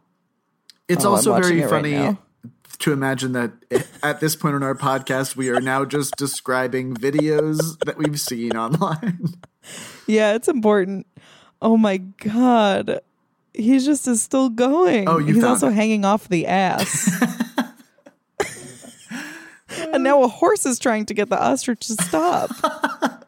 It's 0.88 1.04
Oh, 1.04 1.10
also 1.12 1.34
very 1.40 1.62
it 1.62 1.68
funny 1.70 1.92
now. 1.92 2.18
to 2.78 2.92
imagine 2.92 3.32
that 3.32 3.52
at 4.02 4.20
this 4.20 4.36
point 4.36 4.54
in 4.54 4.62
our 4.62 4.74
podcast, 4.74 5.34
we 5.36 5.48
are 5.50 5.60
now 5.60 5.84
just 5.84 6.14
describing 6.16 6.94
videos 6.94 7.78
that 7.86 7.96
we've 7.98 8.20
seen 8.20 8.56
online. 8.56 9.34
Yeah, 10.06 10.34
it's 10.34 10.46
important. 10.46 11.08
Oh 11.60 11.76
my 11.76 11.96
god. 11.96 13.00
He 13.56 13.78
just 13.78 14.06
is 14.06 14.22
still 14.22 14.48
going. 14.50 15.08
Oh, 15.08 15.18
you 15.18 15.34
He's 15.34 15.42
found 15.42 15.52
also 15.54 15.68
it. 15.68 15.74
hanging 15.74 16.04
off 16.04 16.28
the 16.28 16.46
ass. 16.46 17.10
and 19.92 20.04
now 20.04 20.22
a 20.22 20.28
horse 20.28 20.66
is 20.66 20.78
trying 20.78 21.06
to 21.06 21.14
get 21.14 21.28
the 21.30 21.40
ostrich 21.42 21.86
to 21.88 21.94
stop. 21.94 22.50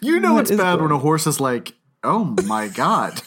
You 0.00 0.20
know 0.20 0.34
What 0.34 0.42
it's 0.42 0.52
is 0.52 0.56
bad 0.58 0.80
when 0.80 0.92
a 0.92 0.98
horse 0.98 1.26
is 1.26 1.40
like, 1.40 1.72
"Oh 2.04 2.36
my 2.46 2.68
god." 2.74 3.20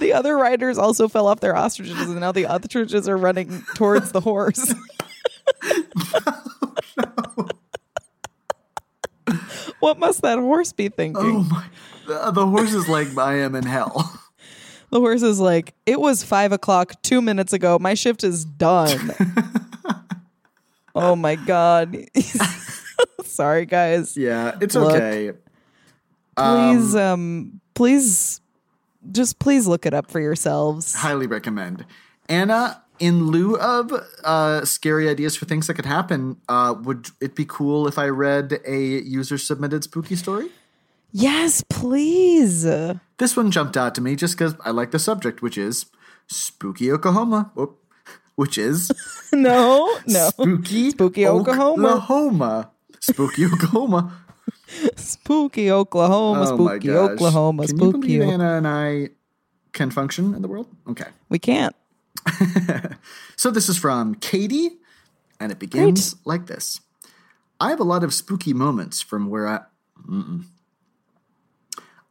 The 0.00 0.14
other 0.14 0.36
riders 0.38 0.78
also 0.78 1.06
fell 1.06 1.26
off 1.26 1.40
their 1.40 1.54
ostriches, 1.54 2.00
and 2.08 2.18
now 2.18 2.32
the 2.32 2.46
ostriches 2.46 3.06
are 3.10 3.18
running 3.18 3.62
towards 3.74 4.12
the 4.12 4.20
horse. 4.22 4.72
what 9.80 9.98
must 9.98 10.22
that 10.22 10.38
horse 10.38 10.72
be 10.72 10.88
thinking? 10.88 11.22
Oh 11.24 11.42
my. 11.42 11.66
The, 12.06 12.30
the 12.30 12.46
horse 12.46 12.72
is 12.72 12.88
like, 12.88 13.16
"I 13.18 13.34
am 13.40 13.54
in 13.54 13.64
hell." 13.64 14.18
The 14.92 15.00
horse 15.00 15.22
is 15.22 15.40
like, 15.40 15.72
it 15.86 15.98
was 15.98 16.22
five 16.22 16.52
o'clock 16.52 17.00
two 17.00 17.22
minutes 17.22 17.54
ago. 17.54 17.78
My 17.80 17.94
shift 17.94 18.22
is 18.22 18.44
done. 18.44 19.10
oh 20.94 21.16
my 21.16 21.34
God. 21.36 21.96
Sorry, 23.24 23.64
guys. 23.64 24.18
Yeah, 24.18 24.58
it's 24.60 24.74
Look. 24.74 24.94
okay. 24.94 25.32
Please, 26.36 26.94
um, 26.94 27.60
please, 27.72 28.42
just 29.10 29.38
please 29.38 29.66
look 29.66 29.86
it 29.86 29.94
up 29.94 30.10
for 30.10 30.20
yourselves. 30.20 30.94
Highly 30.94 31.26
recommend. 31.26 31.86
Anna, 32.28 32.82
in 32.98 33.28
lieu 33.28 33.56
of 33.56 33.94
uh, 34.24 34.66
scary 34.66 35.08
ideas 35.08 35.36
for 35.36 35.46
things 35.46 35.68
that 35.68 35.74
could 35.74 35.86
happen, 35.86 36.36
uh, 36.50 36.74
would 36.82 37.08
it 37.18 37.34
be 37.34 37.46
cool 37.46 37.88
if 37.88 37.98
I 37.98 38.08
read 38.08 38.60
a 38.66 38.78
user 38.78 39.38
submitted 39.38 39.84
spooky 39.84 40.16
story? 40.16 40.50
Yes, 41.12 41.62
please. 41.68 42.64
This 43.18 43.36
one 43.36 43.50
jumped 43.50 43.76
out 43.76 43.94
to 43.96 44.00
me 44.00 44.16
just 44.16 44.36
because 44.36 44.54
I 44.64 44.70
like 44.70 44.90
the 44.90 44.98
subject, 44.98 45.42
which 45.42 45.58
is 45.58 45.86
spooky 46.26 46.90
Oklahoma. 46.90 47.50
Whoop. 47.54 47.78
Which 48.34 48.56
is 48.56 48.90
No, 49.32 49.98
no. 50.06 50.28
spooky, 50.30 50.90
Spooky 50.90 51.26
Oklahoma. 51.26 51.88
Oklahoma. 51.88 52.70
Spooky 53.00 53.44
Oklahoma. 53.46 54.18
Spooky 54.96 55.70
Oklahoma, 55.70 56.40
oh 56.50 56.56
my 56.56 56.76
spooky. 56.76 56.90
Oklahoma, 56.90 57.66
Can 57.66 57.78
you 57.78 57.92
believe 57.92 58.22
Anna 58.22 58.56
and 58.56 58.66
I 58.66 59.10
can 59.72 59.90
function 59.90 60.34
in 60.34 60.40
the 60.42 60.48
world? 60.48 60.66
Okay. 60.88 61.08
we 61.28 61.38
can't. 61.38 61.74
So 63.36 63.50
this 63.50 63.68
is 63.68 63.76
from 63.76 64.14
Katie, 64.14 64.78
and 65.40 65.50
it 65.50 65.58
begins 65.58 66.14
like 66.24 66.46
this. 66.46 66.80
I 67.60 67.70
have 67.70 67.80
a 67.80 67.84
lot 67.84 68.04
of 68.04 68.14
spooky 68.14 68.52
moments 68.52 69.00
from 69.02 69.28
where 69.28 69.48
I. 69.48 69.60
Mm-mm. 70.08 70.44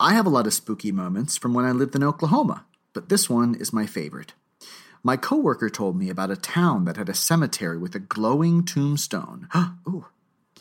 I 0.02 0.14
have 0.14 0.26
a 0.26 0.30
lot 0.30 0.48
of 0.48 0.54
spooky 0.54 0.92
moments 0.92 1.38
from 1.38 1.54
when 1.54 1.64
I 1.64 1.72
lived 1.72 1.96
in 1.96 2.04
Oklahoma, 2.04 2.66
but 2.92 3.10
this 3.10 3.30
one 3.30 3.54
is 3.54 3.72
my 3.72 3.86
favorite. 3.86 4.34
My 5.04 5.16
coworker 5.16 5.70
told 5.70 5.96
me 5.96 6.10
about 6.10 6.32
a 6.32 6.36
town 6.36 6.86
that 6.86 6.98
had 6.98 7.08
a 7.08 7.14
cemetery 7.14 7.78
with 7.78 7.94
a 7.94 8.00
glowing 8.00 8.66
tombstone. 8.66 9.48
Ooh. 9.88 10.08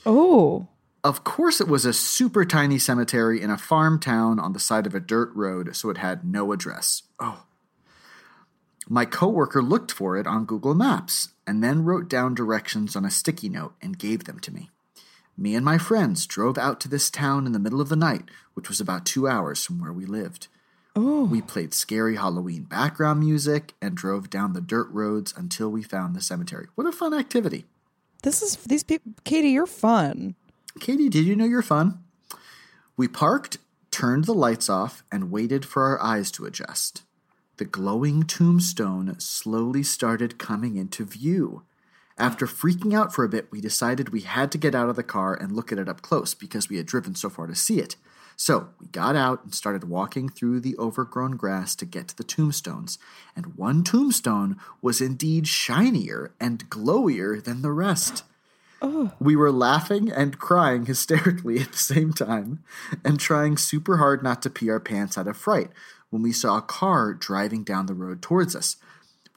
Oh, 0.04 0.68
Of 1.02 1.24
course, 1.24 1.58
it 1.58 1.68
was 1.68 1.86
a 1.86 1.94
super 1.94 2.44
tiny 2.44 2.78
cemetery 2.78 3.40
in 3.40 3.48
a 3.50 3.56
farm 3.56 3.98
town 3.98 4.38
on 4.38 4.52
the 4.52 4.60
side 4.60 4.86
of 4.86 4.94
a 4.94 5.00
dirt 5.00 5.30
road, 5.34 5.74
so 5.74 5.88
it 5.88 5.96
had 5.96 6.22
no 6.22 6.52
address. 6.52 7.04
Oh. 7.18 7.44
My 8.90 9.06
coworker 9.06 9.62
looked 9.62 9.90
for 9.90 10.18
it 10.18 10.26
on 10.26 10.44
Google 10.44 10.74
Maps 10.74 11.30
and 11.46 11.64
then 11.64 11.84
wrote 11.86 12.10
down 12.10 12.34
directions 12.34 12.94
on 12.94 13.06
a 13.06 13.10
sticky 13.10 13.48
note 13.48 13.72
and 13.80 13.98
gave 13.98 14.24
them 14.24 14.38
to 14.40 14.52
me. 14.52 14.68
Me 15.40 15.54
and 15.54 15.64
my 15.64 15.78
friends 15.78 16.26
drove 16.26 16.58
out 16.58 16.80
to 16.80 16.88
this 16.88 17.10
town 17.10 17.46
in 17.46 17.52
the 17.52 17.58
middle 17.58 17.80
of 17.80 17.88
the 17.88 17.96
night, 17.96 18.24
which 18.52 18.68
was 18.68 18.78
about 18.78 19.06
two 19.06 19.26
hours 19.26 19.64
from 19.64 19.80
where 19.80 19.92
we 19.92 20.04
lived. 20.04 20.48
oh, 20.94 21.24
We 21.24 21.40
played 21.40 21.72
scary 21.72 22.16
Halloween 22.16 22.64
background 22.64 23.20
music 23.20 23.72
and 23.80 23.96
drove 23.96 24.28
down 24.28 24.52
the 24.52 24.60
dirt 24.60 24.88
roads 24.90 25.32
until 25.34 25.70
we 25.70 25.82
found 25.82 26.14
the 26.14 26.20
cemetery. 26.20 26.66
What 26.74 26.86
a 26.86 26.92
fun 26.92 27.14
activity! 27.14 27.64
this 28.22 28.42
is 28.42 28.56
these 28.56 28.84
people. 28.84 29.12
Katie, 29.24 29.48
you're 29.48 29.66
fun. 29.66 30.34
Katie, 30.78 31.08
did 31.08 31.24
you 31.24 31.34
know 31.34 31.46
you're 31.46 31.62
fun? 31.62 32.00
We 32.98 33.08
parked, 33.08 33.56
turned 33.90 34.24
the 34.26 34.34
lights 34.34 34.68
off, 34.68 35.02
and 35.10 35.30
waited 35.30 35.64
for 35.64 35.84
our 35.84 35.98
eyes 36.02 36.30
to 36.32 36.44
adjust. 36.44 37.02
The 37.56 37.64
glowing 37.64 38.24
tombstone 38.24 39.18
slowly 39.18 39.82
started 39.82 40.38
coming 40.38 40.76
into 40.76 41.06
view. 41.06 41.62
After 42.20 42.44
freaking 42.44 42.94
out 42.94 43.14
for 43.14 43.24
a 43.24 43.30
bit, 43.30 43.50
we 43.50 43.62
decided 43.62 44.10
we 44.10 44.20
had 44.20 44.52
to 44.52 44.58
get 44.58 44.74
out 44.74 44.90
of 44.90 44.96
the 44.96 45.02
car 45.02 45.34
and 45.34 45.52
look 45.52 45.72
at 45.72 45.78
it 45.78 45.88
up 45.88 46.02
close 46.02 46.34
because 46.34 46.68
we 46.68 46.76
had 46.76 46.84
driven 46.84 47.14
so 47.14 47.30
far 47.30 47.46
to 47.46 47.54
see 47.54 47.78
it. 47.78 47.96
So 48.36 48.68
we 48.78 48.88
got 48.88 49.16
out 49.16 49.42
and 49.42 49.54
started 49.54 49.88
walking 49.88 50.28
through 50.28 50.60
the 50.60 50.76
overgrown 50.78 51.36
grass 51.38 51.74
to 51.76 51.86
get 51.86 52.08
to 52.08 52.16
the 52.16 52.22
tombstones, 52.22 52.98
and 53.34 53.56
one 53.56 53.82
tombstone 53.82 54.58
was 54.82 55.00
indeed 55.00 55.48
shinier 55.48 56.32
and 56.38 56.68
glowier 56.68 57.42
than 57.42 57.62
the 57.62 57.72
rest. 57.72 58.22
Oh. 58.82 59.12
We 59.18 59.34
were 59.34 59.50
laughing 59.50 60.12
and 60.12 60.38
crying 60.38 60.84
hysterically 60.84 61.58
at 61.60 61.72
the 61.72 61.78
same 61.78 62.12
time 62.12 62.62
and 63.02 63.18
trying 63.18 63.56
super 63.56 63.96
hard 63.96 64.22
not 64.22 64.42
to 64.42 64.50
pee 64.50 64.68
our 64.68 64.80
pants 64.80 65.16
out 65.16 65.26
of 65.26 65.38
fright 65.38 65.70
when 66.10 66.20
we 66.20 66.32
saw 66.32 66.58
a 66.58 66.62
car 66.62 67.14
driving 67.14 67.64
down 67.64 67.86
the 67.86 67.94
road 67.94 68.20
towards 68.20 68.54
us. 68.54 68.76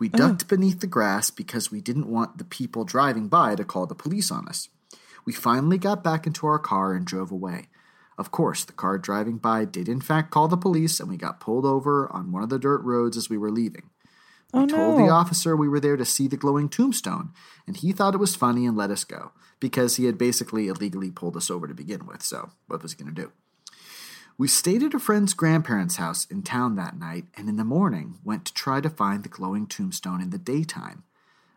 We 0.04 0.10
oh. 0.14 0.18
ducked 0.18 0.49
beneath 0.49 0.82
the 0.82 0.88
grass 0.88 1.32
because 1.32 1.72
we 1.72 1.80
didn't 1.80 2.12
want 2.12 2.38
the 2.38 2.43
people 2.43 2.84
driving 2.84 3.30
by 3.30 3.56
to 3.56 3.64
call 3.64 3.86
the 3.86 3.95
police 3.95 4.32
on 4.32 4.49
us. 4.49 4.68
We 5.24 5.32
finally 5.32 5.78
got 5.78 6.04
back 6.04 6.28
into 6.28 6.45
our 6.45 6.60
car 6.60 6.93
and 6.93 7.06
drove 7.06 7.32
away. 7.32 7.70
Of 8.18 8.30
course, 8.30 8.66
the 8.66 8.74
car 8.74 8.97
driving 8.97 9.38
by 9.38 9.64
did 9.64 9.88
in 9.88 10.01
fact 10.01 10.30
call 10.30 10.49
the 10.49 10.58
police 10.58 10.99
and 10.99 11.08
we 11.08 11.16
got 11.16 11.39
pulled 11.39 11.66
over 11.66 12.12
on 12.12 12.34
one 12.34 12.43
of 12.43 12.49
the 12.49 12.60
dirt 12.60 12.82
roads 12.84 13.16
as 13.16 13.30
we 13.30 13.38
were 13.38 13.49
leaving. 13.49 13.91
We 14.54 14.64
Oh, 14.64 14.68
told 14.68 14.99
no. 14.99 15.06
the 15.06 15.10
officer 15.10 15.56
we 15.56 15.70
were 15.70 15.80
there 15.80 15.95
to 15.95 16.04
see 16.04 16.28
the 16.28 16.36
glowing 16.36 16.68
tombstone, 16.68 17.32
and 17.66 17.78
he 17.78 17.93
thought 17.93 18.14
it 18.14 18.18
was 18.18 18.36
funny 18.36 18.66
and 18.66 18.76
let 18.76 18.91
us 18.91 19.06
go 19.06 19.32
because 19.62 19.95
he 19.95 20.04
had 20.04 20.18
basically 20.18 20.68
illegally 20.68 21.12
pulled 21.12 21.38
us 21.38 21.49
over 21.49 21.66
to 21.66 21.74
begin 21.74 22.06
with. 22.06 22.22
So, 22.22 22.49
what 22.68 22.84
was 22.84 22.91
he 22.91 23.01
going 23.01 23.16
to 23.16 23.22
do? 23.22 23.32
We 24.36 24.47
stayed 24.47 24.81
at 24.81 24.95
a 24.95 24.99
friend's 24.99 25.36
grandparents' 25.36 25.97
house 25.97 26.25
in 26.25 26.41
town 26.41 26.75
that 26.75 26.97
night, 26.97 27.25
and 27.38 27.47
in 27.47 27.57
the 27.57 27.63
morning 27.63 28.19
went 28.23 28.45
to 28.45 28.53
try 28.53 28.81
to 28.81 28.89
find 28.89 29.23
the 29.23 29.29
glowing 29.29 29.67
tombstone 29.67 30.21
in 30.21 30.31
the 30.31 30.39
daytime. 30.39 31.03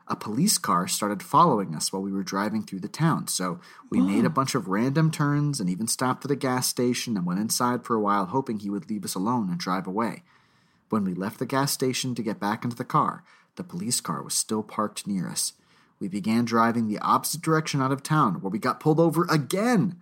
A 0.08 0.14
police 0.14 0.58
car 0.58 0.86
started 0.86 1.22
following 1.22 1.74
us 1.74 1.90
while 1.90 2.02
we 2.02 2.12
were 2.12 2.22
driving 2.22 2.62
through 2.62 2.80
the 2.80 2.88
town, 2.88 3.28
so 3.28 3.60
we 3.90 4.00
made 4.00 4.24
a 4.24 4.28
oh. 4.28 4.30
bunch 4.30 4.54
of 4.54 4.68
random 4.68 5.10
turns 5.10 5.58
and 5.58 5.70
even 5.70 5.88
stopped 5.88 6.24
at 6.26 6.30
a 6.30 6.36
gas 6.36 6.68
station 6.68 7.16
and 7.16 7.24
went 7.24 7.40
inside 7.40 7.84
for 7.84 7.96
a 7.96 8.00
while, 8.00 8.26
hoping 8.26 8.58
he 8.58 8.70
would 8.70 8.88
leave 8.90 9.04
us 9.04 9.14
alone 9.14 9.48
and 9.48 9.58
drive 9.58 9.86
away. 9.86 10.22
When 10.90 11.02
we 11.02 11.14
left 11.14 11.38
the 11.38 11.46
gas 11.46 11.72
station 11.72 12.14
to 12.14 12.22
get 12.22 12.38
back 12.38 12.62
into 12.62 12.76
the 12.76 12.84
car, 12.84 13.24
the 13.56 13.64
police 13.64 14.00
car 14.02 14.22
was 14.22 14.34
still 14.34 14.62
parked 14.62 15.06
near 15.06 15.28
us. 15.28 15.54
We 15.98 16.08
began 16.08 16.44
driving 16.44 16.88
the 16.88 16.98
opposite 16.98 17.40
direction 17.40 17.80
out 17.80 17.90
of 17.90 18.02
town, 18.02 18.42
where 18.42 18.50
we 18.50 18.58
got 18.58 18.80
pulled 18.80 19.00
over 19.00 19.26
again. 19.30 19.96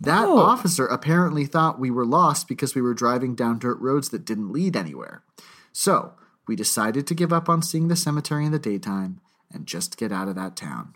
That 0.00 0.26
Oh. 0.26 0.38
officer 0.38 0.86
apparently 0.86 1.44
thought 1.46 1.80
we 1.80 1.90
were 1.90 2.06
lost 2.06 2.46
because 2.48 2.74
we 2.74 2.82
were 2.82 2.94
driving 2.94 3.34
down 3.34 3.58
dirt 3.58 3.78
roads 3.80 4.10
that 4.10 4.24
didn't 4.24 4.52
lead 4.52 4.76
anywhere. 4.76 5.22
So, 5.72 6.12
we 6.46 6.54
decided 6.56 7.06
to 7.08 7.14
give 7.14 7.32
up 7.32 7.48
on 7.48 7.62
seeing 7.62 7.88
the 7.88 7.96
cemetery 7.96 8.44
in 8.46 8.52
the 8.52 8.58
daytime 8.58 9.20
and 9.52 9.66
just 9.66 9.96
get 9.96 10.12
out 10.12 10.28
of 10.28 10.34
that 10.36 10.56
town. 10.56 10.94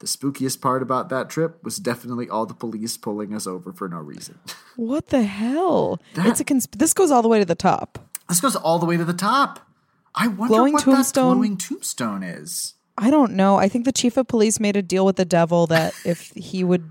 The 0.00 0.06
spookiest 0.06 0.60
part 0.60 0.82
about 0.82 1.08
that 1.08 1.30
trip 1.30 1.62
was 1.64 1.76
definitely 1.78 2.28
all 2.28 2.44
the 2.46 2.52
police 2.54 2.96
pulling 2.96 3.32
us 3.34 3.46
over 3.46 3.72
for 3.72 3.88
no 3.88 3.98
reason. 3.98 4.38
What 4.76 5.08
the 5.08 5.22
hell? 5.22 6.00
That- 6.14 6.26
it's 6.26 6.40
a 6.40 6.44
consp- 6.44 6.78
this 6.78 6.92
goes 6.92 7.12
all 7.12 7.22
the 7.22 7.28
way 7.28 7.38
to 7.38 7.44
the 7.44 7.54
top. 7.54 7.98
this 8.28 8.40
goes 8.40 8.56
all 8.56 8.78
the 8.80 8.86
way 8.86 8.96
to 8.96 9.04
the 9.04 9.12
top. 9.14 9.60
I 10.16 10.26
wonder 10.28 10.48
Glowing 10.54 10.72
what 10.74 10.82
tombstone? 10.84 11.28
that 11.30 11.34
glowing 11.36 11.56
tombstone 11.56 12.22
is. 12.24 12.74
I 12.98 13.10
don't 13.10 13.32
know. 13.34 13.56
I 13.56 13.68
think 13.68 13.84
the 13.84 13.92
chief 13.92 14.16
of 14.16 14.26
police 14.28 14.58
made 14.60 14.76
a 14.76 14.82
deal 14.82 15.06
with 15.06 15.14
the 15.16 15.24
devil 15.24 15.66
that 15.68 15.94
if 16.04 16.30
he 16.34 16.62
would 16.64 16.88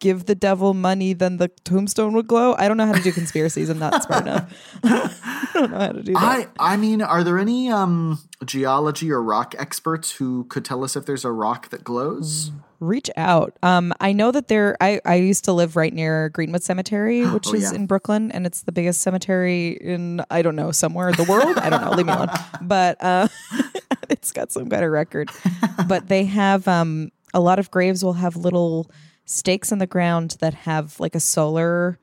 give 0.00 0.26
the 0.26 0.34
devil 0.34 0.74
money, 0.74 1.12
then 1.12 1.38
the 1.38 1.48
tombstone 1.64 2.12
would 2.14 2.26
glow. 2.28 2.54
I 2.58 2.68
don't 2.68 2.76
know 2.76 2.86
how 2.86 2.92
to 2.92 3.02
do 3.02 3.12
conspiracies. 3.12 3.68
I'm 3.68 3.78
not 3.78 4.02
smart 4.04 4.22
enough. 4.26 4.52
I 4.84 5.50
don't 5.54 5.70
know 5.70 5.78
how 5.78 5.92
to 5.92 6.02
do 6.02 6.12
that. 6.12 6.22
I 6.58 6.74
I 6.74 6.76
mean, 6.76 7.02
are 7.02 7.24
there 7.24 7.38
any 7.38 7.70
um 7.70 8.18
geology 8.44 9.10
or 9.10 9.22
rock 9.22 9.54
experts 9.58 10.12
who 10.12 10.44
could 10.44 10.64
tell 10.64 10.84
us 10.84 10.96
if 10.96 11.06
there's 11.06 11.24
a 11.24 11.32
rock 11.32 11.70
that 11.70 11.82
glows? 11.84 12.52
Reach 12.80 13.10
out. 13.16 13.56
Um, 13.64 13.92
I 14.00 14.12
know 14.12 14.30
that 14.30 14.46
there. 14.46 14.76
I 14.80 15.00
I 15.04 15.16
used 15.16 15.44
to 15.46 15.52
live 15.52 15.74
right 15.74 15.92
near 15.92 16.28
Greenwood 16.28 16.62
Cemetery, 16.62 17.26
which 17.30 17.48
Oh, 17.48 17.54
is 17.54 17.62
yeah. 17.64 17.74
in 17.74 17.86
Brooklyn, 17.86 18.30
and 18.30 18.46
it's 18.46 18.62
the 18.62 18.72
biggest 18.72 19.00
cemetery 19.00 19.70
in 19.80 20.22
I 20.30 20.42
don't 20.42 20.54
know 20.56 20.70
somewhere 20.70 21.08
in 21.08 21.16
the 21.16 21.24
world. 21.24 21.58
I 21.58 21.70
don't 21.70 21.82
know. 21.82 21.90
Leave 21.90 22.06
me 22.06 22.12
alone. 22.12 22.28
But 22.62 23.02
uh, 23.02 23.26
it's 24.08 24.30
got 24.30 24.52
some 24.52 24.68
kind 24.68 24.84
of 24.84 24.92
record. 24.92 25.30
But 25.88 26.08
they 26.08 26.24
have 26.26 26.68
um 26.68 27.10
a 27.34 27.40
lot 27.40 27.58
of 27.58 27.70
graves 27.72 28.04
will 28.04 28.12
have 28.14 28.36
little 28.36 28.88
stakes 29.30 29.70
in 29.70 29.78
the 29.78 29.86
ground 29.86 30.36
that 30.40 30.54
have 30.54 30.98
like 30.98 31.14
a 31.14 31.20
solar 31.20 31.98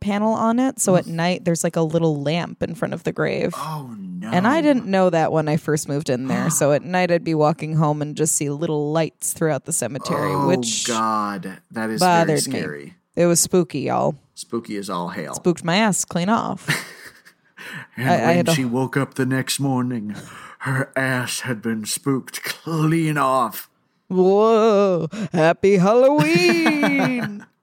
panel 0.00 0.32
on 0.32 0.58
it. 0.58 0.80
So 0.80 0.96
at 0.96 1.06
night 1.06 1.44
there's 1.44 1.62
like 1.62 1.76
a 1.76 1.82
little 1.82 2.20
lamp 2.22 2.62
in 2.62 2.74
front 2.74 2.94
of 2.94 3.04
the 3.04 3.12
grave. 3.12 3.52
Oh 3.56 3.94
no. 3.98 4.30
And 4.30 4.46
I 4.48 4.60
didn't 4.62 4.86
know 4.86 5.10
that 5.10 5.30
when 5.32 5.48
I 5.48 5.56
first 5.58 5.88
moved 5.88 6.08
in 6.10 6.26
there. 6.28 6.50
so 6.58 6.72
at 6.72 6.82
night 6.82 7.10
I'd 7.12 7.22
be 7.24 7.34
walking 7.34 7.76
home 7.76 8.00
and 8.02 8.16
just 8.16 8.34
see 8.34 8.48
little 8.50 8.90
lights 8.90 9.32
throughout 9.32 9.64
the 9.66 9.72
cemetery, 9.72 10.32
Oh 10.32 10.48
which 10.48 10.86
God, 10.88 11.58
that 11.70 11.90
is 11.90 12.00
very 12.00 12.10
bothered 12.24 12.46
me. 12.48 12.58
scary. 12.58 12.94
it 13.14 13.26
was 13.26 13.38
spooky, 13.40 13.80
y'all. 13.82 14.16
Spooky 14.34 14.76
as 14.76 14.88
all 14.90 15.10
hail. 15.10 15.34
Spooked 15.34 15.62
my 15.62 15.76
ass 15.76 16.04
clean 16.04 16.28
off. 16.30 16.66
and 17.96 18.08
I- 18.10 18.32
I 18.32 18.36
when 18.36 18.44
to- 18.46 18.54
she 18.54 18.64
woke 18.64 18.96
up 18.96 19.14
the 19.14 19.26
next 19.26 19.60
morning, 19.60 20.16
her 20.60 20.90
ass 20.96 21.40
had 21.40 21.60
been 21.62 21.84
spooked 21.84 22.42
clean 22.42 23.16
off. 23.18 23.68
Whoa! 24.12 25.08
Happy 25.32 25.76
Halloween! 25.76 27.46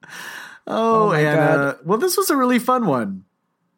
Oh, 0.72 1.08
my 1.08 1.20
Anna. 1.22 1.78
Well, 1.84 1.98
this 1.98 2.16
was 2.16 2.30
a 2.30 2.36
really 2.38 2.60
fun 2.60 2.86
one. 2.86 3.24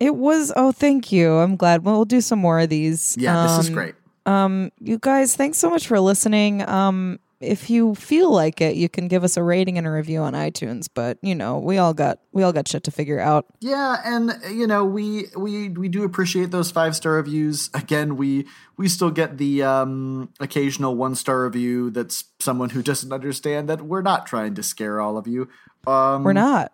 it 0.01 0.15
was. 0.17 0.51
Oh, 0.57 0.73
thank 0.73 1.09
you. 1.09 1.35
I'm 1.37 1.55
glad. 1.55 1.85
We'll 1.85 2.03
do 2.03 2.19
some 2.19 2.39
more 2.39 2.59
of 2.59 2.67
these. 2.69 3.15
Yeah, 3.17 3.47
this 3.47 3.67
is 3.67 3.69
great. 3.69 3.95
Um, 4.25 4.71
great. 4.77 4.89
you 4.89 4.97
guys 4.99 5.33
thanks 5.33 5.57
so 5.57 5.69
much 5.69 5.87
for 5.87 5.99
listening 6.01 6.67
um 6.67 7.17
if 7.41 7.69
you 7.69 7.95
feel 7.95 8.31
like 8.31 8.61
it 8.61 8.75
you 8.75 8.87
can 8.87 9.07
give 9.07 9.23
us 9.23 9.37
a 9.37 9.43
rating 9.43 9.77
and 9.77 9.87
a 9.87 9.91
review 9.91 10.19
on 10.19 10.33
itunes 10.33 10.87
but 10.93 11.17
you 11.21 11.35
know 11.35 11.57
we 11.57 11.77
all 11.77 11.93
got 11.93 12.19
we 12.31 12.43
all 12.43 12.53
got 12.53 12.67
shit 12.67 12.83
to 12.83 12.91
figure 12.91 13.19
out 13.19 13.45
Yeah, 13.59 14.01
and 14.05 14.33
you 14.49 14.67
know 14.67 14.85
we 14.85 15.25
we 15.35 15.69
we 15.69 15.89
do 15.89 16.03
appreciate 16.03 16.51
those 16.51 16.71
five 16.71 16.95
star 16.95 17.13
reviews. 17.13 17.69
Again, 17.73 18.15
we 18.15 18.45
we 18.77 18.87
still 18.87 19.11
get 19.11 19.37
the 19.37 19.63
um, 19.63 20.29
occasional 20.39 20.95
one 20.95 21.15
star 21.15 21.43
review 21.43 21.89
that's 21.89 22.25
someone 22.39 22.69
who 22.69 22.81
doesn't 22.81 23.11
understand 23.11 23.69
that 23.69 23.81
we're 23.81 24.01
not 24.01 24.25
trying 24.25 24.55
to 24.55 24.63
scare 24.63 25.01
all 25.01 25.17
of 25.17 25.27
you, 25.27 25.49
um, 25.87 26.23
we're 26.23 26.33
not 26.33 26.71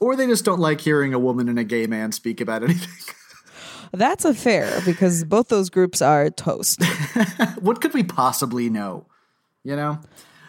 or 0.00 0.16
they 0.16 0.26
just 0.26 0.44
don't 0.44 0.60
like 0.60 0.80
hearing 0.80 1.14
a 1.14 1.18
woman 1.18 1.48
and 1.48 1.58
a 1.58 1.64
gay 1.64 1.86
man 1.86 2.12
speak 2.12 2.40
about 2.40 2.62
anything. 2.68 3.14
that's 3.92 4.24
a 4.24 4.34
fair 4.34 4.80
because 4.84 5.24
both 5.24 5.48
those 5.48 5.70
groups 5.70 6.02
are 6.02 6.30
toast 6.30 6.82
what 7.60 7.80
could 7.80 7.94
we 7.94 8.02
possibly 8.02 8.68
know? 8.68 9.06
You 9.64 9.76
know? 9.76 9.98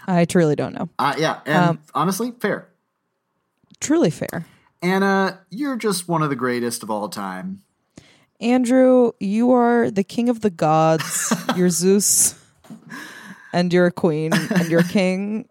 i 0.07 0.26
truly 0.26 0.55
don't 0.55 0.74
know 0.76 0.88
Uh, 0.99 1.16
yeah, 1.18 1.39
and 1.45 1.80
honestly, 1.95 2.32
fair. 2.39 2.68
truly 3.80 4.09
fair 4.11 4.45
Anna, 4.82 5.39
you're 5.49 5.78
just 5.78 6.07
one 6.07 6.22
of 6.22 6.30
the 6.30 6.36
greatest 6.36 6.84
of 6.84 6.91
all 6.91 7.09
time. 7.09 7.61
andrew 8.39 9.11
you 9.20 9.51
are 9.51 9.89
the 9.89 10.03
king 10.03 10.30
of 10.30 10.41
the 10.41 10.49
gods 10.51 11.34
you're 11.55 11.70
zeus 11.72 12.36
and 13.53 13.72
you're 13.74 13.88
a 13.88 13.91
queen 13.91 14.32
and 14.34 14.68
you're 14.70 14.82
a 14.82 14.88
king 14.88 15.47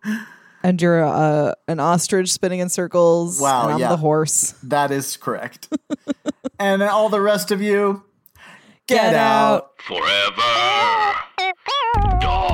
and 0.62 0.80
you're 0.80 1.04
uh, 1.04 1.52
an 1.68 1.80
ostrich 1.80 2.30
spinning 2.32 2.60
in 2.60 2.68
circles 2.68 3.40
Wow, 3.40 3.64
and 3.64 3.72
i'm 3.74 3.80
yeah. 3.80 3.88
the 3.88 3.96
horse 3.96 4.52
That 4.62 4.90
is 4.92 5.16
correct. 5.16 5.68
and 6.60 6.82
all 6.82 7.08
the 7.08 7.20
rest 7.20 7.50
of 7.50 7.60
you, 7.60 8.02
get, 8.86 9.10
Get 9.10 9.14
out. 9.14 9.72
Forever. 9.80 11.16
Dog. 12.20 12.53